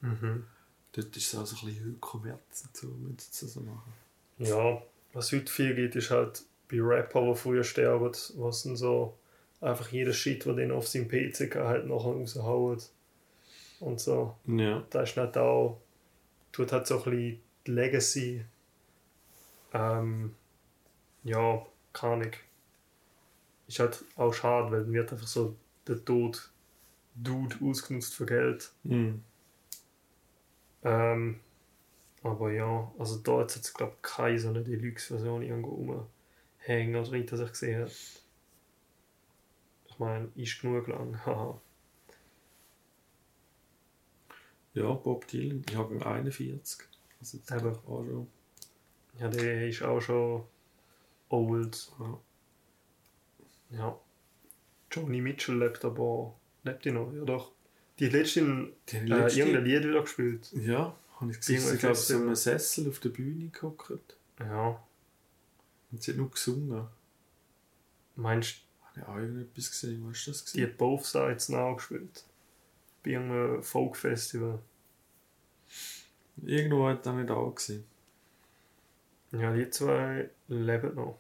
Mhm. 0.02 0.46
Dort 0.94 1.18
ist 1.18 1.34
es 1.34 1.40
auch 1.40 1.46
so 1.46 1.56
ein 1.66 1.74
bisschen 1.74 2.00
Kommerz 2.02 2.66
so, 2.74 2.88
wenn 3.02 3.18
sie 3.18 3.28
das 3.30 3.54
so 3.54 3.62
machen. 3.62 3.94
Ja, 4.38 4.82
was 5.14 5.32
heute 5.32 5.52
viel 5.52 5.76
geht, 5.76 5.96
ist 5.96 6.12
halt 6.12 6.44
bei 6.70 6.78
Rapper, 6.82 7.22
die 7.22 7.36
früher 7.36 7.64
sterben, 7.64 8.12
was 8.36 8.64
dann 8.64 8.76
so 8.76 9.18
einfach 9.60 9.90
jeder 9.90 10.14
Shit, 10.14 10.46
der 10.46 10.54
den 10.54 10.72
auf 10.72 10.88
seinem 10.88 11.08
PC 11.08 11.52
gehabt 11.52 11.70
hat, 11.70 11.86
nachher 11.86 12.12
raushauen. 12.12 12.82
Und 13.80 14.00
so. 14.00 14.36
Ja. 14.46 14.84
Da 14.90 15.02
ist 15.02 15.18
nicht 15.18 15.38
auch, 15.38 15.82
tut 16.52 16.72
halt 16.72 16.88
so 16.88 16.98
ein 16.98 17.04
bisschen 17.04 17.42
die 17.66 17.72
Legacy. 17.72 18.46
Ähm, 19.74 20.36
ja, 21.24 21.66
keine 21.94 22.14
Ahnung. 22.14 22.32
Ist 23.68 23.80
halt 23.80 24.04
auch 24.16 24.34
schade, 24.34 24.72
weil 24.72 24.84
dann 24.84 24.94
wird 24.94 25.12
einfach 25.12 25.28
so 25.28 25.56
der 25.88 26.04
Tod 26.04 26.52
Dude 27.16 27.56
ausgenutzt 27.64 28.14
für 28.14 28.26
Geld. 28.26 28.72
Mhm. 28.84 29.24
Ähm, 30.84 31.40
aber 32.24 32.52
ja, 32.52 32.92
also 33.00 33.18
da 33.18 33.40
hat 33.40 33.50
es 33.50 33.56
jetzt, 33.56 33.74
glaube 33.74 33.94
ich, 33.96 34.02
keine 34.02 34.40
so 34.40 34.50
eine 34.50 34.64
Deluxe-Version 34.64 35.42
irgendwo 35.42 35.70
rumhängen 35.70 36.96
oder 36.96 37.12
nicht, 37.12 37.32
dass 37.32 37.40
ich 37.40 37.50
gesehen 37.50 37.82
habe. 37.82 37.92
Ich 39.88 40.00
meine, 40.00 40.30
ist 40.36 40.62
genug 40.62 40.88
lang, 40.88 41.20
haha. 41.26 41.60
Ja, 44.74 44.94
Bob 44.94 45.28
Dylan, 45.28 45.66
ich 45.68 45.76
habe 45.76 45.96
ihn 45.96 46.04
41. 46.04 46.88
Also 47.20 47.38
jetzt 47.38 47.52
Eben. 47.52 47.76
auch 47.76 48.06
schon. 48.06 48.28
Ja, 49.20 49.28
der 49.28 49.68
ist 49.68 49.84
auch 49.84 50.00
schon 50.00 50.44
old. 51.30 51.92
Ja. 52.00 52.20
Ja. 53.72 54.00
Joni 54.92 55.22
Mitchell 55.22 55.58
lebt 55.58 55.84
aber, 55.84 56.34
lebt 56.64 56.86
die 56.86 56.92
noch, 56.92 57.12
ja 57.14 57.24
doch. 57.24 57.52
Die 58.00 58.06
hat 58.06 58.14
letztens 58.14 58.70
äh, 58.92 58.98
irgendein 59.06 59.66
Lied 59.66 59.84
wieder 59.84 60.02
gespielt. 60.02 60.52
Ja, 60.54 60.96
habe 61.22 61.32
ich 61.32 61.38
gesehen. 61.40 61.62
Sie 61.62 61.78
glaube 61.78 61.96
so 61.96 62.16
einem 62.16 62.36
Sessel 62.36 62.90
auf 62.90 63.00
der 63.00 63.10
Bühne 63.10 63.50
gehockt 63.50 64.18
Ja. 64.40 64.84
und 65.92 66.02
sie 66.04 66.12
hat 66.12 66.18
nur 66.18 66.32
gesungen. 66.32 66.88
Meinst 68.16 68.56
Habe 68.84 69.00
ich 69.00 69.06
auch 69.06 69.16
irgendetwas 69.16 69.72
gesehen? 69.72 70.02
Du 70.02 70.10
das 70.10 70.26
du, 70.26 70.32
die 70.32 70.44
gesehen? 70.52 70.70
hat 70.70 70.78
Both 70.78 71.06
Sides 71.06 71.50
nachgespielt? 71.50 72.26
Bei 73.04 73.12
irgendeinem 73.12 73.64
Folk-Festival. 73.64 74.60
Irgendwo 76.44 76.88
hat 76.88 77.06
er 77.06 77.14
nicht 77.14 77.32
auch 77.32 77.52
gesehen. 77.56 77.86
Ja, 79.32 79.54
die 79.54 79.70
zwei 79.70 80.30
leben 80.50 80.96
noch. 80.96 81.20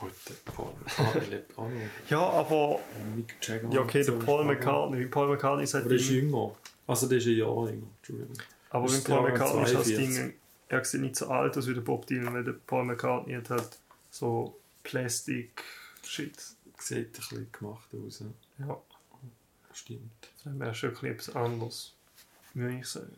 Gut, 0.00 0.12
der 0.28 0.34
Paul 0.50 0.72
McCartney 0.82 1.28
lebt 1.28 1.58
auch 1.58 1.68
noch. 1.68 1.80
Ja, 2.08 2.20
aber. 2.30 2.80
Mick 3.14 3.36
Jagger. 3.42 3.68
Ja, 3.70 3.80
okay, 3.82 4.02
der 4.02 4.12
Paul 4.12 4.40
ist. 4.40 4.46
McCartney. 4.46 5.06
Paul 5.06 5.28
McCartney 5.28 5.66
sagt 5.66 5.84
Aber 5.84 5.90
der 5.90 5.98
ist 5.98 6.08
jünger. 6.08 6.56
Also 6.86 7.06
der 7.06 7.18
ist 7.18 7.26
ein 7.26 7.36
Jahr 7.36 7.68
jünger. 7.68 7.86
Entschuldigung. 7.98 8.36
Aber 8.70 8.86
ist 8.86 9.08
wenn 9.08 9.16
Paul 9.16 9.30
McCartney 9.30 9.62
ist 9.64 9.74
das 9.74 9.86
42. 9.86 9.96
Ding. 9.96 10.34
Er 10.68 10.84
sieht 10.84 11.00
nicht 11.02 11.16
so 11.16 11.26
alt 11.28 11.58
aus 11.58 11.66
wie 11.66 11.74
der 11.74 11.80
Bob 11.82 12.06
Dylan, 12.06 12.32
weil 12.32 12.44
der 12.44 12.52
Paul 12.52 12.84
McCartney 12.84 13.34
hat 13.34 13.50
halt 13.50 13.78
so 14.10 14.56
Plastik-Shit. 14.84 16.32
Sieht 16.78 16.98
ein 16.98 17.12
bisschen 17.12 17.52
gemacht 17.52 17.88
aus. 18.06 18.24
Ja. 18.58 18.66
Ja, 18.66 18.80
Stimmt. 19.74 20.30
dann 20.44 20.58
wäre 20.58 20.74
schon 20.74 20.90
ein 20.90 20.94
bisschen 20.94 21.12
etwas 21.12 21.36
anderes. 21.36 21.92
Würde 22.54 22.78
ich 22.78 22.86
sagen. 22.86 23.16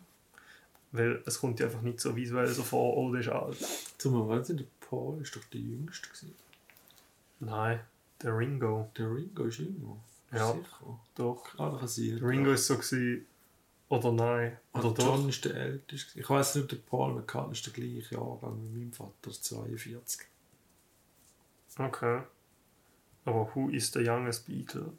Weil 0.91 1.23
es 1.25 1.39
kommt 1.39 1.61
ja 1.61 1.67
einfach 1.67 1.81
nicht 1.83 2.01
so 2.01 2.15
visuell 2.17 2.49
so 2.49 2.63
vor, 2.63 2.97
oh, 2.97 3.13
der 3.13 3.21
ist 3.21 3.29
alt. 3.29 3.57
Zum 3.99 4.13
mal, 4.13 4.29
weißt 4.29 4.51
du, 4.51 4.55
der 4.55 4.67
Paul 4.81 5.21
ist 5.23 5.35
doch 5.37 5.45
der 5.53 5.61
Jüngste 5.61 6.09
gewesen. 6.09 6.35
Nein, 7.45 7.81
der 8.23 8.37
Ringo. 8.37 8.91
Der 8.97 9.11
Ringo 9.13 9.45
ist 9.45 9.59
jünger. 9.59 9.97
Ja. 10.33 10.53
Sicher. 10.53 11.01
Doch. 11.15 11.59
Ah, 11.59 11.77
kann 11.79 11.89
sein. 11.89 12.19
Der 12.19 12.29
Ringo 12.29 12.53
ist 12.53 12.67
so 12.67 12.77
gewesen, 12.77 13.27
oder 13.89 14.11
nein, 14.11 14.57
oder 14.73 14.85
Oder 14.87 14.95
doch. 14.95 15.05
John 15.19 15.29
ist 15.29 15.45
der 15.45 15.55
älteste. 15.55 16.19
Ich 16.19 16.31
weiß 16.31 16.55
nicht, 16.55 16.65
ob 16.65 16.71
der 16.71 16.77
Paul 16.77 17.15
McCartney 17.15 17.53
ist 17.53 17.67
der 17.67 17.73
gleiche 17.75 18.15
Jahrgang 18.15 18.59
wie 18.73 18.79
mein 18.79 18.93
Vater, 18.93 19.29
ist 19.31 19.45
42. 19.45 20.27
Okay. 21.79 22.23
Aber 23.27 23.51
who 23.55 23.69
is 23.69 23.93
the 23.93 24.01
youngest 24.01 24.47
Beatle? 24.47 24.93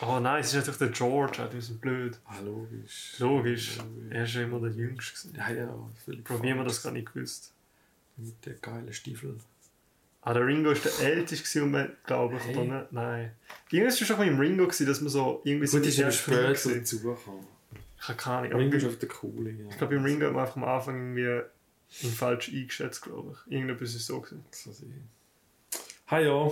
Oh 0.00 0.20
nein, 0.20 0.40
es 0.42 0.48
ist 0.48 0.54
natürlich 0.54 0.78
der 0.78 0.88
George, 0.90 1.48
wir 1.50 1.60
sind 1.60 1.80
blöd. 1.80 2.20
Ah, 2.24 2.38
logisch. 2.40 3.18
Logisch, 3.18 3.78
Logisch. 3.78 4.10
er 4.10 4.24
ist 4.24 4.34
ja 4.34 4.42
immer 4.42 4.60
der 4.60 4.70
Jüngste. 4.70 5.36
Ja, 5.36 5.50
ja, 5.50 5.90
völlig 6.04 6.30
haben 6.30 6.42
wir 6.42 6.64
das 6.64 6.82
gar 6.82 6.92
nicht 6.92 7.12
gewusst? 7.12 7.52
Mit 8.16 8.46
den 8.46 8.60
geilen 8.60 8.92
Stiefeln. 8.92 9.40
Ah, 10.24 10.32
der 10.34 10.46
Ringo 10.46 10.70
ist 10.70 10.84
der 10.84 10.98
älteste 11.00 11.62
und 11.64 11.72
man- 11.72 11.96
glaube 12.06 12.36
ich, 12.36 12.44
Hey. 12.44 12.56
oder 12.56 12.80
nicht? 12.80 12.92
Nein. 12.92 13.32
Irgendwas 13.70 14.00
war 14.00 14.06
schon 14.06 14.16
mal 14.18 14.28
im 14.28 14.38
Ringo, 14.38 14.64
gewesen, 14.66 14.86
dass 14.86 15.00
man 15.00 15.10
so 15.10 15.42
irgendwie 15.44 15.66
so 15.66 15.78
Gut, 15.78 15.86
ist 15.88 15.98
aber 15.98 16.06
erst 16.06 16.18
früh 16.20 16.54
später 16.56 16.78
dazugekommen. 16.78 17.46
Ich 18.00 18.08
habe 18.08 18.16
keine 18.18 18.46
Ahnung. 18.48 18.60
Ringo 18.60 18.76
ist 18.76 18.84
auf 18.86 18.98
der 18.98 19.08
Coole. 19.08 19.50
Ja. 19.50 19.66
Ich 19.68 19.78
glaube, 19.78 19.94
im 19.96 20.04
Ringo 20.04 20.26
hat 20.26 20.32
man 20.32 20.42
einfach 20.44 20.56
am 20.56 20.64
Anfang 20.64 21.16
irgendwie 21.16 21.42
ihn 22.06 22.12
falsch 22.12 22.48
eingeschätzt, 22.50 23.02
glaube 23.02 23.36
ich. 23.46 23.52
Irgendetwas 23.52 23.94
ist 23.94 24.06
so 24.06 24.20
gewesen. 24.20 24.44
So 24.52 24.72
sehen. 24.72 25.08
Hi 26.06 26.24
ja, 26.24 26.50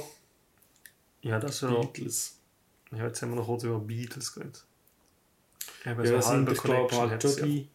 Ja, 1.23 1.39
das 1.39 1.63
war... 1.63 1.81
Beatles. 1.81 2.39
Ja, 2.93 3.07
jetzt 3.07 3.23
haben 3.23 3.31
wir 3.31 3.37
noch 3.37 3.47
kurz 3.47 3.63
über 3.63 3.79
Beatles 3.79 4.33
geredet. 4.35 4.65
Eben, 5.87 6.01
Ja, 6.01 6.07
so 6.07 6.13
das 6.17 6.29
sind, 6.29 6.51
ich 6.51 6.63
glaube, 6.63 6.97
halt 6.97 7.23
die. 7.45 7.69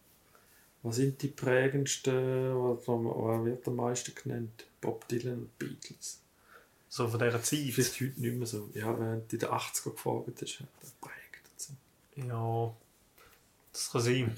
Was 0.86 0.96
sind 0.96 1.20
die 1.20 1.28
prägendsten, 1.28 2.14
was, 2.54 2.86
wer 2.86 3.44
wird 3.44 3.66
am 3.66 3.74
meisten 3.74 4.14
genannt? 4.14 4.66
Bob 4.80 5.08
Dylan 5.08 5.38
und 5.40 5.58
Beatles. 5.58 6.22
So 6.88 7.08
von 7.08 7.18
dieser 7.18 7.42
Zeit. 7.42 7.72
Vielleicht 7.72 8.00
heute 8.00 8.20
nicht 8.20 8.36
mehr 8.36 8.46
so. 8.46 8.70
Ja, 8.72 8.96
wenn 8.96 9.26
du 9.26 9.34
in 9.34 9.38
den 9.40 9.48
80er 9.48 9.90
gefragt 9.90 10.42
hast, 10.42 10.60
hat 10.60 10.68
er 10.82 11.08
prägt. 11.08 11.50
So. 11.56 11.72
Ja, 12.14 12.76
das 13.72 13.90
kann 13.90 14.00
sein. 14.00 14.36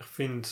Ich 0.00 0.06
finde, 0.06 0.48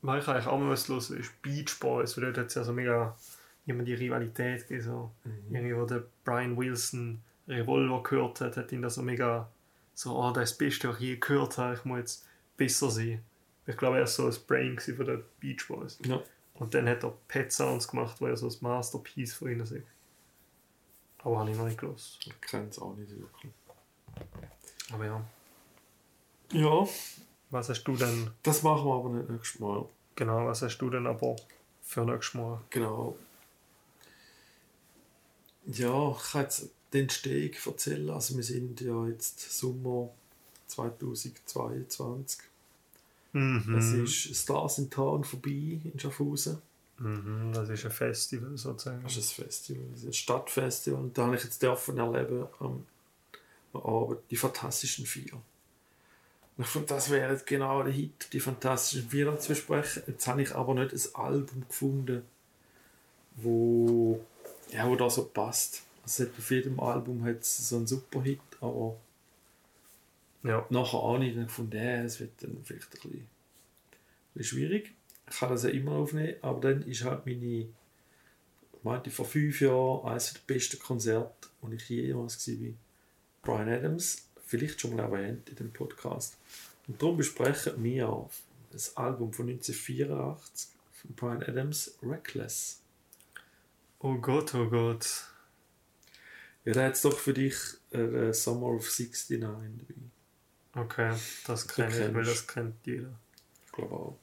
was 0.00 0.22
ich 0.22 0.28
eigentlich 0.28 0.46
auch 0.46 0.58
mal 0.58 0.70
was 0.70 0.88
los 0.88 1.10
ist 1.10 1.42
Beach 1.42 1.78
Boys, 1.78 2.16
weil 2.16 2.24
dort 2.24 2.38
hat 2.38 2.46
es 2.46 2.54
ja 2.54 2.64
so 2.64 2.72
mega 2.72 3.18
immer 3.66 3.84
die 3.84 3.92
Rivalität 3.92 4.66
gegeben. 4.66 4.82
So. 4.82 5.10
Mhm. 5.24 5.54
Irgendwie, 5.54 5.76
wo 5.76 5.84
der 5.84 6.06
Brian 6.24 6.56
Wilson 6.56 7.20
Revolver 7.46 8.02
gehört 8.02 8.40
hat, 8.40 8.56
hat 8.56 8.72
ihn 8.72 8.80
da 8.80 8.88
so 8.88 9.02
mega 9.02 9.50
so, 9.98 10.16
oh, 10.16 10.30
das 10.30 10.56
Beste, 10.56 10.88
was 10.88 11.00
ich 11.00 11.02
je 11.02 11.16
gehört 11.16 11.58
habe, 11.58 11.74
ich 11.74 11.84
muss 11.84 11.98
jetzt 11.98 12.28
besser 12.56 12.88
sein. 12.88 13.20
Ich 13.66 13.76
glaube, 13.76 13.96
er 13.96 14.02
war 14.02 14.06
so 14.06 14.26
das 14.26 14.38
Brain 14.38 14.78
von 14.78 15.04
den 15.04 15.24
Beach 15.40 15.66
Boys. 15.66 15.98
Ja. 16.04 16.22
Und 16.54 16.72
dann 16.72 16.88
hat 16.88 17.02
er 17.02 17.14
Pet 17.26 17.52
Sounds 17.52 17.88
gemacht, 17.88 18.20
wo 18.20 18.26
er 18.26 18.36
so 18.36 18.46
das 18.46 18.62
Masterpiece 18.62 19.34
von 19.34 19.50
ihnen 19.50 19.62
ist. 19.62 19.74
Aber 21.18 21.40
habe 21.40 21.50
ich 21.50 21.56
noch 21.56 21.64
nicht 21.64 21.80
gelesen. 21.80 22.16
Ich 22.26 22.40
kenne 22.40 22.68
es 22.68 22.78
auch 22.78 22.94
nicht 22.94 23.10
wirklich. 23.10 23.52
Aber 24.92 25.04
ja. 25.04 25.24
Ja, 26.52 26.88
Was 27.50 27.68
hast 27.68 27.82
du 27.82 27.96
denn, 27.96 28.30
das 28.44 28.62
machen 28.62 28.86
wir 28.86 28.94
aber 28.94 29.08
nicht 29.08 29.28
nächstes 29.28 29.58
Mal. 29.58 29.84
genau, 30.14 30.46
was 30.46 30.62
hast 30.62 30.78
du 30.78 30.90
denn 30.90 31.08
aber 31.08 31.34
für 31.82 32.04
nächstes 32.04 32.34
Mal? 32.34 32.60
Genau. 32.70 33.18
Ja, 35.66 36.12
ich 36.12 36.30
kann 36.30 36.42
jetzt 36.42 36.70
die 36.92 37.00
Entstehung 37.00 37.54
erzählen. 37.66 38.10
Also 38.10 38.36
wir 38.36 38.44
sind 38.44 38.80
ja 38.80 39.06
jetzt 39.06 39.58
Sommer 39.58 40.10
2022. 40.66 42.40
Mhm. 43.32 43.74
Es 43.76 43.92
ist 43.92 44.36
Stars 44.42 44.78
in 44.78 44.90
Town 44.90 45.24
vorbei 45.24 45.80
in 45.84 45.98
Schaffhausen. 45.98 46.62
Mhm, 46.98 47.52
das 47.52 47.68
ist 47.68 47.84
ein 47.84 47.92
Festival 47.92 48.56
sozusagen. 48.56 49.02
Das 49.02 49.16
ist 49.16 49.38
ein 49.38 49.44
Festival, 49.44 49.84
das 49.92 50.00
ist 50.00 50.06
ein 50.06 50.12
Stadtfestival. 50.12 51.00
Und 51.00 51.16
da 51.16 51.26
habe 51.26 51.36
ich 51.36 51.44
jetzt 51.44 51.62
dürfen 51.62 51.98
erleben 51.98 52.46
am, 52.58 52.84
Abend 53.72 54.18
die 54.30 54.36
Fantastischen 54.36 55.06
Vier. 55.06 55.34
Und 55.34 56.64
ich 56.64 56.66
fand, 56.66 56.90
das 56.90 57.10
wäre 57.10 57.32
jetzt 57.32 57.46
genau 57.46 57.82
der 57.84 57.92
Hit, 57.92 58.32
die 58.32 58.40
Fantastischen 58.40 59.08
Vier 59.08 59.38
zu 59.38 59.48
besprechen. 59.50 60.02
Jetzt 60.06 60.26
habe 60.26 60.42
ich 60.42 60.54
aber 60.54 60.74
nicht 60.74 60.92
ein 60.92 61.14
Album 61.14 61.64
gefunden, 61.68 62.22
wo, 63.36 64.24
ja, 64.72 64.88
wo 64.88 64.96
da 64.96 65.08
so 65.08 65.26
passt. 65.26 65.82
Es 66.08 66.20
hat 66.20 66.28
auf 66.38 66.50
jedem 66.50 66.80
Album 66.80 67.22
hat 67.24 67.40
es 67.42 67.68
so 67.68 67.76
einen 67.76 67.86
Superhit, 67.86 68.40
aber 68.60 68.96
Ja. 70.42 70.66
nachher 70.70 70.98
auch 70.98 71.18
nicht. 71.18 71.36
Dann 71.36 71.46
gefunden, 71.46 71.76
ja, 71.76 72.02
es 72.02 72.18
wird 72.20 72.42
dann 72.42 72.56
vielleicht 72.64 72.86
ein 72.86 72.90
bisschen, 72.90 73.12
ein 73.12 73.28
bisschen 74.34 74.58
schwierig. 74.58 74.94
Ich 75.30 75.38
kann 75.38 75.50
das 75.50 75.64
ja 75.64 75.68
immer 75.70 75.92
aufnehmen, 75.92 76.36
aber 76.40 76.60
dann 76.60 76.82
ist 76.84 77.04
halt 77.04 77.26
meine, 77.26 77.44
ich 77.44 77.66
meinte 78.82 79.10
vor 79.10 79.26
fünf 79.26 79.60
Jahren 79.60 80.06
eines 80.08 80.32
der 80.32 80.40
besten 80.46 80.78
Konzerte, 80.78 81.48
die 81.62 81.74
ich 81.74 81.88
jemals 81.90 82.48
war, 82.48 82.72
Brian 83.42 83.68
Adams, 83.68 84.28
vielleicht 84.46 84.80
schon 84.80 84.96
mal 84.96 85.02
erwähnt 85.02 85.50
in 85.50 85.56
dem 85.56 85.72
Podcast. 85.72 86.36
Und 86.86 87.02
darum 87.02 87.18
besprechen 87.18 87.82
wir 87.84 88.30
das 88.70 88.96
Album 88.96 89.32
von 89.34 89.46
1984 89.48 90.70
von 90.94 91.14
Brian 91.14 91.42
Adams, 91.42 91.98
Reckless. 92.02 92.80
Oh 93.98 94.14
Gott, 94.14 94.54
oh 94.54 94.68
Gott. 94.70 95.26
Ja, 96.68 96.74
da 96.74 96.84
hat 96.84 96.96
es 96.96 97.00
doch 97.00 97.18
für 97.18 97.32
dich 97.32 97.56
äh, 97.92 98.30
Summer 98.30 98.66
of 98.66 98.82
69 98.84 99.40
dabei. 99.40 99.70
Okay, 100.74 101.14
das 101.46 101.66
kenne 101.66 101.88
ich, 101.88 102.14
weil 102.14 102.24
das 102.24 102.46
kennt 102.46 102.74
jeder. 102.86 103.18
Ich 103.64 103.72
glaube 103.72 103.94
auch. 103.94 104.18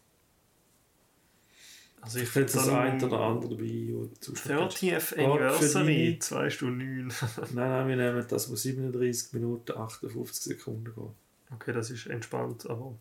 Also 2.01 2.19
Ich 2.19 2.29
finde 2.29 2.53
das 2.53 2.67
da 2.67 2.81
ein 2.81 3.03
oder 3.03 3.19
andere 3.19 3.55
dabei, 3.55 3.89
wo 3.93 4.05
du 4.05 4.13
zuschaust. 4.19 4.77
30th 4.77 5.17
Ja, 5.17 5.25
Anniversary, 5.25 6.13
für 6.13 6.19
2 6.19 6.49
Stunden 6.51 7.07
9. 7.07 7.07
Nein, 7.37 7.55
nein, 7.55 7.87
wir 7.87 7.95
nehmen 7.95 8.25
das, 8.29 8.51
wo 8.51 8.55
37 8.55 9.33
Minuten 9.33 9.75
58 9.75 10.43
Sekunden 10.43 10.83
geht. 10.83 11.51
Okay, 11.51 11.73
das 11.73 11.89
ist 11.89 12.05
entspannt, 12.05 12.69
aber 12.69 12.95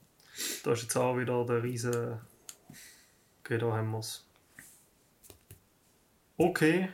da 0.63 0.73
ist 0.73 0.85
jetzt 0.85 0.97
auch 0.97 1.19
wieder 1.19 1.45
der 1.45 1.63
riese... 1.63 2.19
Okay, 3.41 3.59
da 3.59 3.73
haben 3.77 3.91
wir 3.91 3.99
es. 3.99 4.27
Okay. 6.39 6.89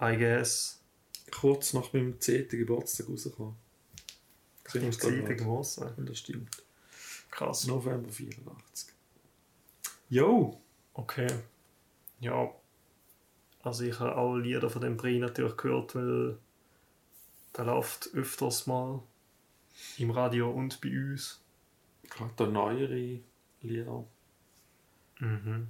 I 0.00 0.16
guess. 0.16 0.81
Kurz 1.34 1.72
nach 1.72 1.92
meinem 1.92 2.20
10. 2.20 2.48
Geburtstag 2.48 3.08
rausgekommen. 3.08 3.56
Da 4.64 4.70
10. 4.70 4.90
gerade? 4.90 5.36
Geburtstag. 5.36 5.94
Das 5.98 6.18
stimmt. 6.18 6.50
Krass. 7.30 7.66
November 7.66 8.10
84. 8.10 8.92
Jo! 10.10 10.60
Okay. 10.94 11.28
Ja. 12.20 12.50
Also 13.62 13.84
ich 13.84 13.98
habe 13.98 14.14
alle 14.14 14.42
Lieder 14.42 14.68
von 14.68 14.82
dem 14.82 14.96
Brie 14.96 15.18
natürlich 15.18 15.56
gehört, 15.56 15.94
weil 15.94 16.36
der 17.56 17.64
läuft 17.64 18.10
öfters 18.14 18.66
mal 18.66 19.02
im 19.98 20.10
Radio 20.10 20.50
und 20.50 20.80
bei 20.80 20.88
uns. 20.90 21.40
Gerade 22.10 22.32
da 22.36 22.46
neuere 22.46 23.20
Lieder. 23.62 24.04
Mhm. 25.20 25.68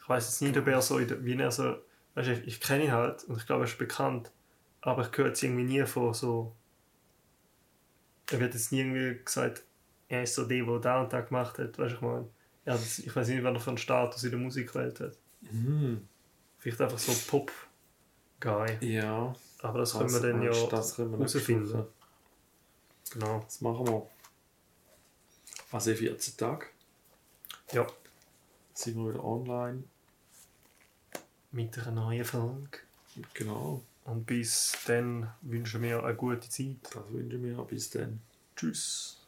Ich 0.00 0.08
weiß 0.08 0.24
jetzt 0.26 0.42
nicht, 0.42 0.56
ob 0.56 0.66
er 0.66 0.80
so, 0.80 0.98
in 0.98 1.08
der- 1.08 1.24
wie 1.24 1.34
er 1.38 1.50
so, 1.52 1.76
weißt 2.14 2.28
du, 2.28 2.32
ich, 2.32 2.46
ich 2.46 2.60
kenne 2.60 2.84
ihn 2.84 2.92
halt 2.92 3.24
und 3.24 3.36
ich 3.36 3.46
glaube, 3.46 3.64
er 3.64 3.68
ist 3.68 3.78
bekannt, 3.78 4.30
aber 4.82 5.08
ich 5.10 5.16
höre 5.16 5.28
jetzt 5.28 5.42
irgendwie 5.42 5.64
nie 5.64 5.84
von 5.86 6.14
so, 6.14 6.54
er 8.30 8.40
wird 8.40 8.54
jetzt 8.54 8.72
nie 8.72 8.80
irgendwie 8.80 9.22
gesagt, 9.24 9.62
er 10.08 10.22
ist 10.22 10.34
so 10.34 10.44
der, 10.44 10.64
der 10.64 10.78
da 10.78 11.02
und 11.02 11.12
da 11.12 11.20
gemacht 11.20 11.58
hat, 11.58 11.78
weißt 11.78 11.92
du, 11.92 11.96
ich 11.96 12.00
meine, 12.00 12.28
hat, 12.66 12.80
jetzt- 12.80 12.98
ich 13.00 13.14
weiß 13.14 13.28
nicht, 13.28 13.42
was 13.42 13.54
er 13.54 13.60
für 13.60 13.70
einen 13.70 13.78
Status 13.78 14.24
in 14.24 14.30
der 14.30 14.38
Musikwelt 14.40 15.00
hat. 15.00 15.16
Mhm. 15.40 16.06
Vielleicht 16.58 16.80
einfach 16.80 16.98
so 16.98 17.12
Pop-Guy. 17.30 18.78
Ja. 18.80 19.34
Aber 19.62 19.78
das 19.78 19.92
können 19.92 20.12
wir 20.12 20.20
dann 20.20 20.42
ja 20.42 20.50
das 20.68 20.98
wir 20.98 21.10
herausfinden. 21.10 21.86
Genau. 23.12 23.40
Das 23.40 23.60
machen 23.60 23.86
wir. 23.86 24.06
Also 25.72 25.90
in 25.92 25.96
14 25.96 26.36
Tagen. 26.36 26.66
Ja. 27.72 27.86
sind 28.74 28.96
wir 28.96 29.10
wieder 29.10 29.24
online. 29.24 29.84
Mit 31.52 31.76
einer 31.78 31.90
neuen 31.92 32.24
Folge. 32.24 32.78
Genau, 33.34 33.82
Und 34.04 34.26
bis 34.26 34.76
dann 34.86 35.30
wünschen 35.42 35.82
wir 35.82 36.02
eine 36.02 36.14
gute 36.16 36.48
Zeit. 36.48 36.76
das 36.92 37.12
wünschen 37.12 37.42
wir. 37.42 37.62
Bis 37.64 37.90
dann. 37.90 38.20
Tschüss. 38.56 39.19